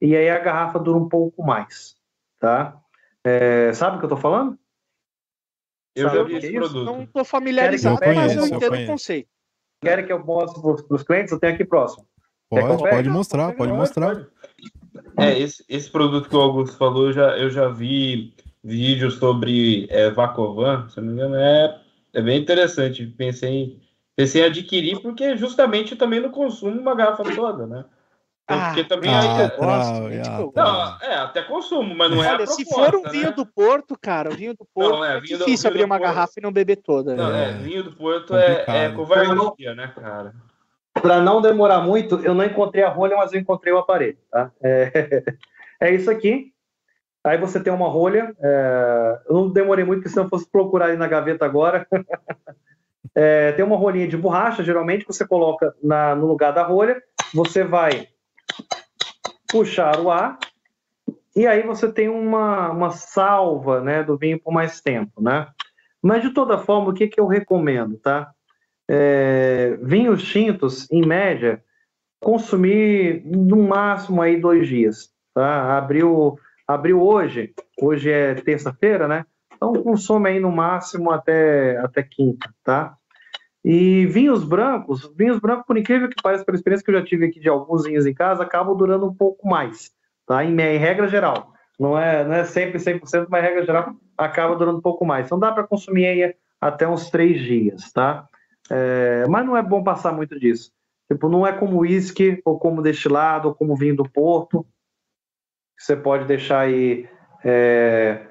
[0.00, 1.96] e aí a garrafa dura um pouco mais,
[2.38, 2.80] tá?
[3.24, 4.58] É, sabe o que eu tô falando?
[5.94, 6.84] Eu Sabe já o vi esse é produto.
[6.84, 8.92] Não estou familiarizado, Eu mas eu conheço, eu entendo o conheço.
[8.92, 9.28] conceito.
[9.82, 11.32] Querem que eu mostre para os clientes?
[11.32, 12.06] Eu tenho aqui próximo.
[12.50, 14.26] Eu Pode, pode mostrar, pode mostrar.
[15.18, 19.86] É, esse, esse produto que o Augusto falou, eu já, eu já vi vídeos sobre
[19.90, 21.80] é, Vacovan, se não me engano, é,
[22.12, 23.06] é bem interessante.
[23.06, 23.80] Pensei em,
[24.16, 27.84] pensei em adquirir, porque justamente também não consumo uma garrafa toda, né?
[28.58, 29.56] Porque também ah, aí.
[29.56, 30.52] gosto, gente, ah, Trau.
[30.54, 33.32] Não, é, até consumo, mas não é a Olha, se proposta, for um vinho né?
[33.32, 35.84] do Porto, cara, o vinho do Porto Não, é, é, do- difícil vinho abrir do
[35.86, 36.08] uma Porto.
[36.08, 37.14] garrafa e não beber toda.
[37.14, 37.50] Não, né?
[37.50, 40.34] é, vinho do Porto é, é covardia, né, cara?
[40.94, 44.18] Para não demorar muito, eu não encontrei a rolha, mas eu encontrei o aparelho.
[44.30, 44.50] Tá?
[44.62, 45.22] É,
[45.80, 46.52] é isso aqui.
[47.22, 48.34] Aí você tem uma rolha.
[48.42, 51.86] é, eu não demorei muito, porque se eu fosse procurar aí na gaveta agora.
[53.12, 57.02] É, tem uma rolinha de borracha, geralmente, que você coloca na- no lugar da rolha.
[57.34, 58.06] Você vai
[59.48, 60.38] puxar o ar.
[61.34, 65.22] E aí você tem uma, uma salva né, do vinho por mais tempo.
[65.22, 65.46] Né?
[66.02, 67.96] Mas, de toda forma, o que, que eu recomendo?
[67.98, 68.32] Tá?
[68.92, 71.62] é, vinhos tintos, em média,
[72.18, 75.10] consumir no máximo aí dois dias.
[75.32, 75.78] Tá?
[75.78, 76.36] Abriu,
[76.66, 79.24] abriu hoje, hoje é terça-feira, né?
[79.54, 82.96] Então consome aí no máximo até, até quinta, tá?
[83.64, 87.26] E vinhos brancos, vinhos brancos, por incrível que pareça, pela experiência que eu já tive
[87.26, 89.90] aqui de alguns vinhos em casa, acabam durando um pouco mais,
[90.26, 90.42] tá?
[90.44, 91.52] Em, em regra geral.
[91.78, 95.26] Não é, não é sempre 100%, mas regra geral acaba durando um pouco mais.
[95.26, 98.26] Então dá para consumir aí até uns três dias, tá?
[98.70, 100.70] É, mas não é bom passar muito disso.
[101.10, 104.64] Tipo, não é como uísque, ou como destilado, ou como vinho do Porto.
[105.76, 107.08] Você pode deixar aí
[107.42, 108.26] é,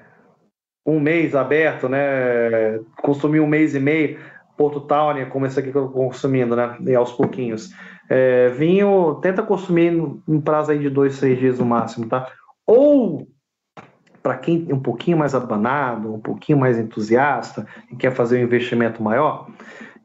[0.86, 2.78] um mês aberto, né?
[3.02, 4.18] Consumir um mês e meio.
[4.60, 6.76] Porto Tawny, como esse aqui que eu estou consumindo, né?
[6.82, 7.70] E aos pouquinhos.
[8.10, 9.90] É, vinho, tenta consumir
[10.28, 12.30] em prazo aí de dois, três dias no máximo, tá?
[12.66, 13.26] Ou
[14.22, 18.42] para quem é um pouquinho mais abanado, um pouquinho mais entusiasta e quer fazer um
[18.42, 19.48] investimento maior,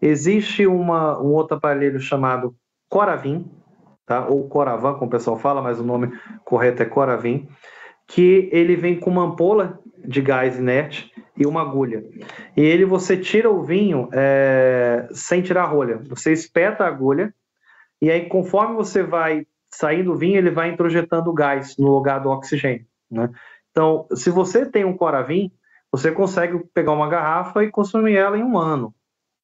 [0.02, 2.56] existe uma, um outro aparelho chamado
[2.90, 3.52] Coravin,
[4.06, 4.26] tá?
[4.26, 7.46] ou Coravan, como o pessoal fala, mas o nome correto é Coravin,
[8.08, 12.04] que ele vem com uma ampola de gás inerte e uma agulha.
[12.56, 16.00] E ele você tira o vinho é, sem tirar a rolha.
[16.10, 17.34] Você espeta a agulha
[18.02, 22.30] e aí conforme você vai saindo o vinho, ele vai introjetando gás no lugar do
[22.30, 22.86] oxigênio.
[23.12, 23.30] Né?
[23.72, 25.52] Então, se você tem um Coravin,
[25.92, 28.94] você consegue pegar uma garrafa e consumir ela em um ano,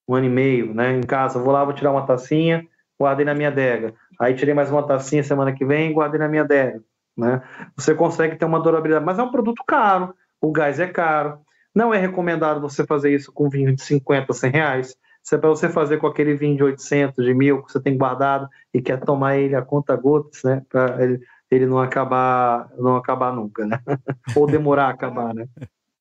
[0.07, 0.93] um ano e meio, né?
[0.93, 2.65] Em casa, vou lá, vou tirar uma tacinha,
[2.99, 3.93] guardei na minha adega.
[4.19, 6.81] Aí tirei mais uma tacinha semana que vem, guardei na minha adega,
[7.17, 7.41] né?
[7.75, 11.39] Você consegue ter uma durabilidade, mas é um produto caro, o gás é caro.
[11.73, 14.95] Não é recomendado você fazer isso com vinho de 50, 100 reais.
[15.23, 17.97] Se é para você fazer com aquele vinho de 800, de mil, que você tem
[17.97, 20.63] guardado e quer tomar ele a conta gotas, né?
[20.67, 23.79] Para ele, ele não acabar, não acabar nunca, né?
[24.35, 25.47] Ou demorar a acabar, né?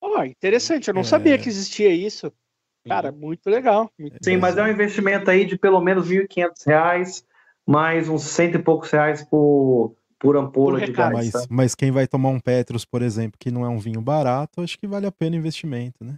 [0.01, 1.05] Ó, interessante, eu não É.
[1.05, 2.33] sabia que existia isso.
[2.89, 3.91] Cara, muito legal.
[3.99, 7.23] muito Sim, mas é um investimento aí de pelo menos R$ 1.500,
[7.67, 11.13] mais uns cento e poucos reais por, por ampola Por de gás.
[11.13, 11.41] Mas, tá?
[11.49, 14.79] mas quem vai tomar um Petrus, por exemplo, que não é um vinho barato, acho
[14.79, 16.17] que vale a pena o investimento, né?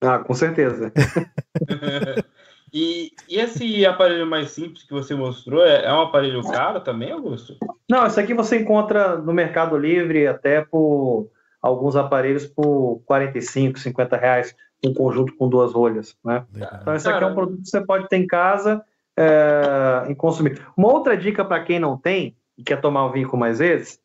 [0.00, 0.92] Ah, com certeza.
[2.72, 7.10] e, e esse aparelho mais simples que você mostrou é, é um aparelho caro também,
[7.10, 7.56] Augusto?
[7.90, 11.28] Não, isso aqui você encontra no Mercado Livre até por
[11.60, 14.54] alguns aparelhos por 45, 50 reais,
[14.86, 16.46] um conjunto com duas rolhas, né?
[16.54, 16.78] Legal.
[16.80, 18.80] Então, esse aqui é um produto que você pode ter em casa
[19.18, 20.64] é, e consumir.
[20.76, 23.98] Uma outra dica para quem não tem e quer tomar o vinho com mais vezes,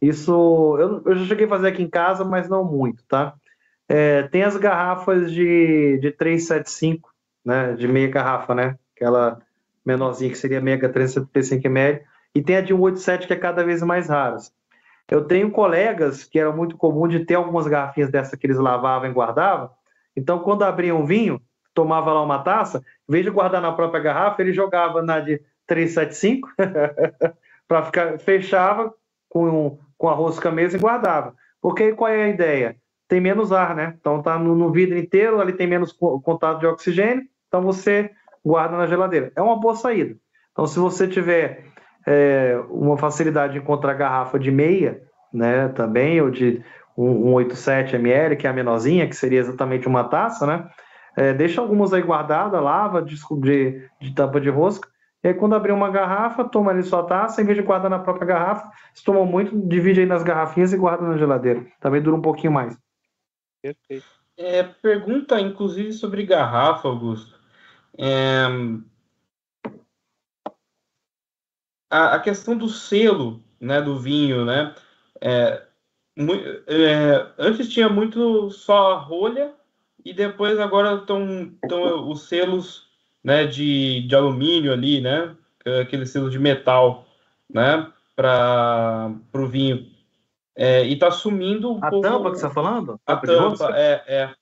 [0.00, 3.34] isso eu, eu já cheguei a fazer aqui em casa, mas não muito, tá?
[3.88, 7.10] É, tem as garrafas de, de 375
[7.46, 8.76] né, de meia garrafa, né?
[8.94, 9.38] Aquela
[9.84, 12.04] menorzinha que seria meia 375 ml,
[12.34, 14.52] e tem a de 187 que é cada vez mais raras.
[15.08, 19.08] Eu tenho colegas que era muito comum de ter algumas garrafinhas dessa que eles lavavam
[19.08, 19.70] e guardavam.
[20.16, 21.40] Então, quando abriam um vinho,
[21.72, 25.40] tomava lá uma taça, em vez de guardar na própria garrafa, ele jogava na de
[25.68, 26.48] 375
[27.68, 28.92] para ficar fechava
[29.28, 31.34] com, com a rosca mesmo e guardava.
[31.60, 32.76] Porque qual é a ideia?
[33.08, 33.94] Tem menos ar, né?
[34.00, 38.10] Então tá no, no vidro inteiro, ali tem menos contato de oxigênio, então você
[38.44, 39.32] guarda na geladeira.
[39.34, 40.16] É uma boa saída.
[40.52, 41.64] Então, se você tiver
[42.06, 45.02] é, uma facilidade de encontrar garrafa de meia,
[45.32, 46.64] né, também, ou de
[46.96, 50.66] 187 ml, que é a menorzinha, que seria exatamente uma taça, né?
[51.16, 54.88] É, deixa algumas aí guardadas, lava de, de, de, tampa de rosca,
[55.22, 57.98] e aí quando abrir uma garrafa, toma ali sua taça, em vez de guardar na
[57.98, 61.66] própria garrafa, se tomou muito, divide aí nas garrafinhas e guarda na geladeira.
[61.80, 62.78] Também dura um pouquinho mais.
[63.62, 64.06] Perfeito.
[64.36, 67.40] É, pergunta, inclusive, sobre garrafa, Augusto.
[67.98, 68.46] É,
[71.90, 74.74] a, a, questão do selo né, do vinho, né?
[75.20, 75.66] É,
[76.18, 79.54] é, antes tinha muito só a rolha
[80.04, 81.52] e depois agora estão
[82.08, 82.85] os selos
[83.26, 85.34] né, de, de alumínio ali, né?
[85.82, 87.08] Aquele selo de metal,
[87.52, 87.90] né?
[88.14, 89.90] Para o vinho.
[90.54, 92.08] É, e está sumindo um a pouco...
[92.08, 93.00] tampa que você está falando?
[93.04, 94.34] A tampa, é, é.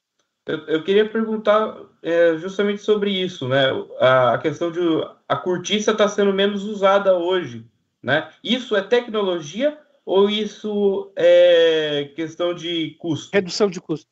[0.46, 3.68] Eu, eu queria perguntar é, justamente sobre isso, né?
[3.98, 4.80] A, a questão de
[5.26, 7.66] a cortiça está sendo menos usada hoje,
[8.02, 8.28] né?
[8.44, 13.30] Isso é tecnologia ou isso é questão de custo?
[13.32, 14.10] Redução de custo.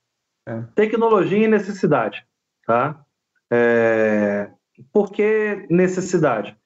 [0.48, 0.62] É.
[0.74, 2.26] Tecnologia e necessidade,
[2.66, 3.04] tá?
[3.52, 4.50] É...
[4.92, 6.56] Por que necessidade?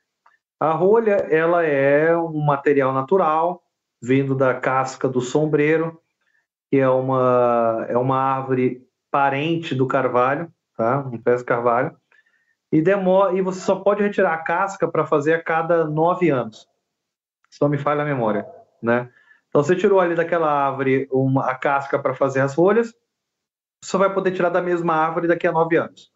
[0.58, 3.62] A rolha, ela é um material natural,
[4.00, 6.00] vindo da casca do sombreiro,
[6.70, 11.00] que é uma, é uma árvore parente do carvalho, tá?
[11.00, 11.96] Um pé de carvalho.
[12.72, 16.68] E, demora, e você só pode retirar a casca para fazer a cada nove anos.
[17.50, 18.46] Se não me falha a memória,
[18.82, 19.10] né?
[19.48, 22.94] Então você tirou ali daquela árvore uma, a casca para fazer as folhas,
[23.82, 26.12] só vai poder tirar da mesma árvore daqui a nove anos.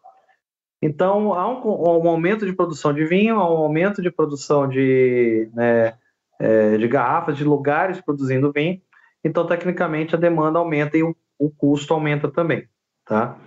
[0.81, 5.49] Então há um, um aumento de produção de vinho, há um aumento de produção de,
[5.53, 5.93] né,
[6.39, 8.81] é, de garrafas, de lugares produzindo vinho.
[9.23, 12.67] Então tecnicamente a demanda aumenta e o, o custo aumenta também,
[13.05, 13.37] tá?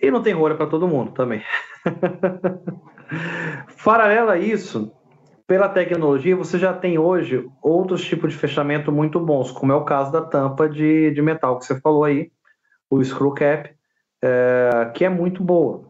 [0.00, 1.42] E não tem rolha para todo mundo também.
[3.84, 4.92] Paralelo a isso,
[5.46, 9.84] pela tecnologia, você já tem hoje outros tipos de fechamento muito bons, como é o
[9.84, 12.30] caso da tampa de, de metal que você falou aí,
[12.88, 13.70] o screw cap,
[14.22, 15.89] é, que é muito boa.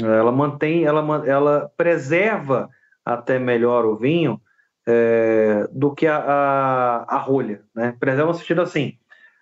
[0.00, 2.70] Ela mantém, ela, ela preserva
[3.04, 4.40] até melhor o vinho
[4.86, 7.62] é, do que a, a, a rolha.
[7.74, 7.94] Né?
[7.98, 8.96] Preserva no sentido assim,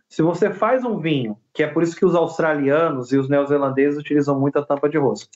[0.09, 3.99] se você faz um vinho, que é por isso que os australianos e os neozelandeses
[3.99, 5.31] utilizam muito a tampa de rosca.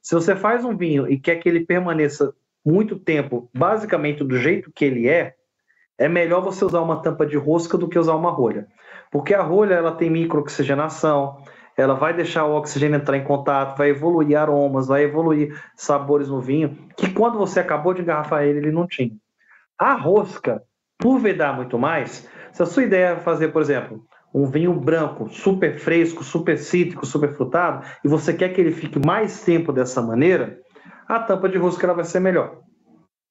[0.00, 2.34] Se você faz um vinho e quer que ele permaneça
[2.64, 5.34] muito tempo, basicamente do jeito que ele é,
[5.98, 8.66] é melhor você usar uma tampa de rosca do que usar uma rolha.
[9.10, 11.42] Porque a rolha ela tem microoxigenação,
[11.76, 16.40] ela vai deixar o oxigênio entrar em contato, vai evoluir aromas, vai evoluir sabores no
[16.40, 19.12] vinho, que quando você acabou de engarrafar ele, ele não tinha.
[19.78, 20.62] A rosca,
[20.98, 25.28] por vedar muito mais, se a sua ideia é fazer, por exemplo, um vinho branco
[25.28, 30.00] super fresco, super cítrico, super frutado, e você quer que ele fique mais tempo dessa
[30.00, 30.58] maneira,
[31.08, 32.58] a tampa de rosca ela vai ser melhor.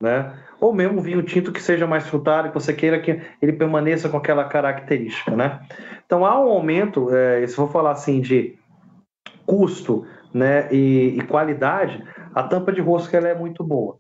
[0.02, 0.38] Né?
[0.64, 4.08] Ou mesmo um vinho tinto que seja mais frutado, que você queira que ele permaneça
[4.08, 5.36] com aquela característica.
[5.36, 5.60] Né?
[6.06, 8.58] Então há um aumento, é, se for falar assim de
[9.46, 12.02] custo né, e, e qualidade,
[12.34, 13.98] a tampa de rosca ela é muito boa.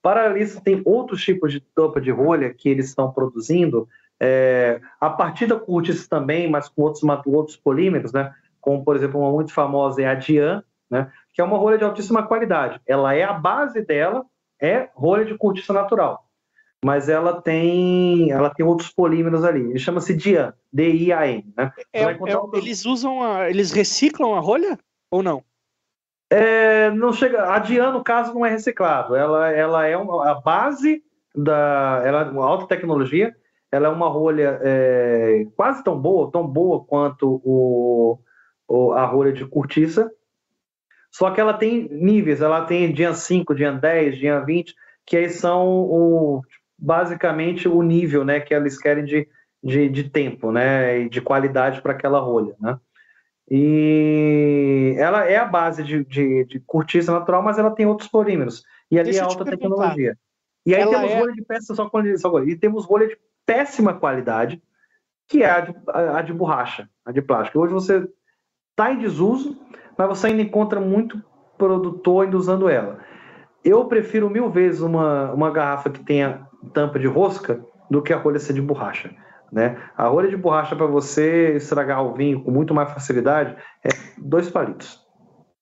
[0.00, 3.88] Para isso, tem outros tipos de tampa de rolha que eles estão produzindo,
[4.20, 8.32] é, a partir da cortiça também, mas com outros, outros polímeros, né?
[8.60, 11.10] como, por exemplo, uma muito famosa é a Dian, né?
[11.32, 12.80] que é uma rolha de altíssima qualidade.
[12.86, 14.24] Ela é a base dela,
[14.64, 16.24] é rolha de cortiça natural.
[16.84, 19.60] Mas ela tem, ela tem outros polímeros ali.
[19.60, 21.52] Ele chama-se Dian, D-I-A-N.
[21.56, 21.72] Né?
[21.92, 22.18] É, é,
[22.54, 24.78] eles usam, a, eles reciclam a rolha
[25.10, 25.42] ou não?
[26.30, 27.54] É, não chega.
[27.54, 29.16] A Dian, no caso, não é reciclado.
[29.16, 31.02] Ela, ela é uma, a base
[31.34, 33.34] da, ela é uma alta tecnologia
[33.74, 38.20] ela é uma rolha é, quase tão boa, tão boa quanto o,
[38.68, 40.08] o, a rolha de cortiça,
[41.14, 44.74] só que ela tem níveis, ela tem dia 5, dia 10, dia 20,
[45.06, 46.42] que aí são o,
[46.76, 49.28] basicamente o nível né, que eles querem de,
[49.62, 52.56] de, de tempo né, e de qualidade para aquela rolha.
[52.58, 52.76] Né?
[53.48, 58.64] E ela é a base de, de, de cortiça natural, mas ela tem outros polímeros.
[58.90, 60.18] E ali é alta tecnologia.
[60.66, 61.18] E aí ela temos é...
[61.20, 63.16] rolha de peça só com e temos rolha de
[63.46, 64.60] péssima qualidade,
[65.28, 67.60] que é a de, a de borracha, a de plástico.
[67.60, 68.04] Hoje você
[68.72, 69.56] está em desuso,
[69.96, 71.22] mas você ainda encontra muito
[71.56, 72.98] produtor ainda usando ela.
[73.64, 78.16] Eu prefiro mil vezes uma, uma garrafa que tenha tampa de rosca do que a
[78.16, 79.14] rolha ser de borracha.
[79.50, 79.80] Né?
[79.96, 83.88] A rolha de borracha para você estragar o vinho com muito mais facilidade é
[84.18, 85.02] dois palitos.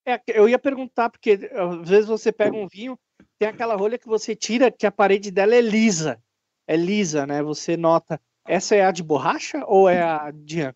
[0.05, 2.97] É, eu ia perguntar, porque às vezes você pega um vinho,
[3.39, 6.19] tem aquela rolha que você tira que a parede dela é lisa.
[6.67, 7.41] É lisa, né?
[7.43, 8.19] Você nota.
[8.45, 10.73] Essa é a de borracha ou é a Dian?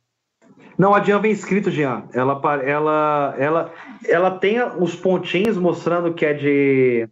[0.78, 2.04] Não, a Dian vem escrito, Dian.
[2.14, 3.74] Ela, ela, ela,
[4.08, 7.10] ela tem os pontinhos mostrando que é de.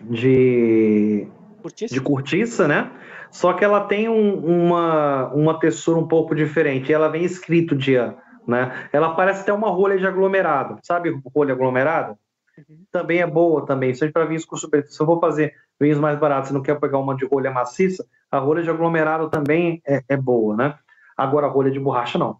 [0.00, 1.28] de.
[1.62, 1.94] Cortiça?
[1.94, 2.90] de cortiça, né?
[3.30, 6.92] Só que ela tem um, uma, uma textura um pouco diferente.
[6.92, 8.16] Ela vem escrito Dian.
[8.46, 8.88] Né?
[8.92, 12.18] Ela parece até uma rolha de aglomerado, sabe rolha aglomerada?
[12.58, 12.84] Uhum.
[12.90, 14.84] Também é boa também, seja para vinhos com super...
[14.88, 18.04] Se eu vou fazer vinhos mais baratos, você não quer pegar uma de rolha maciça,
[18.30, 20.74] a rolha de aglomerado também é, é boa, né?
[21.16, 22.38] Agora a rolha de borracha não.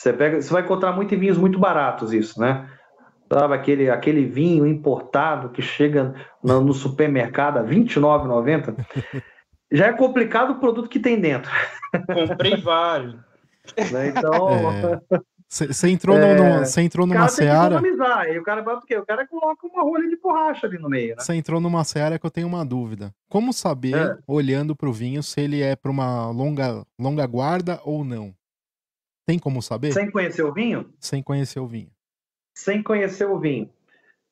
[0.00, 2.66] Você pega, você vai encontrar muito em vinhos muito baratos isso, né?
[3.30, 8.74] Sabe, aquele, aquele vinho importado que chega no, no supermercado a R$29,90.
[9.70, 11.50] Já é complicado o produto que tem dentro.
[11.92, 13.14] Comprei vários.
[13.92, 14.08] Né?
[14.08, 15.02] Então.
[15.46, 17.82] Você é, entrou, é, no, no, entrou numa seara.
[18.32, 18.96] E o cara o quê?
[18.96, 21.14] O cara coloca uma rolha de borracha ali no meio.
[21.18, 21.38] Você né?
[21.38, 23.12] entrou numa seara que eu tenho uma dúvida.
[23.28, 24.16] Como saber, é.
[24.26, 28.34] olhando para o vinho, se ele é para uma longa, longa guarda ou não?
[29.30, 29.92] Tem como saber?
[29.92, 30.92] Sem conhecer o vinho?
[30.98, 31.88] Sem conhecer o vinho.
[32.52, 33.70] Sem conhecer o vinho.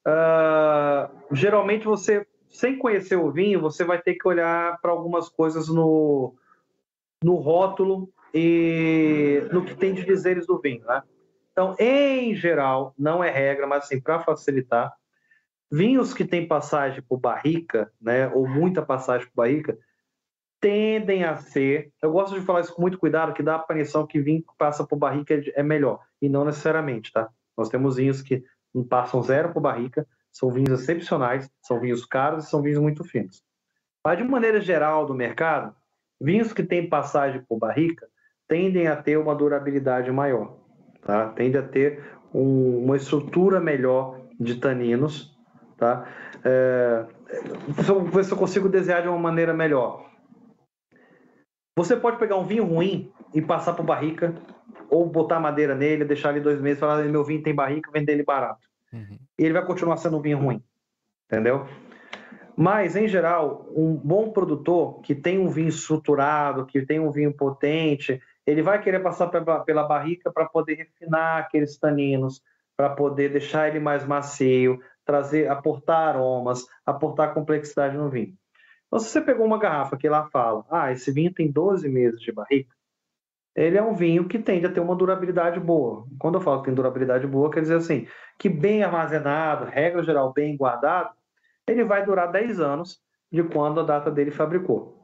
[0.05, 5.69] Uh, geralmente você, sem conhecer o vinho, você vai ter que olhar para algumas coisas
[5.69, 6.35] no,
[7.23, 11.01] no rótulo e no que tem de dizeres do vinho, né?
[11.53, 14.93] Então, em geral, não é regra, mas assim, para facilitar,
[15.71, 19.79] vinhos que têm passagem por barrica, né, ou muita passagem por barrica,
[20.61, 24.07] tendem a ser, eu gosto de falar isso com muito cuidado, que dá a aparição
[24.07, 27.29] que vinho passa por barrica é melhor, e não necessariamente, tá?
[27.57, 28.43] Nós temos vinhos que
[28.89, 33.43] passam zero por barrica, são vinhos excepcionais, são vinhos caros e são vinhos muito finos.
[34.05, 35.75] Mas de maneira geral do mercado,
[36.21, 38.07] vinhos que têm passagem por barrica
[38.47, 40.57] tendem a ter uma durabilidade maior,
[41.03, 41.29] tá?
[41.31, 42.03] Tende a ter
[42.33, 45.37] um, uma estrutura melhor de taninos,
[45.77, 46.07] tá?
[46.45, 47.05] É,
[48.23, 50.08] se eu consigo desenhar de uma maneira melhor.
[51.79, 54.35] Você pode pegar um vinho ruim e passar por barrica,
[54.91, 58.25] ou botar madeira nele, deixar ele dois meses, falar meu vinho tem barrica, vender ele
[58.25, 58.67] barato.
[58.93, 59.17] Uhum.
[59.39, 60.61] E ele vai continuar sendo um vinho ruim,
[61.27, 61.69] entendeu?
[62.57, 67.33] Mas, em geral, um bom produtor que tem um vinho estruturado, que tem um vinho
[67.33, 72.43] potente, ele vai querer passar pela barrica para poder refinar aqueles taninos,
[72.77, 78.35] para poder deixar ele mais macio, trazer, aportar aromas, aportar complexidade no vinho.
[78.89, 82.21] Então, se você pegou uma garrafa que lá fala, ah, esse vinho tem 12 meses
[82.21, 82.75] de barrica,
[83.55, 86.07] ele é um vinho que tende a ter uma durabilidade boa.
[86.19, 88.07] Quando eu falo que tem durabilidade boa, quer dizer assim,
[88.39, 91.11] que bem armazenado, regra geral, bem guardado,
[91.67, 93.01] ele vai durar 10 anos
[93.31, 94.99] de quando a data dele fabricou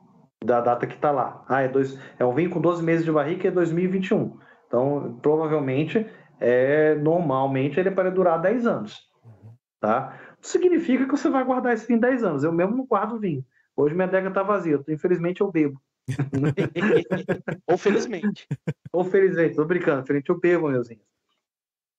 [0.44, 1.42] da data que está lá.
[1.48, 4.38] Ah, é, dois, é um vinho com 12 meses de barrica e é 2021.
[4.66, 6.06] Então, provavelmente,
[6.38, 9.00] é, normalmente, ele é para durar 10 anos.
[9.80, 10.18] Tá?
[10.40, 12.44] Significa que você vai guardar esse vinho 10 anos.
[12.44, 13.44] Eu mesmo não guardo vinho.
[13.76, 14.80] Hoje minha adega está vazia.
[14.88, 15.80] Infelizmente, eu bebo.
[17.66, 18.46] Ou felizmente.
[18.92, 20.06] Ou felizmente, tô brincando.
[20.06, 21.00] Felizmente eu bebo, meuzinho.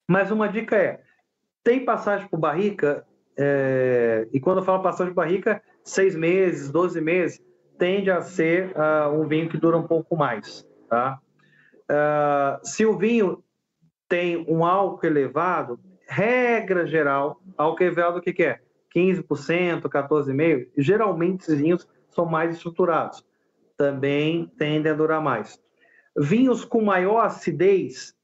[0.07, 1.01] Mas uma dica é:
[1.63, 3.05] tem passagem por barrica,
[3.37, 7.41] é, e quando eu falo passagem por barrica, seis meses, 12 meses,
[7.77, 10.65] tende a ser uh, um vinho que dura um pouco mais.
[10.89, 11.19] Tá?
[11.89, 13.43] Uh, se o vinho
[14.07, 18.61] tem um álcool elevado, regra geral, álcool elevado o que, que é?
[18.95, 20.69] 15%, 14,5%.
[20.77, 23.25] Geralmente esses vinhos são mais estruturados.
[23.77, 25.61] Também tendem a durar mais.
[26.17, 28.15] Vinhos com maior acidez,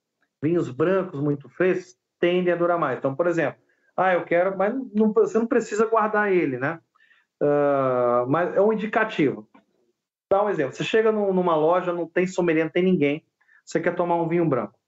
[0.41, 2.97] vinhos brancos muito frescos, tendem a durar mais.
[2.97, 3.61] Então, por exemplo,
[3.97, 6.79] ah, eu quero, mas não, você não precisa guardar ele, né?
[7.41, 9.49] Uh, mas é um indicativo.
[10.29, 10.73] Dá um exemplo.
[10.73, 13.25] Você chega numa loja, não tem sommelier, não tem ninguém.
[13.65, 14.79] Você quer tomar um vinho branco.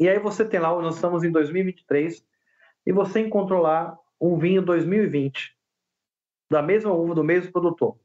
[0.00, 2.24] E aí você tem lá, nós estamos em 2023,
[2.86, 5.54] e você encontrou lá um vinho 2020,
[6.50, 7.98] da mesma uva, do mesmo produtor.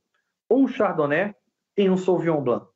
[0.50, 1.34] Um Chardonnay
[1.78, 2.68] e um Sauvignon Blanc.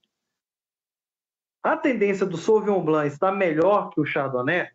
[1.63, 4.69] A tendência do Sauvignon Blanc está melhor que o Chardonnay,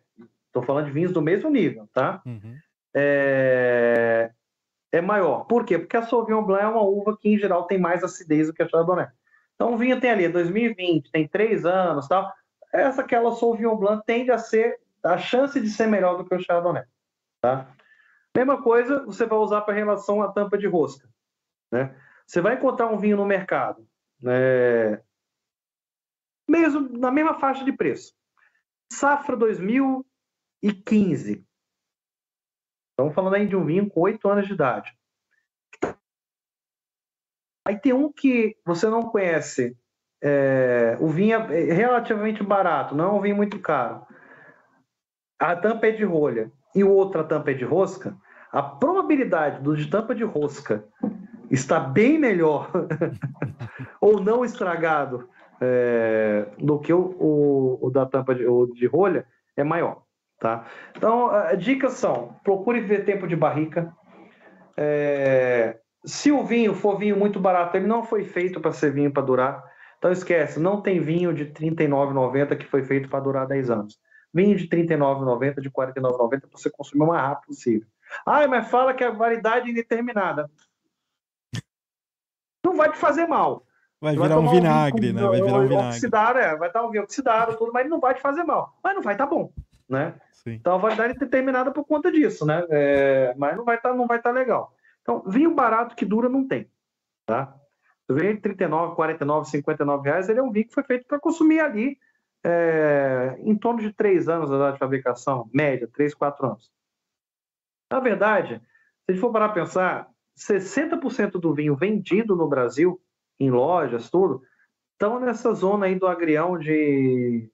[0.47, 2.21] estou falando de vinhos do mesmo nível, tá?
[2.25, 2.57] Uhum.
[2.93, 4.31] É
[4.91, 5.45] é maior.
[5.45, 5.77] Por quê?
[5.77, 8.63] Porque a Sauvignon Blanc é uma uva que, em geral, tem mais acidez do que
[8.63, 9.07] a Chardonnay.
[9.55, 12.31] Então, o vinho tem ali 2020, tem três anos tal.
[12.73, 16.39] Essa aquela Sauvignon Blanc tende a ser, a chance de ser melhor do que o
[16.39, 16.83] Chardonnay.
[17.41, 17.67] Tá?
[18.37, 21.09] Mesma coisa você vai usar para relação à tampa de rosca.
[21.71, 21.99] Né?
[22.25, 23.87] Você vai encontrar um vinho no mercado,
[24.21, 25.01] né?
[26.47, 28.13] mesmo na mesma faixa de preço.
[28.93, 31.43] Safra 2015,
[32.91, 34.95] Estamos falando aí de um vinho com 8 anos de idade.
[37.65, 39.75] Aí tem um que você não conhece.
[40.21, 44.05] É, o vinho é relativamente barato, não é um vinho muito caro.
[45.39, 48.15] A tampa é de rolha e o outro a tampa é de rosca.
[48.51, 50.83] A probabilidade do de tampa de rosca
[51.49, 52.71] estar bem melhor
[54.01, 55.29] ou não estragado
[55.61, 59.25] é, do que o, o, o, da tampa de, o de rolha
[59.55, 60.03] é maior.
[60.39, 60.65] Tá?
[60.95, 63.91] Então, dicas são: procure ver tempo de barrica.
[64.75, 69.11] É, se o vinho for vinho muito barato, ele não foi feito para ser vinho
[69.11, 69.63] para durar.
[69.97, 73.99] Então esquece, não tem vinho de R$ 39,90 que foi feito para durar 10 anos.
[74.31, 77.87] Vinho de R$ 39,90, de R$ 49,90 para você consumir o mais rápido possível.
[78.25, 80.49] Ah, mas fala que a validade é indeterminada.
[82.65, 83.65] Não vai te fazer mal.
[83.99, 85.21] Vai virar um vinagre, um né?
[85.21, 85.87] Vai virar um vinagre.
[85.89, 88.77] Oxidado, é, vai estar um vinho oxidado, tudo, mas não vai te fazer mal.
[88.83, 89.51] Mas não vai estar tá bom,
[89.89, 90.19] né?
[90.31, 90.53] Sim.
[90.53, 92.63] Então a validade é determinada por conta disso, né?
[92.69, 94.73] É, mas não vai estar, tá, não vai estar tá legal.
[95.01, 96.69] Então, vinho barato que dura não tem,
[97.25, 97.55] tá?
[98.09, 101.59] Vinho de 39, 49, 59 reais, ele é um vinho que foi feito para consumir
[101.59, 101.97] ali
[102.43, 106.71] é, em torno de 3 anos de fabricação, média, 3, 4 anos.
[107.91, 108.61] Na verdade,
[109.05, 113.01] se a gente for parar para pensar, 60% do vinho vendido no Brasil,
[113.39, 114.41] em lojas, tudo,
[114.93, 117.49] estão nessa zona aí do agrião de,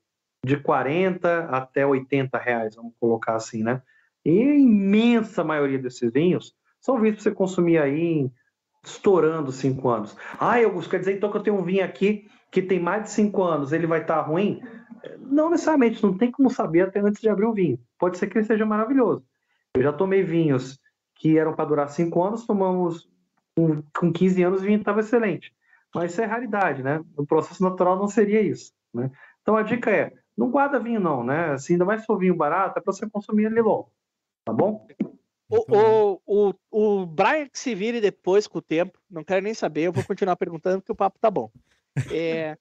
[0.45, 3.81] de 40 até 80 reais, vamos colocar assim, né?
[4.25, 8.29] E a imensa maioria desses vinhos são vinhos para você consumir aí
[8.83, 10.15] estourando cinco anos.
[10.39, 13.09] Ah, Augusto, quer dizer então que eu tenho um vinho aqui que tem mais de
[13.11, 14.61] cinco anos, ele vai estar tá ruim?
[15.19, 17.79] Não necessariamente, não tem como saber até antes de abrir o vinho.
[17.97, 19.25] Pode ser que ele seja maravilhoso.
[19.75, 20.79] Eu já tomei vinhos
[21.15, 23.09] que eram para durar cinco anos, tomamos
[23.55, 25.53] com, com 15 anos o vinho estava excelente.
[25.93, 27.03] Mas isso é raridade, né?
[27.15, 29.11] No processo natural não seria isso, né?
[29.41, 31.51] Então a dica é, não guarda vinho não, né?
[31.51, 33.91] Assim, ainda mais se for vinho barato, é para você consumir ele logo,
[34.45, 34.87] tá bom?
[35.49, 39.53] O, o, o, o Brian que se vire depois com o tempo, não quero nem
[39.53, 41.51] saber, eu vou continuar perguntando porque o papo tá bom.
[42.11, 42.57] É,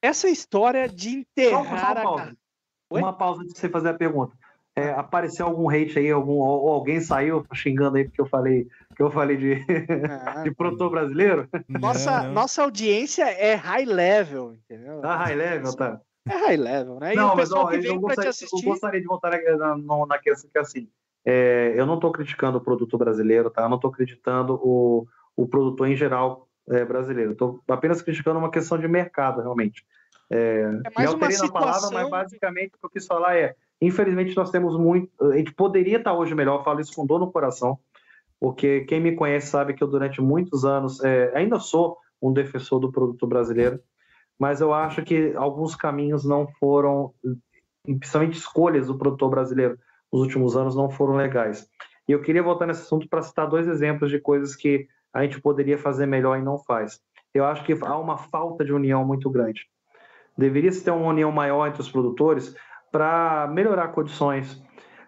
[0.00, 4.36] essa história de enterrar só, só uma, uma pausa de você fazer a pergunta.
[4.76, 9.02] É, apareceu algum hate aí, algum, ou alguém saiu xingando aí porque eu falei que
[9.02, 9.64] eu falei de,
[10.10, 11.48] ah, de produtor brasileiro?
[11.68, 15.00] Nossa, nossa audiência é high level, entendeu?
[15.04, 16.00] Ah, high level, tá.
[16.28, 17.12] É high level, né?
[17.12, 18.64] E não, mas ó, eu, gostaria, assistir...
[18.64, 20.88] eu gostaria de voltar na, na, na questão que é assim.
[21.24, 23.62] É, eu não estou criticando o produto brasileiro, tá?
[23.62, 25.06] Eu não estou criticando o,
[25.36, 27.32] o produtor em geral é, brasileiro.
[27.32, 29.84] Estou apenas criticando uma questão de mercado, realmente.
[30.30, 31.52] É, é mais uma situação...
[31.52, 33.54] palavra, mas basicamente o que eu quis falar é,
[33.86, 37.18] infelizmente nós temos muito, a gente poderia estar hoje melhor, eu falo isso com dor
[37.18, 37.78] no coração,
[38.40, 42.78] porque quem me conhece sabe que eu durante muitos anos, é, ainda sou um defensor
[42.80, 43.80] do produto brasileiro,
[44.38, 47.12] mas eu acho que alguns caminhos não foram,
[47.84, 49.78] principalmente escolhas do produtor brasileiro,
[50.12, 51.68] nos últimos anos não foram legais.
[52.08, 55.40] E eu queria voltar nesse assunto para citar dois exemplos de coisas que a gente
[55.40, 57.00] poderia fazer melhor e não faz.
[57.32, 59.66] Eu acho que há uma falta de união muito grande.
[60.36, 62.54] Deveria se ter uma união maior entre os produtores
[62.94, 64.62] para melhorar condições,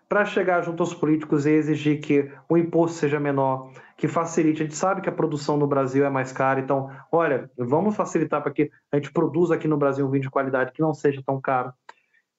[0.08, 4.60] para chegar junto aos políticos e exigir que o imposto seja menor, que facilite.
[4.60, 8.42] A gente sabe que a produção no Brasil é mais cara, então, olha, vamos facilitar
[8.42, 11.22] para que a gente produza aqui no Brasil um vinho de qualidade que não seja
[11.24, 11.72] tão caro.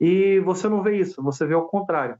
[0.01, 2.19] E você não vê isso, você vê o contrário.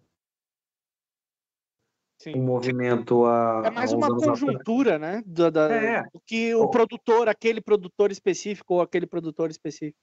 [2.19, 2.35] Sim.
[2.37, 3.63] um movimento a.
[3.65, 5.17] É mais uma conjuntura, atrás.
[5.17, 5.23] né?
[5.27, 6.03] Da, da, é.
[6.13, 9.99] Do que o produtor, aquele produtor específico ou aquele produtor específico.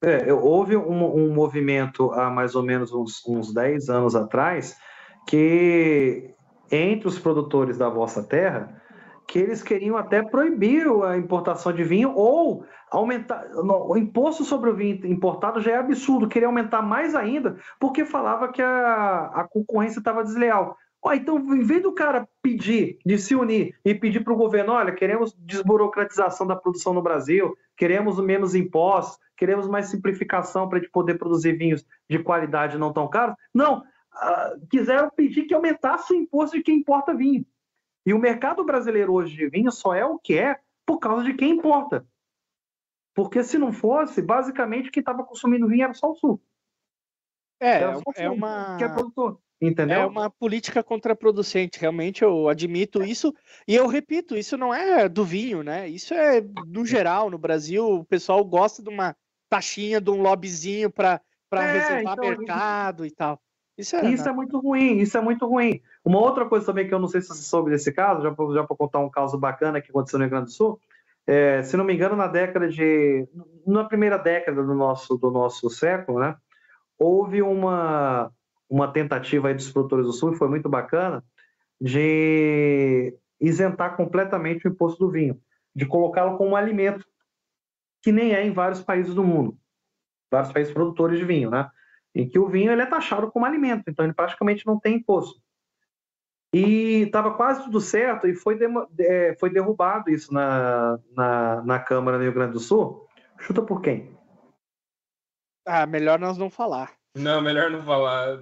[0.00, 4.76] É, houve um, um, movimento há mais ou menos uns, uns 10 anos atrás
[5.26, 6.32] que
[6.70, 8.80] entre os produtores da vossa terra
[9.26, 14.74] que eles queriam até proibir a importação de vinho ou aumentar o imposto sobre o
[14.74, 19.98] vinho importado já é absurdo, queria aumentar mais ainda porque falava que a, a concorrência
[19.98, 20.76] estava desleal.
[21.02, 24.72] Ó, então, em vez do cara pedir, de se unir e pedir para o governo,
[24.72, 30.80] olha, queremos desburocratização da produção no Brasil, queremos menos impostos, queremos mais simplificação para a
[30.80, 33.36] gente poder produzir vinhos de qualidade não tão caros.
[33.54, 37.46] Não, uh, quiseram pedir que aumentasse o imposto de quem importa vinho.
[38.04, 41.34] E o mercado brasileiro hoje de vinho só é o que é por causa de
[41.34, 42.04] quem importa.
[43.14, 46.42] Porque se não fosse, basicamente quem estava consumindo vinho era só o Sul.
[47.60, 47.82] É,
[48.16, 48.76] é uma.
[48.76, 49.40] Que é produtor.
[49.60, 50.00] Entendeu?
[50.00, 53.34] É uma política contraproducente, realmente eu admito isso.
[53.66, 55.88] E eu repito, isso não é do vinho, né?
[55.88, 59.16] Isso é no geral, no Brasil, o pessoal gosta de uma
[59.48, 61.20] taxinha, de um lobbyzinho para
[61.52, 63.40] é, reservar então, mercado e tal.
[63.76, 64.30] Isso, é, isso né?
[64.30, 65.80] é muito ruim, isso é muito ruim.
[66.04, 68.64] Uma outra coisa também que eu não sei se você soube desse caso, já, já
[68.64, 70.80] para contar um caso bacana que aconteceu no Rio Grande do Sul,
[71.28, 73.28] é, se não me engano, na década de.
[73.66, 76.34] Na primeira década do nosso, do nosso século, né?
[76.98, 78.32] Houve uma,
[78.68, 81.24] uma tentativa aí dos produtores do Sul, foi muito bacana,
[81.80, 85.40] de isentar completamente o imposto do vinho,
[85.74, 87.06] de colocá-lo como um alimento,
[88.02, 89.56] que nem é em vários países do mundo,
[90.30, 91.70] vários países produtores de vinho, né?
[92.14, 95.40] Em que o vinho ele é taxado como alimento, então ele praticamente não tem imposto.
[96.52, 98.66] E estava quase tudo certo e foi, de,
[99.00, 103.06] é, foi derrubado isso na, na, na Câmara do Rio Grande do Sul.
[103.38, 104.16] Chuta por quem?
[105.66, 106.92] Ah, melhor nós não falar.
[107.16, 108.38] Não, melhor não falar.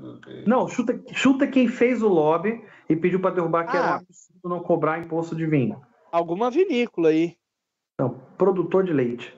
[0.46, 3.80] Não, chuta, chuta quem fez o lobby e pediu para derrubar que ah.
[3.80, 5.80] era absurdo não cobrar imposto de vinho.
[6.12, 7.36] Alguma vinícola aí.
[7.98, 9.34] Não, produtor de leite.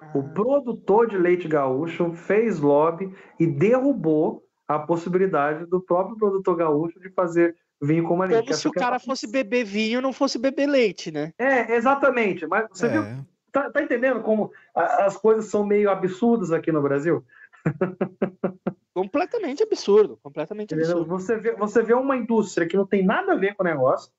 [0.00, 0.12] Ah.
[0.14, 6.98] O produtor de leite gaúcho fez lobby e derrubou a possibilidade do próprio produtor gaúcho
[7.00, 8.44] de fazer vinho com leite.
[8.44, 11.32] Como se o cara fosse beber vinho não fosse beber leite, né?
[11.38, 12.46] É, exatamente.
[12.46, 12.88] Mas você é.
[12.90, 13.26] viu?
[13.50, 17.22] Tá, tá, entendendo como as coisas são meio absurdas aqui no Brasil?
[18.94, 21.06] Completamente absurdo, completamente absurdo.
[21.06, 24.12] Você vê, você vê uma indústria que não tem nada a ver com o negócio,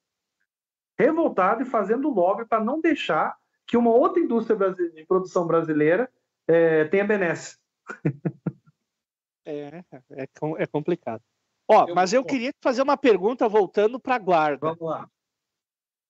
[0.97, 6.11] revoltada e fazendo lobby para não deixar que uma outra indústria de produção brasileira
[6.47, 7.57] é, tenha benesse.
[9.45, 11.21] É, é, é complicado.
[11.67, 14.67] Ó, eu, mas eu queria fazer uma pergunta voltando para a guarda.
[14.67, 15.09] Vamos lá.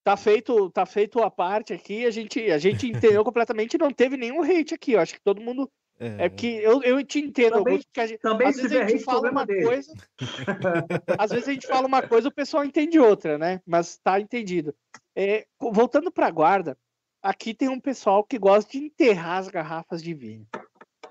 [0.04, 4.16] Tá feito, tá feito a parte aqui, a gente, a gente entendeu completamente, não teve
[4.16, 4.92] nenhum hate aqui.
[4.92, 8.06] Eu acho que todo mundo é, é que eu, eu te entendo, também, Augusto, a
[8.06, 9.64] gente, também às vezes a gente fala uma dele.
[9.64, 9.92] coisa.
[11.18, 13.60] às vezes a gente fala uma coisa, o pessoal entende outra, né?
[13.66, 14.74] Mas tá entendido.
[15.16, 16.76] É, voltando para a guarda,
[17.22, 20.46] aqui tem um pessoal que gosta de enterrar as garrafas de vinho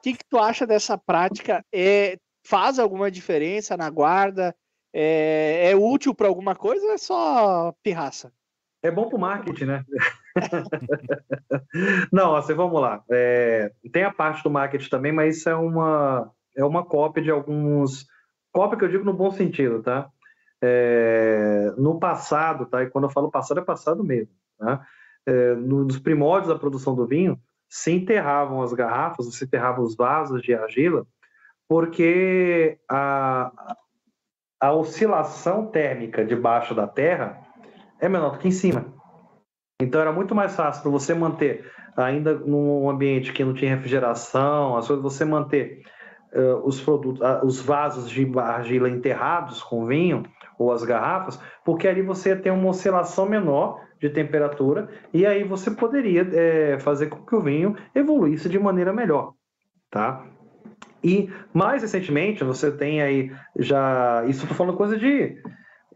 [0.03, 1.65] que, que tu acha dessa prática?
[1.73, 4.53] É, faz alguma diferença na guarda?
[4.93, 8.31] É, é útil para alguma coisa ou é só pirraça?
[8.83, 9.85] É bom para o marketing, né?
[12.11, 13.01] Não, assim, vamos lá.
[13.09, 17.31] É, tem a parte do marketing também, mas isso é uma, é uma cópia de
[17.31, 18.05] alguns.
[18.51, 20.09] Cópia que eu digo no bom sentido, tá?
[20.61, 22.83] É, no passado, tá?
[22.83, 24.85] E quando eu falo passado, é passado mesmo, tá?
[25.25, 27.39] É, nos primórdios da produção do vinho,
[27.69, 31.07] se enterravam as garrafas, se enterravam os vasos de argila,
[31.69, 33.77] porque a,
[34.59, 37.42] a oscilação térmica debaixo da terra
[38.03, 38.85] é menor do que em cima.
[39.81, 44.75] Então era muito mais fácil para você manter, ainda num ambiente que não tinha refrigeração,
[44.75, 45.81] as coisas, você manter
[46.33, 50.23] uh, os produtos, uh, os vasos de argila enterrados com vinho
[50.59, 55.71] ou as garrafas, porque ali você ter uma oscilação menor de temperatura, e aí você
[55.71, 59.33] poderia é, fazer com que o vinho evoluísse de maneira melhor,
[59.89, 60.25] tá?
[61.01, 64.23] E mais recentemente, você tem aí já.
[64.25, 65.37] Isso estou falando coisa de,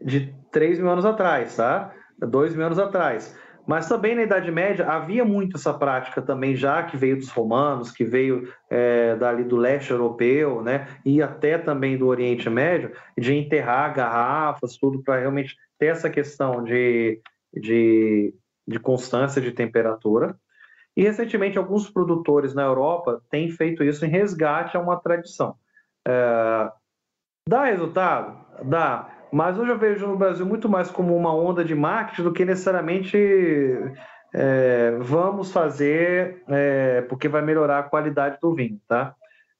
[0.02, 1.94] de 3 mil anos atrás, tá?
[2.18, 3.36] 2 mil anos atrás.
[3.66, 7.90] Mas também na Idade Média havia muito essa prática também, já que veio dos romanos,
[7.90, 10.86] que veio é, dali do leste europeu, né?
[11.04, 16.64] E até também do Oriente Médio, de enterrar garrafas, tudo para realmente ter essa questão
[16.64, 17.20] de
[17.52, 18.34] de,
[18.66, 20.36] de constância de temperatura.
[20.96, 25.56] E recentemente, alguns produtores na Europa têm feito isso em resgate a uma tradição.
[26.06, 26.70] É,
[27.48, 28.44] dá resultado?
[28.64, 29.17] Dá.
[29.32, 32.44] Mas hoje eu vejo no Brasil muito mais como uma onda de marketing do que
[32.44, 33.16] necessariamente
[34.34, 39.14] é, vamos fazer é, porque vai melhorar a qualidade do vinho, tá?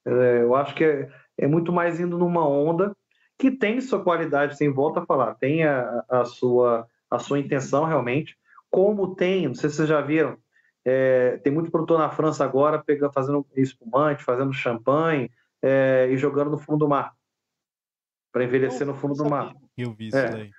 [0.07, 1.09] É, eu acho que é,
[1.39, 2.95] é, muito mais indo numa onda
[3.39, 7.85] que tem sua qualidade, sem volta a falar, tem a, a sua a sua intenção
[7.85, 8.37] realmente.
[8.71, 10.37] Como tem, não sei se vocês já viram,
[10.85, 15.31] é, tem muito produtor na França agora pegando, fazendo espumante, fazendo champanhe
[15.63, 17.18] é, e jogando no fundo do mar
[18.33, 19.53] para envelhecer no fundo do mar.
[19.77, 20.51] Eu vi isso é, daí.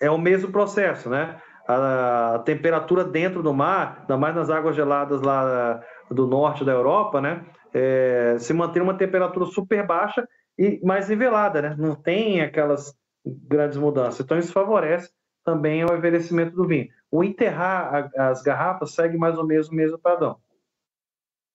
[0.00, 1.40] É o mesmo processo, né?
[1.66, 6.72] A, a, temperatura dentro do mar, ainda mais nas águas geladas lá do norte da
[6.72, 7.44] Europa, né?
[7.74, 10.26] É, se mantém uma temperatura super baixa
[10.58, 11.76] e mais nivelada, né?
[11.78, 12.94] Não tem aquelas
[13.24, 14.20] grandes mudanças.
[14.20, 15.10] Então isso favorece
[15.44, 16.88] também é o envelhecimento do vinho.
[17.10, 20.40] O enterrar a, as garrafas segue mais ou menos o mesmo padrão.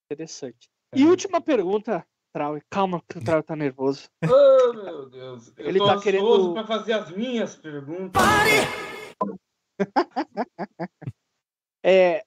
[0.10, 0.69] Interessante.
[0.95, 2.60] E última pergunta, Trau.
[2.70, 4.10] Calma, que o Trau tá nervoso.
[4.24, 5.53] Oh, meu Deus.
[5.58, 8.22] Eu Ele tô tá querendo para fazer as minhas perguntas.
[8.22, 8.52] Pare!
[11.84, 12.26] é,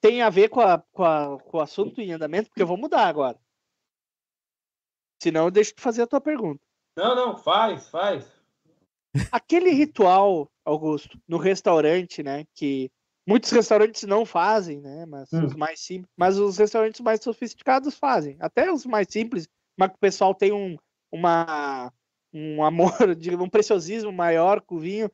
[0.00, 2.76] tem a ver com, a, com, a, com o assunto em andamento, porque eu vou
[2.76, 3.38] mudar agora.
[5.22, 6.62] Senão eu deixo de fazer a tua pergunta.
[6.96, 8.30] Não, não, faz, faz.
[9.30, 12.44] Aquele ritual, Augusto, no restaurante, né?
[12.54, 12.90] Que
[13.26, 15.06] muitos restaurantes não fazem, né?
[15.06, 15.44] Mas hum.
[15.44, 18.36] os mais simples, mas os restaurantes mais sofisticados fazem.
[18.40, 20.76] Até os mais simples, mas que o pessoal tem um,
[21.12, 21.92] uma,
[22.32, 22.92] um amor,
[23.40, 25.10] um preciosismo maior com o vinho.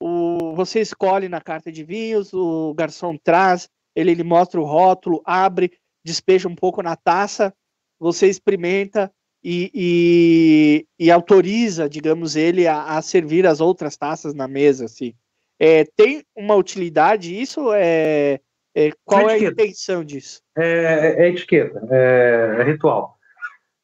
[0.00, 5.22] O, você escolhe na carta de vinhos, o garçom traz, ele, ele mostra o rótulo,
[5.24, 5.72] abre,
[6.04, 7.54] despeja um pouco na taça,
[7.98, 9.10] você experimenta
[9.42, 15.14] e, e, e autoriza, digamos, ele a, a, servir as outras taças na mesa, assim.
[15.58, 17.72] É, tem uma utilidade isso?
[17.72, 18.40] É,
[18.74, 20.40] é qual é, a intenção disso?
[20.56, 23.16] É, é etiqueta, é, é, ritual.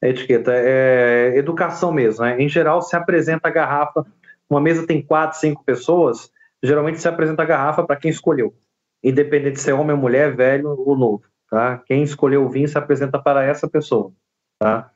[0.03, 2.25] É etiqueta, é educação mesmo.
[2.25, 2.41] Né?
[2.41, 4.05] Em geral, se apresenta a garrafa,
[4.51, 6.31] uma mesa tem quatro, cinco pessoas,
[6.63, 8.55] geralmente se apresenta a garrafa para quem escolheu,
[9.03, 11.23] independente se é homem ou mulher, velho ou novo.
[11.49, 11.79] Tá?
[11.87, 14.13] Quem escolheu o vinho se apresenta para essa pessoa.
[14.59, 14.91] Tá?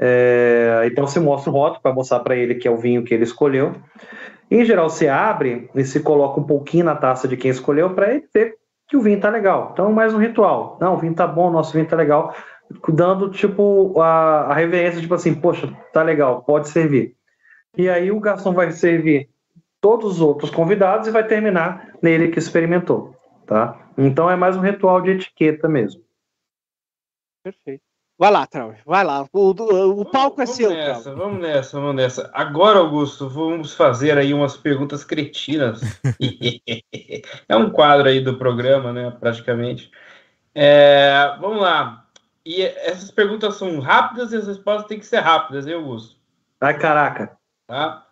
[0.00, 3.12] É, então você mostra o rótulo para mostrar para ele que é o vinho que
[3.12, 3.74] ele escolheu.
[4.50, 8.14] Em geral, você abre e se coloca um pouquinho na taça de quem escolheu para
[8.14, 8.56] ele ver
[8.88, 9.70] que o vinho tá legal.
[9.72, 10.78] Então, mais um ritual.
[10.80, 12.34] Não, o vinho tá bom, nosso vinho tá legal.
[12.88, 17.14] Dando, tipo, a, a reverência, tipo assim, poxa, tá legal, pode servir.
[17.76, 19.28] E aí o garçom vai servir
[19.80, 23.14] todos os outros convidados e vai terminar nele que experimentou,
[23.46, 23.78] tá?
[23.96, 26.02] Então é mais um ritual de etiqueta mesmo.
[27.42, 27.87] Perfeito.
[28.18, 29.28] Vai lá, Trauer, vai lá.
[29.32, 30.70] O, o, o palco é vamos seu.
[30.70, 31.18] Nessa, Trauer.
[31.18, 32.30] vamos nessa, vamos nessa.
[32.34, 35.80] Agora, Augusto, vamos fazer aí umas perguntas cretinas.
[37.48, 39.12] é um quadro aí do programa, né?
[39.12, 39.92] Praticamente.
[40.52, 42.08] É, vamos lá.
[42.44, 46.18] E essas perguntas são rápidas e as respostas têm que ser rápidas, hein, Augusto?
[46.60, 47.38] Ai, caraca.
[47.68, 48.04] Tá?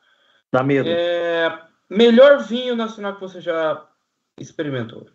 [0.52, 0.88] Dá medo.
[0.88, 3.84] É, melhor vinho nacional que você já
[4.38, 5.08] experimentou?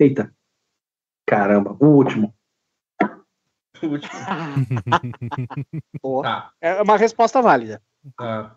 [0.00, 0.34] Eita.
[1.24, 2.33] Caramba, o último.
[6.22, 6.52] tá.
[6.60, 7.82] É uma resposta válida.
[8.16, 8.56] Tá.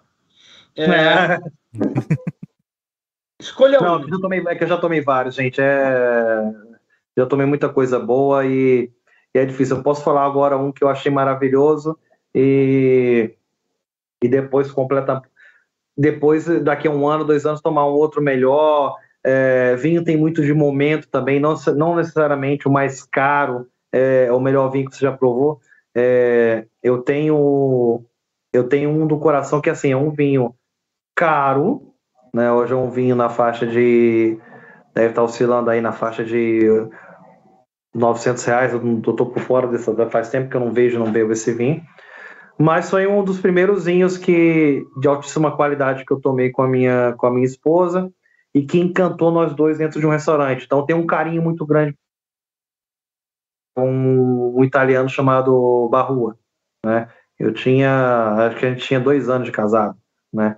[0.76, 0.86] É...
[0.86, 1.40] é.
[3.40, 4.10] Escolha Não, um.
[4.10, 5.62] Eu tomei, é que eu já tomei vários, gente.
[5.62, 6.42] É...
[7.16, 8.92] Já tomei muita coisa boa e...
[9.34, 9.78] e, é difícil.
[9.78, 11.98] Eu posso falar agora um que eu achei maravilhoso
[12.34, 13.36] e,
[14.24, 15.22] e depois completa.
[15.96, 18.96] Depois, daqui a um ano, dois anos, tomar um outro melhor.
[19.24, 19.76] É...
[19.76, 24.70] Vinho tem muito de momento também, não, não necessariamente o mais caro é o melhor
[24.70, 25.60] vinho que você já provou.
[25.96, 28.04] É, eu tenho
[28.54, 30.54] eu tenho um do coração que assim é um vinho
[31.16, 31.94] caro,
[32.34, 32.52] né?
[32.52, 34.38] Hoje é um vinho na faixa de
[34.94, 36.68] deve estar oscilando aí na faixa de
[37.94, 38.74] 900 reais.
[38.74, 41.52] Eu não tô por fora dessa, faz tempo que eu não vejo, não bebo esse
[41.54, 41.82] vinho.
[42.60, 46.68] Mas foi um dos primeiros vinhos que de altíssima qualidade que eu tomei com a
[46.68, 48.12] minha com a minha esposa
[48.54, 50.66] e que encantou nós dois dentro de um restaurante.
[50.66, 51.96] Então tem um carinho muito grande
[53.82, 56.38] um, italiano chamado Barrua,
[56.86, 57.08] né?
[57.40, 59.98] Eu tinha, acho que a gente tinha dois anos de casado,
[60.34, 60.58] né?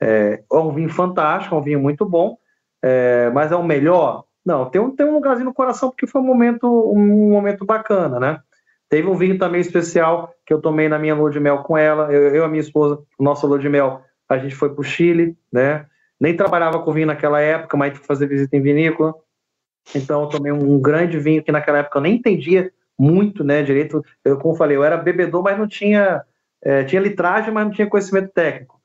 [0.00, 2.36] É, é um vinho fantástico, é um vinho muito bom,
[2.82, 4.24] é, mas é o melhor?
[4.44, 8.20] Não, tem um, tem um lugarzinho no coração porque foi um momento, um momento bacana,
[8.20, 8.40] né?
[8.88, 12.10] Teve um vinho também especial que eu tomei na minha lua de mel com ela,
[12.12, 14.84] eu, eu e a minha esposa, nossa lua de mel, a gente foi para o
[14.84, 15.86] Chile, né?
[16.20, 19.14] Nem trabalhava com vinho naquela época, mas fazer visita em vinícola.
[19.94, 24.04] Então eu tomei um grande vinho que naquela época eu nem entendia muito, né, direito.
[24.24, 26.22] Eu, como falei, eu era bebedor, mas não tinha
[26.62, 28.78] é, tinha litragem, mas não tinha conhecimento técnico.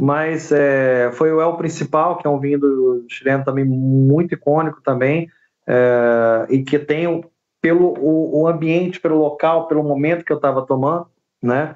[0.00, 4.80] Mas é, foi o El Principal, que é um vinho do chileno também muito icônico
[4.82, 5.28] também,
[5.66, 7.24] é, e que tem
[7.60, 11.06] pelo o, o, ambiente, pelo local, pelo momento que eu estava tomando,
[11.42, 11.74] né?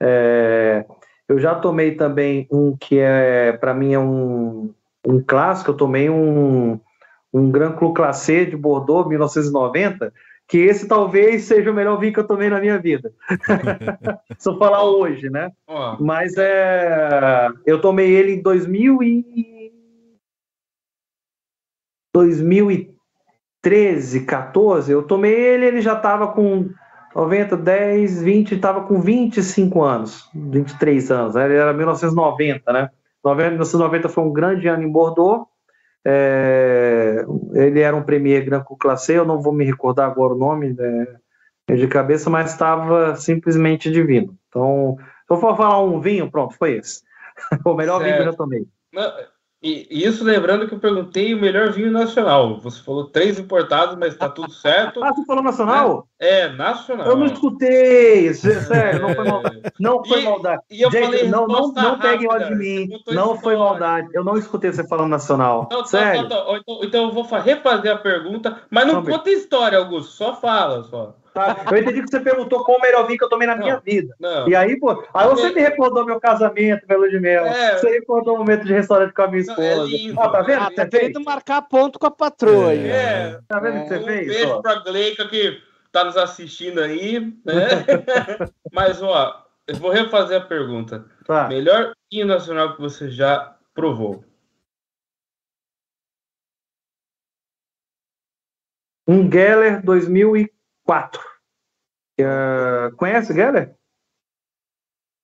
[0.00, 0.84] É,
[1.28, 4.72] eu já tomei também um que é para mim é um,
[5.06, 5.70] um clássico.
[5.70, 6.80] Eu tomei um
[7.32, 10.12] um Grand Cru Classé de Bordeaux, 1990,
[10.46, 13.12] que esse talvez seja o melhor vinho que eu tomei na minha vida.
[14.38, 15.50] Se eu falar hoje, né?
[15.66, 16.02] Oh.
[16.02, 19.72] Mas é, eu tomei ele em 2000 e
[22.14, 26.70] 2013, 14, eu tomei ele, ele já estava com
[27.14, 32.90] 90, 10, 20, estava com 25 anos, 23 anos, ele era 1990, né?
[33.24, 35.46] 1990 foi um grande ano em Bordeaux,
[36.10, 40.38] é, ele era um Premier Grand Cru Classé, eu não vou me recordar agora o
[40.38, 41.06] nome né,
[41.68, 44.34] de cabeça, mas estava simplesmente divino.
[44.48, 47.02] Então, se eu for falar um vinho, pronto, foi esse.
[47.64, 48.04] o melhor certo.
[48.04, 48.66] vinho que eu já tomei.
[49.60, 52.60] E isso lembrando que eu perguntei o melhor vinho nacional.
[52.60, 55.02] Você falou três importados, mas está tudo certo.
[55.02, 56.08] ah, você falou nacional?
[56.20, 57.08] É, é, nacional.
[57.08, 59.62] Eu não escutei, sério, não foi maldade.
[59.80, 60.62] Não foi e, maldade.
[60.70, 62.88] E eu Gente, falei, não, não, não peguem ódio de mim.
[63.08, 64.08] Não foi maldade.
[64.14, 65.64] Eu não escutei você falando nacional.
[65.66, 66.26] Então, sério.
[66.26, 70.12] Então, então, então, eu vou refazer a pergunta, mas não, não conta história, Augusto.
[70.12, 71.16] Só fala, só.
[71.32, 71.64] Tá?
[71.70, 73.78] Eu entendi que você perguntou qual o melhor vinho que eu tomei na não, minha
[73.78, 74.14] vida.
[74.18, 74.48] Não.
[74.48, 77.46] E aí, pô, aí você me recordou meu casamento, meu de mel.
[77.46, 77.78] É.
[77.78, 79.62] Você recordou o momento de restaurante com a minha é esposa.
[79.62, 80.62] É lindo, ah, tá vendo?
[80.62, 82.88] Ah, tá querendo marcar ponto com a patroa aí.
[82.88, 83.38] É.
[83.46, 84.26] Tá vendo o que você um fez?
[84.26, 84.62] Um beijo ó.
[84.62, 85.60] pra Gleica que
[85.92, 87.84] tá nos assistindo aí, né?
[88.72, 91.04] Mas, ó, eu vou refazer a pergunta.
[91.24, 91.48] Tá.
[91.48, 94.24] Melhor vinho nacional que você já provou?
[99.06, 100.57] Um Geller 2004.
[102.20, 103.74] Uh, conhece Geller?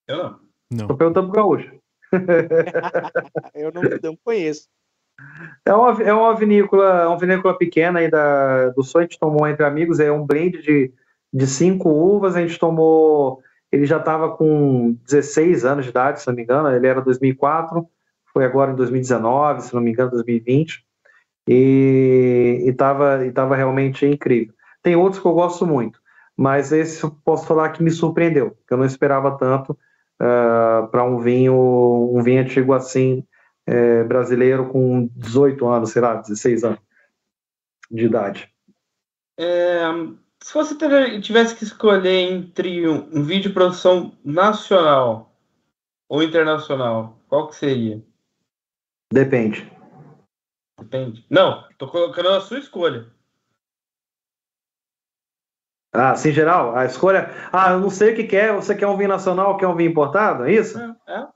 [0.07, 0.41] Eu não.
[0.71, 0.87] Não.
[0.87, 1.81] Tô perguntando pro Gaúcho.
[3.55, 4.69] Eu não, não conheço.
[5.65, 9.19] É uma, é uma vinícola, é uma vinícola pequena aí da, do Sul, a gente
[9.19, 10.93] tomou entre amigos, é um blend de,
[11.33, 16.27] de cinco uvas, a gente tomou, ele já estava com 16 anos de idade, se
[16.27, 17.87] não me engano, ele era 2004,
[18.33, 20.85] foi agora em 2019, se não me engano, 2020,
[21.49, 24.54] e estava e tava realmente incrível.
[24.85, 25.99] Tem outros que eu gosto muito,
[26.37, 31.03] mas esse eu posso falar que me surpreendeu, que eu não esperava tanto uh, para
[31.03, 31.55] um vinho,
[32.15, 33.27] um vinho antigo assim,
[33.67, 36.79] é, brasileiro com 18 anos, sei lá, 16 anos
[37.91, 38.55] de idade.
[39.41, 39.85] É,
[40.43, 40.77] se você
[41.23, 45.35] tivesse que escolher entre um, um vídeo de produção nacional
[46.11, 48.05] ou internacional, qual que seria?
[49.11, 49.73] Depende.
[50.79, 51.25] Depende.
[51.31, 53.14] Não, tô colocando a sua escolha.
[55.95, 57.31] Ah, assim, geral, a escolha.
[57.53, 58.53] Ah, eu não sei o que quer.
[58.53, 60.45] Você quer um vinho nacional ou quer um vinho importado?
[60.45, 60.77] É isso?
[61.07, 61.15] É.
[61.15, 61.27] é.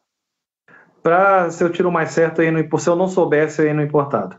[1.00, 4.36] Pra se eu tiro mais certo aí no se eu não soubesse aí no importado.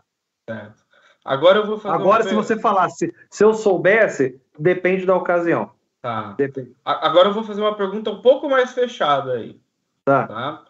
[0.47, 0.83] Certo.
[1.23, 1.95] Agora eu vou fazer.
[1.95, 5.71] Agora, se você falasse, se eu soubesse, depende da ocasião.
[6.01, 6.33] Tá.
[6.37, 6.75] Depende.
[6.83, 9.57] Agora eu vou fazer uma pergunta um pouco mais fechada aí.
[10.03, 10.27] Tá.
[10.27, 10.65] tá?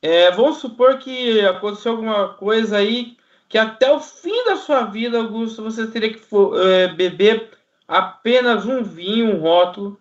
[0.00, 5.18] É, vamos supor que aconteceu alguma coisa aí que até o fim da sua vida,
[5.18, 6.20] Augusto, você teria que
[6.62, 7.57] é, beber
[7.88, 9.98] apenas um vinho, um rótulo,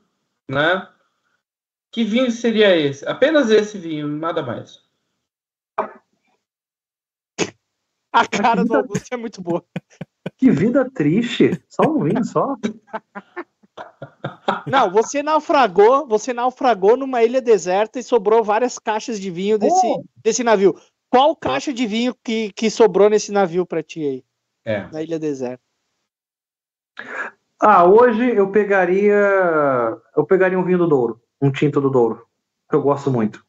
[0.50, 0.88] né?
[1.90, 3.08] Que vinho seria esse?
[3.08, 4.86] Apenas esse vinho, nada mais.
[8.12, 9.64] A cara do Augusto é muito boa.
[10.38, 11.64] Que vida triste.
[11.68, 12.56] Só um vinho só.
[14.66, 19.86] Não, você naufragou, você naufragou numa ilha deserta e sobrou várias caixas de vinho desse,
[19.86, 20.04] oh.
[20.18, 20.76] desse navio.
[21.10, 24.26] Qual caixa de vinho que, que sobrou nesse navio para ti aí?
[24.66, 24.88] É.
[24.92, 25.64] Na ilha deserta.
[27.60, 32.26] Ah, hoje eu pegaria eu pegaria um vinho do Douro, um tinto do Douro,
[32.70, 33.44] que eu gosto muito.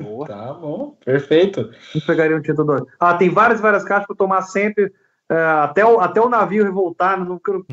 [0.00, 0.26] Boa.
[0.26, 1.70] Tá bom, perfeito.
[1.94, 2.86] Eu pegaria um tinto do Douro.
[3.00, 4.92] Ah, tem várias várias caixas para tomar sempre
[5.28, 7.18] é, até, o, até o navio revoltar,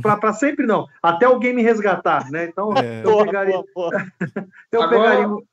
[0.02, 2.46] para sempre não, até alguém me resgatar, né?
[2.46, 3.04] Então é.
[3.06, 3.92] eu pegaria, boa, boa.
[4.72, 5.02] eu, Agora...
[5.02, 5.44] pegaria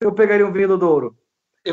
[0.00, 1.16] eu pegaria um vinho do Douro.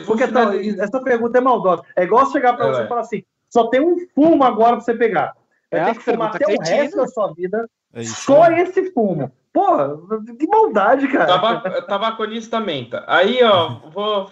[0.06, 1.84] Porque tá, essa pergunta é maldosa.
[1.96, 4.86] É igual chegar para é, você e falar assim: só tem um fumo agora para
[4.86, 5.36] você pegar.
[5.72, 9.32] Vai é ter que fumar até o resto da sua vida é só esse fumo.
[9.54, 10.08] Pô,
[10.40, 11.28] que maldade, cara.
[11.28, 13.04] Tabac, tabaconista menta.
[13.06, 14.28] Aí, ó, vou.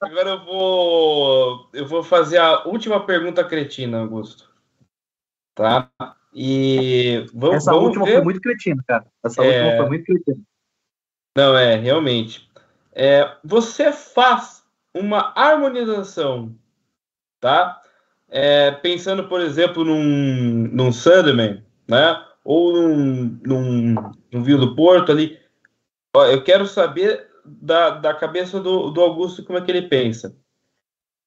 [0.00, 1.70] Agora eu vou.
[1.72, 4.52] Eu vou fazer a última pergunta cretina, Augusto.
[5.54, 5.90] Tá?
[6.34, 8.12] E vamos, Essa vamos última ver.
[8.16, 9.06] foi muito cretina, cara.
[9.24, 9.46] Essa é...
[9.46, 10.42] última foi muito cretina.
[11.36, 12.50] Não, é, realmente.
[12.92, 14.62] É, você faz
[14.94, 16.54] uma harmonização,
[17.40, 17.80] tá?
[18.34, 22.24] É, pensando, por exemplo, num, num Sandman, né?
[22.44, 23.94] ou num, num,
[24.32, 25.38] num vinho do Porto ali.
[26.14, 30.36] Ó, eu quero saber da, da cabeça do, do Augusto como é que ele pensa.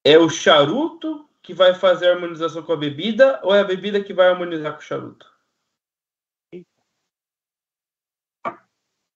[0.04, 4.04] É o charuto que vai fazer a harmonização com a bebida ou é a bebida
[4.04, 5.34] que vai harmonizar com o charuto?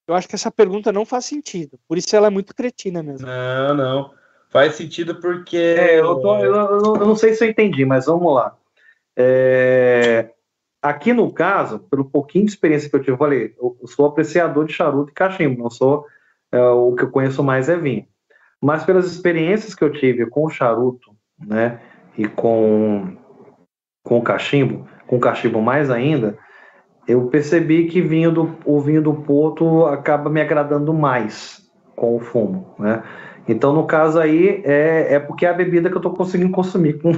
[0.08, 1.80] Eu acho que essa pergunta não faz sentido.
[1.88, 3.28] Por isso ela é muito cretina mesmo.
[3.28, 4.19] Não, não.
[4.50, 5.58] Faz sentido porque.
[5.58, 8.56] É, eu, tô, eu, eu, não sei se eu entendi, mas vamos lá.
[9.16, 10.30] É,
[10.82, 14.66] Aqui no caso, pelo pouquinho de experiência que eu tive, eu falei, eu sou apreciador
[14.66, 16.06] de charuto e cachimbo, não sou
[16.52, 18.06] é, o que eu conheço mais é vinho.
[18.62, 21.80] Mas pelas experiências que eu tive com o charuto, né,
[22.18, 23.18] e com
[24.04, 26.38] com o cachimbo, com o cachimbo mais ainda,
[27.06, 32.20] eu percebi que vinho do, o vinho do Porto acaba me agradando mais com o
[32.20, 33.04] fumo, né?
[33.50, 37.02] Então, no caso aí, é, é porque é a bebida que eu estou conseguindo consumir
[37.02, 37.12] com,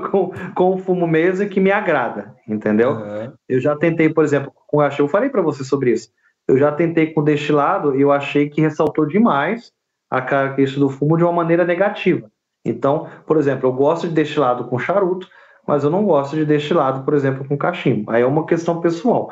[0.00, 2.92] com, com, o fumo mesmo e que me agrada, entendeu?
[2.92, 3.32] Uhum.
[3.46, 6.08] Eu já tentei, por exemplo, com eu falei para você sobre isso.
[6.48, 9.70] Eu já tentei com destilado e eu achei que ressaltou demais
[10.10, 12.30] a característica do fumo de uma maneira negativa.
[12.64, 15.28] Então, por exemplo, eu gosto de destilado com charuto,
[15.68, 18.10] mas eu não gosto de destilado, por exemplo, com cachimbo.
[18.10, 19.30] Aí é uma questão pessoal.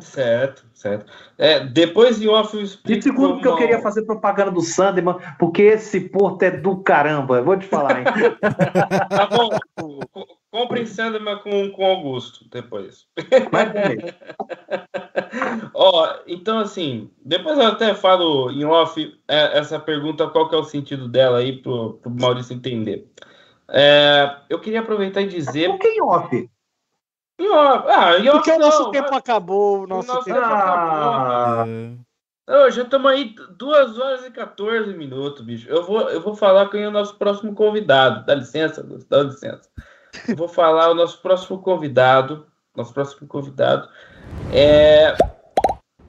[0.00, 1.06] Certo, certo.
[1.38, 2.98] É, depois em off eu explico.
[2.98, 7.36] E segundo que eu queria fazer propaganda do Sanderman, porque esse porto é do caramba.
[7.36, 8.04] Eu vou te falar, hein?
[9.08, 9.50] tá bom.
[10.50, 13.06] Comprem Sanderman com, com Augusto depois.
[13.52, 14.16] Vai comer.
[15.72, 20.58] Ó, então assim, depois eu até falo em off é, essa pergunta, qual que é
[20.58, 23.06] o sentido dela aí pro, pro Maurício entender.
[23.70, 25.68] É, eu queria aproveitar e dizer.
[25.68, 26.50] Por que em off?
[27.38, 27.88] Em off.
[27.88, 29.84] Ah, em off Porque não, o nosso tempo acabou.
[29.84, 31.62] O nosso, o nosso tempo, tempo ah.
[31.62, 32.70] acabou.
[32.70, 35.68] já estamos aí 2 horas e 14 minutos, bicho.
[35.68, 38.26] Eu vou, eu vou falar quem é o nosso próximo convidado.
[38.26, 39.68] Dá licença, dá licença.
[40.28, 43.88] Eu vou falar o nosso próximo convidado, nosso próximo convidado
[44.52, 45.16] é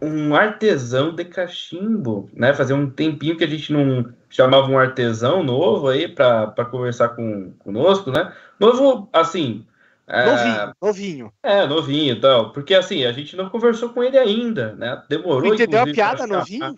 [0.01, 2.53] um artesão de cachimbo, né?
[2.53, 7.51] Fazia um tempinho que a gente não chamava um artesão novo aí para conversar com
[7.59, 8.33] conosco, né?
[8.59, 9.67] Novo, assim.
[10.07, 10.25] É...
[10.25, 11.33] Novinho, novinho.
[11.43, 12.51] É, novinho, então.
[12.51, 15.03] Porque assim, a gente não conversou com ele ainda, né?
[15.07, 15.53] Demorou.
[15.53, 16.75] Entendeu a piada, novinho?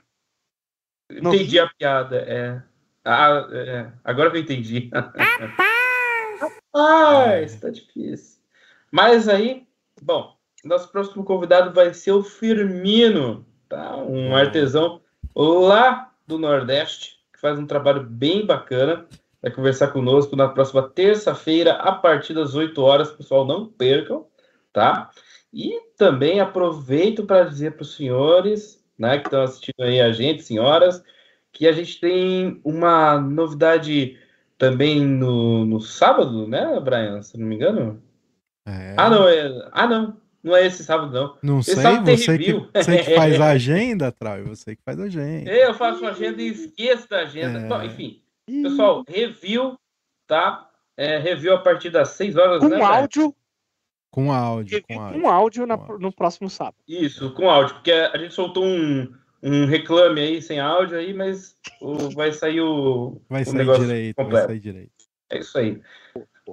[1.10, 1.64] Entendi novinho?
[1.64, 2.62] a piada, é.
[3.06, 3.92] Ah, é.
[4.04, 4.90] Agora que eu entendi.
[6.74, 8.42] Rapaz, tá difícil.
[8.92, 9.68] Mas aí,
[10.02, 13.98] bom, nosso próximo convidado vai ser o Firmino, tá?
[13.98, 15.02] Um artesão
[15.36, 19.06] lá do Nordeste, faz um trabalho bem bacana.
[19.42, 23.12] Vai conversar conosco na próxima terça-feira, a partir das 8 horas.
[23.12, 24.26] Pessoal, não percam,
[24.72, 25.12] tá?
[25.54, 30.42] E também aproveito para dizer para os senhores, né, que estão assistindo aí a gente,
[30.42, 31.04] senhoras,
[31.52, 34.18] que a gente tem uma novidade
[34.58, 37.22] também no, no sábado, né, Brian?
[37.22, 38.02] Se não me engano.
[38.66, 38.96] É...
[38.98, 39.70] Ah, não, é...
[39.74, 40.18] ah, não.
[40.44, 41.38] Não é esse sábado, não.
[41.42, 45.04] Não esse sei, você que, você que faz a agenda, Trau, você que faz a
[45.04, 45.50] agenda.
[45.50, 47.60] Eu faço a agenda e esqueço da agenda.
[47.60, 47.68] É...
[47.68, 49.80] Bom, enfim, pessoal, review,
[50.28, 50.70] tá?
[50.98, 52.82] É, review a partir das 6 horas, com né?
[52.82, 53.34] Áudio,
[54.12, 54.84] com áudio.
[54.84, 55.22] Com áudio.
[55.22, 56.76] Com áudio, na, no próximo sábado.
[56.88, 59.12] Isso, com áudio, porque a gente soltou um,
[59.42, 63.86] um reclame aí sem áudio aí, mas o, vai sair o, vai o sair negócio
[63.86, 64.48] direito, completo.
[64.48, 64.92] Vai sair direito.
[65.32, 65.82] É isso aí.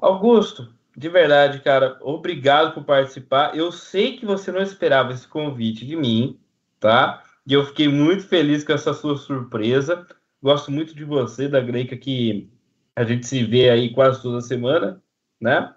[0.00, 3.56] Augusto, de verdade, cara, obrigado por participar.
[3.56, 6.38] Eu sei que você não esperava esse convite de mim,
[6.78, 7.22] tá?
[7.46, 10.06] E eu fiquei muito feliz com essa sua surpresa.
[10.42, 12.50] Gosto muito de você, da Greca, que
[12.94, 15.02] a gente se vê aí quase toda semana,
[15.40, 15.72] né?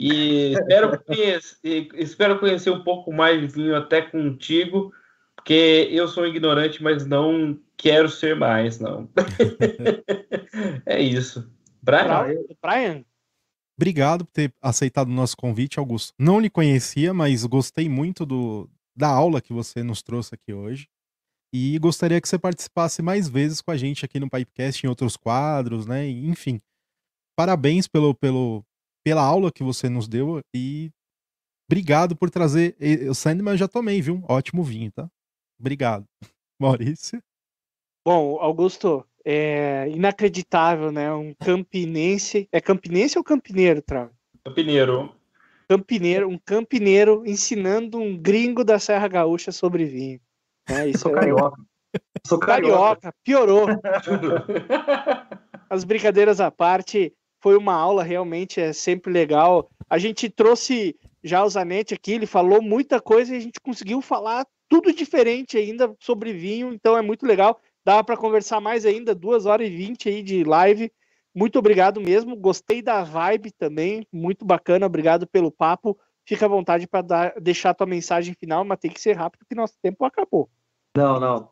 [0.00, 4.92] E espero, conhecer, espero conhecer um pouco mais de vinho até contigo,
[5.34, 9.08] porque eu sou ignorante, mas não quero ser mais, não.
[10.84, 11.50] é isso.
[11.82, 12.34] Brian?
[12.60, 13.04] Brian?
[13.78, 16.14] Obrigado por ter aceitado o nosso convite, Augusto.
[16.18, 20.88] Não lhe conhecia, mas gostei muito do, da aula que você nos trouxe aqui hoje.
[21.52, 25.16] E gostaria que você participasse mais vezes com a gente aqui no Pipecast, em outros
[25.16, 26.08] quadros, né?
[26.08, 26.60] Enfim,
[27.36, 28.64] parabéns pelo, pelo,
[29.04, 30.90] pela aula que você nos deu e
[31.70, 32.76] obrigado por trazer.
[33.08, 34.24] O Sandman eu já tomei, viu?
[34.28, 35.08] Ótimo vinho, tá?
[35.60, 36.06] Obrigado.
[36.60, 37.22] Maurício?
[38.04, 41.12] Bom, Augusto, é inacreditável, né?
[41.12, 42.48] Um campinense.
[42.52, 44.12] É campinense ou campineiro, Trave?
[44.44, 45.12] Campineiro.
[45.68, 50.20] Campineiro, um campineiro ensinando um gringo da Serra Gaúcha sobre vinho.
[50.68, 51.14] É, isso Sou é...
[51.14, 51.62] carioca.
[52.24, 52.78] Sou carioca.
[52.78, 53.14] carioca.
[53.24, 53.66] Piorou.
[55.68, 59.68] As brincadeiras à parte, foi uma aula realmente é sempre legal.
[59.90, 64.00] A gente trouxe já o Zanetti aqui, ele falou muita coisa e a gente conseguiu
[64.00, 67.60] falar tudo diferente ainda sobre vinho, então é muito legal.
[67.86, 70.90] Dá para conversar mais ainda, duas horas e vinte aí de live.
[71.32, 72.34] Muito obrigado mesmo.
[72.34, 74.86] Gostei da vibe também, muito bacana.
[74.86, 75.96] Obrigado pelo papo.
[76.26, 79.54] Fica à vontade para deixar a tua mensagem final, mas tem que ser rápido, porque
[79.54, 80.50] nosso tempo acabou.
[80.96, 81.50] Não, não.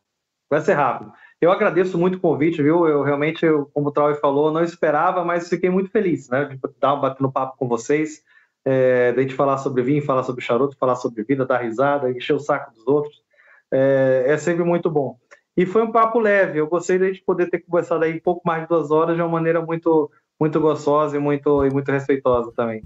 [0.49, 1.13] Vai ser rápido.
[1.39, 2.85] Eu agradeço muito o convite, viu?
[2.85, 6.43] Eu realmente, eu, como o Trauer falou, não esperava, mas fiquei muito feliz, né?
[6.43, 8.21] De estar batendo papo com vocês,
[8.65, 12.33] é, de gente falar sobre vinho, falar sobre charuto, falar sobre vida, dar risada, encher
[12.33, 13.23] o saco dos outros.
[13.71, 15.17] É, é sempre muito bom.
[15.57, 16.59] E foi um papo leve.
[16.59, 19.29] Eu gostei de poder ter conversado aí um pouco mais de duas horas de uma
[19.29, 22.83] maneira muito, muito gostosa e muito, e muito respeitosa também.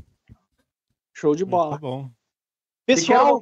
[1.13, 1.71] Show de bola.
[1.71, 2.09] Muito bom.
[2.85, 3.41] Pessoal,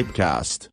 [0.00, 0.70] Pipecast.